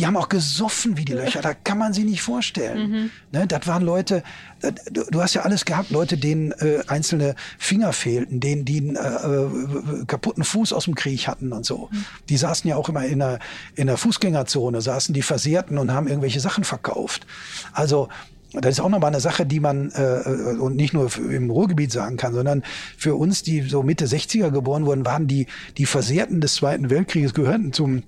[0.00, 1.42] die haben auch gesoffen wie die Löcher.
[1.42, 2.90] Da kann man sie nicht vorstellen.
[2.90, 3.10] Mhm.
[3.32, 4.22] Ne, das waren Leute,
[4.62, 8.78] äh, du, du, hast ja alles gehabt, Leute, denen äh, einzelne Finger fehlten, denen die
[8.78, 11.90] einen äh, äh, kaputten Fuß aus dem Krieg hatten und so.
[11.92, 12.04] Mhm.
[12.30, 13.40] Die saßen ja auch immer in der,
[13.74, 17.26] in der Fußgängerzone, saßen die Versehrten und haben irgendwelche Sachen verkauft.
[17.74, 18.08] Also
[18.52, 22.16] das ist auch nochmal eine Sache, die man äh, und nicht nur im Ruhrgebiet sagen
[22.16, 22.62] kann, sondern
[22.96, 25.46] für uns, die so Mitte 60er geboren wurden, waren die,
[25.76, 28.02] die Versehrten des Zweiten Weltkrieges gehörten zum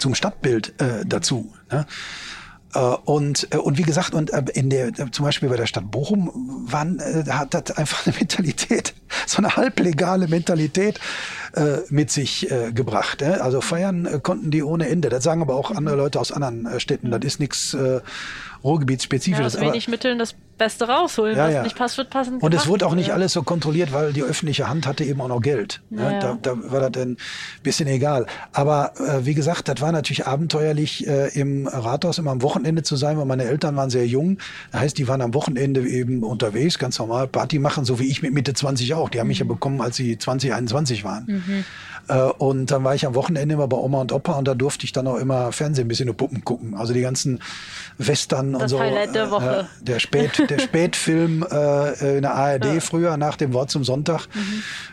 [0.00, 1.52] zum Stadtbild äh, dazu.
[1.70, 1.86] Ne?
[2.74, 5.90] Äh, und, äh, und wie gesagt, und äh, in der, zum Beispiel bei der Stadt
[5.90, 8.94] Bochum waren, hat das einfach eine Mentalität,
[9.26, 11.00] so eine halblegale Mentalität
[11.54, 13.22] äh, mit sich äh, gebracht.
[13.22, 13.38] Äh?
[13.40, 15.08] Also feiern konnten die ohne Ende.
[15.08, 17.10] Das sagen aber auch andere Leute aus anderen Städten.
[17.10, 17.76] Das ist nichts
[18.64, 19.54] Ruhrgebietsspezifisches.
[19.54, 21.36] Ja, aus wenig Mitteln das Beste rausholen.
[21.36, 21.62] Ja, was ja.
[21.62, 24.68] nicht passt, wird passend Und es wurde auch nicht alles so kontrolliert, weil die öffentliche
[24.68, 25.80] Hand hatte eben auch noch Geld.
[25.90, 26.18] Ja, Ne?
[26.20, 27.16] Da, da war das dann ein
[27.62, 28.26] bisschen egal.
[28.52, 32.96] Aber äh, wie gesagt, das war natürlich abenteuerlich, äh, im Rathaus immer am Wochenende zu
[32.96, 34.38] sein, weil meine Eltern waren sehr jung.
[34.72, 38.20] Das heißt, die waren am Wochenende eben unterwegs, ganz normal Party machen, so wie ich
[38.22, 39.08] mit Mitte 20 auch.
[39.08, 41.28] Die haben mich ja bekommen, als sie 20, 21 waren.
[41.28, 41.62] Äh,
[42.38, 44.92] und dann war ich am Wochenende immer bei Oma und Opa und da durfte ich
[44.92, 46.74] dann auch immer Fernsehen ein bisschen nur Puppen gucken.
[46.74, 47.40] Also die ganzen
[47.98, 48.80] Western und Das so.
[48.80, 49.68] Highlight der äh, Woche.
[49.80, 52.80] äh, der, Spät, der Spätfilm äh, in der ARD Ja.
[52.80, 54.26] früher nach dem Wort zum Sonntag.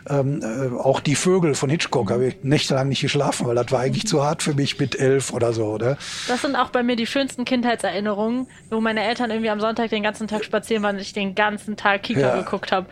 [0.08, 3.80] Ähm, äh, auch die Vögel von Hitchcock habe ich nächtelang nicht geschlafen, weil das war
[3.80, 5.66] eigentlich zu hart für mich mit elf oder so.
[5.66, 5.96] Oder?
[6.28, 10.02] Das sind auch bei mir die schönsten Kindheitserinnerungen, wo meine Eltern irgendwie am Sonntag den
[10.02, 12.36] ganzen Tag spazieren waren und ich den ganzen Tag Kika Ja.
[12.42, 12.86] geguckt habe.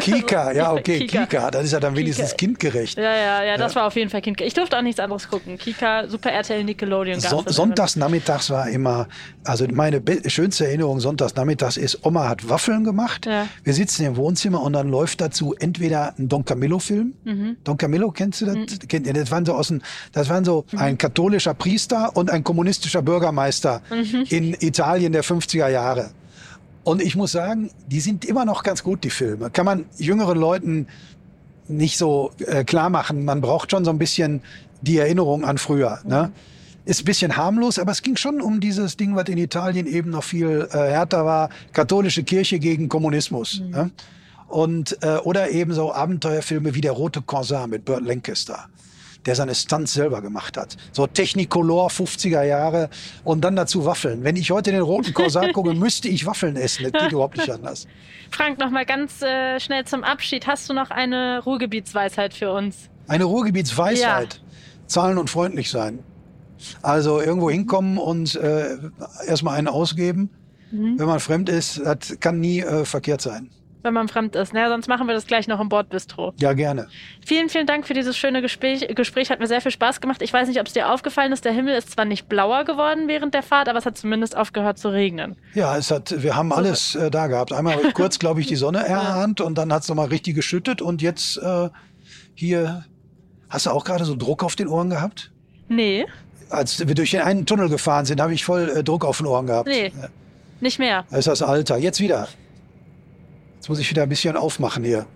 [0.00, 1.26] Kika, ja, okay, Kika.
[1.26, 1.50] Kika.
[1.50, 2.36] Das ist ja dann wenigstens Kika.
[2.38, 2.98] kindgerecht.
[2.98, 4.40] Ja, ja, ja, das war auf jeden Fall Kind.
[4.40, 5.58] Ich durfte auch nichts anderes gucken.
[5.58, 7.20] Kika, Super RTL, Nickelodeon.
[7.20, 9.08] So, sonntags nachmittags war immer,
[9.44, 13.26] also meine schönste Erinnerung sonntags nachmittags ist, Oma hat Waffeln gemacht.
[13.26, 13.46] Ja.
[13.64, 17.14] Wir sitzen im Wohnzimmer und dann läuft dazu entweder ein Don Camillo-Film.
[17.24, 17.56] Mhm.
[17.64, 18.56] Don Camillo, kennst du das?
[18.88, 19.12] Kennt ihr?
[19.12, 20.78] Das waren so aus dem, das waren so Mhm.
[20.78, 24.24] ein katholischer Priester und ein kommunistischer Bürgermeister Mhm.
[24.28, 26.10] in Italien der 50er Jahre.
[26.86, 29.50] Und ich muss sagen, die sind immer noch ganz gut, die Filme.
[29.50, 30.86] Kann man jüngeren Leuten
[31.66, 33.24] nicht so äh, klar machen.
[33.24, 34.40] Man braucht schon so ein bisschen
[34.82, 35.98] die Erinnerung an früher.
[36.04, 36.30] Ne?
[36.84, 40.10] Ist ein bisschen harmlos, aber es ging schon um dieses Ding, was in Italien eben
[40.10, 41.50] noch viel äh, härter war.
[41.72, 43.62] Katholische Kirche gegen Kommunismus.
[43.68, 43.90] Ne?
[44.46, 48.68] Und, äh, oder eben so Abenteuerfilme wie Der Rote Corsair mit Burt Lancaster,
[49.26, 50.76] der seine Stunts selber gemacht hat.
[50.92, 52.88] So Technicolor 50er Jahre
[53.24, 54.24] und dann dazu Waffeln.
[54.24, 56.90] Wenn ich heute den Roten Corsair gucke, müsste ich Waffeln essen.
[56.90, 57.86] Das geht überhaupt nicht anders.
[58.30, 60.46] Frank, noch mal ganz äh, schnell zum Abschied.
[60.46, 62.88] Hast du noch eine Ruhrgebietsweisheit für uns?
[63.08, 64.40] Eine Ruhrgebietsweisheit.
[64.86, 66.00] Zahlen und freundlich sein.
[66.82, 68.76] Also irgendwo hinkommen und äh,
[69.26, 70.30] erstmal einen ausgeben.
[70.70, 70.98] Mhm.
[70.98, 73.50] Wenn man fremd ist, das kann nie äh, verkehrt sein.
[73.86, 74.52] Wenn man fremd ist.
[74.52, 76.34] Naja, sonst machen wir das gleich noch im Bordbistro.
[76.40, 76.88] Ja, gerne.
[77.24, 78.88] Vielen, vielen Dank für dieses schöne Gespräch.
[78.96, 80.22] Gespräch hat mir sehr viel Spaß gemacht.
[80.22, 81.44] Ich weiß nicht, ob es dir aufgefallen ist.
[81.44, 84.78] Der Himmel ist zwar nicht blauer geworden während der Fahrt, aber es hat zumindest aufgehört
[84.78, 85.36] zu regnen.
[85.54, 87.52] Ja, es hat, wir haben alles äh, da gehabt.
[87.52, 91.00] Einmal kurz, glaube ich, die Sonne erahnt und dann hat es nochmal richtig geschüttet und
[91.00, 91.68] jetzt äh,
[92.34, 92.84] hier.
[93.48, 95.30] Hast du auch gerade so Druck auf den Ohren gehabt?
[95.68, 96.06] Nee,
[96.50, 99.26] Als wir durch den einen Tunnel gefahren sind, habe ich voll äh, Druck auf den
[99.26, 99.68] Ohren gehabt.
[99.68, 99.92] Nee.
[99.96, 100.08] Ja,
[100.60, 101.04] nicht mehr.
[101.10, 101.76] Das ist das Alter.
[101.76, 102.26] Jetzt wieder.
[103.66, 105.06] Jetzt muss ich wieder ein bisschen aufmachen hier.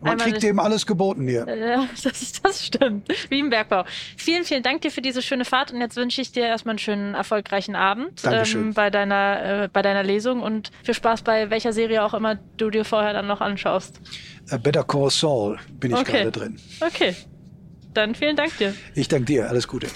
[0.00, 1.46] Man Einmal kriegt eben alles geboten hier.
[1.46, 3.06] Ja, das, das stimmt.
[3.28, 3.84] Wie im Bergbau.
[4.16, 6.78] Vielen, vielen Dank dir für diese schöne Fahrt und jetzt wünsche ich dir erstmal einen
[6.78, 8.72] schönen, erfolgreichen Abend Dankeschön.
[8.72, 12.70] bei, deiner, äh, bei deiner Lesung und viel Spaß bei welcher Serie auch immer du
[12.70, 14.00] dir vorher dann noch anschaust.
[14.48, 16.12] Äh, Better Call Saul bin ich Okay.
[16.12, 16.58] gerade drin.
[16.80, 17.14] Okay,
[17.92, 18.74] dann vielen Dank dir.
[18.94, 19.50] Ich danke dir.
[19.50, 19.88] Alles Gute.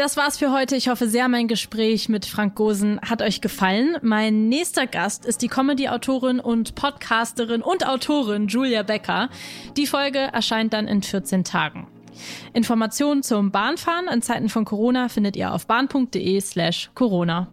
[0.00, 0.76] Das war's für heute.
[0.76, 3.98] Ich hoffe sehr, mein Gespräch mit Frank Gosen hat euch gefallen.
[4.00, 9.28] Mein nächster Gast ist die Comedy-Autorin und Podcasterin und Autorin Julia Becker.
[9.76, 11.86] Die Folge erscheint dann in 14 Tagen.
[12.54, 17.48] Informationen zum Bahnfahren in Zeiten von Corona findet ihr auf bahn.de slash Corona.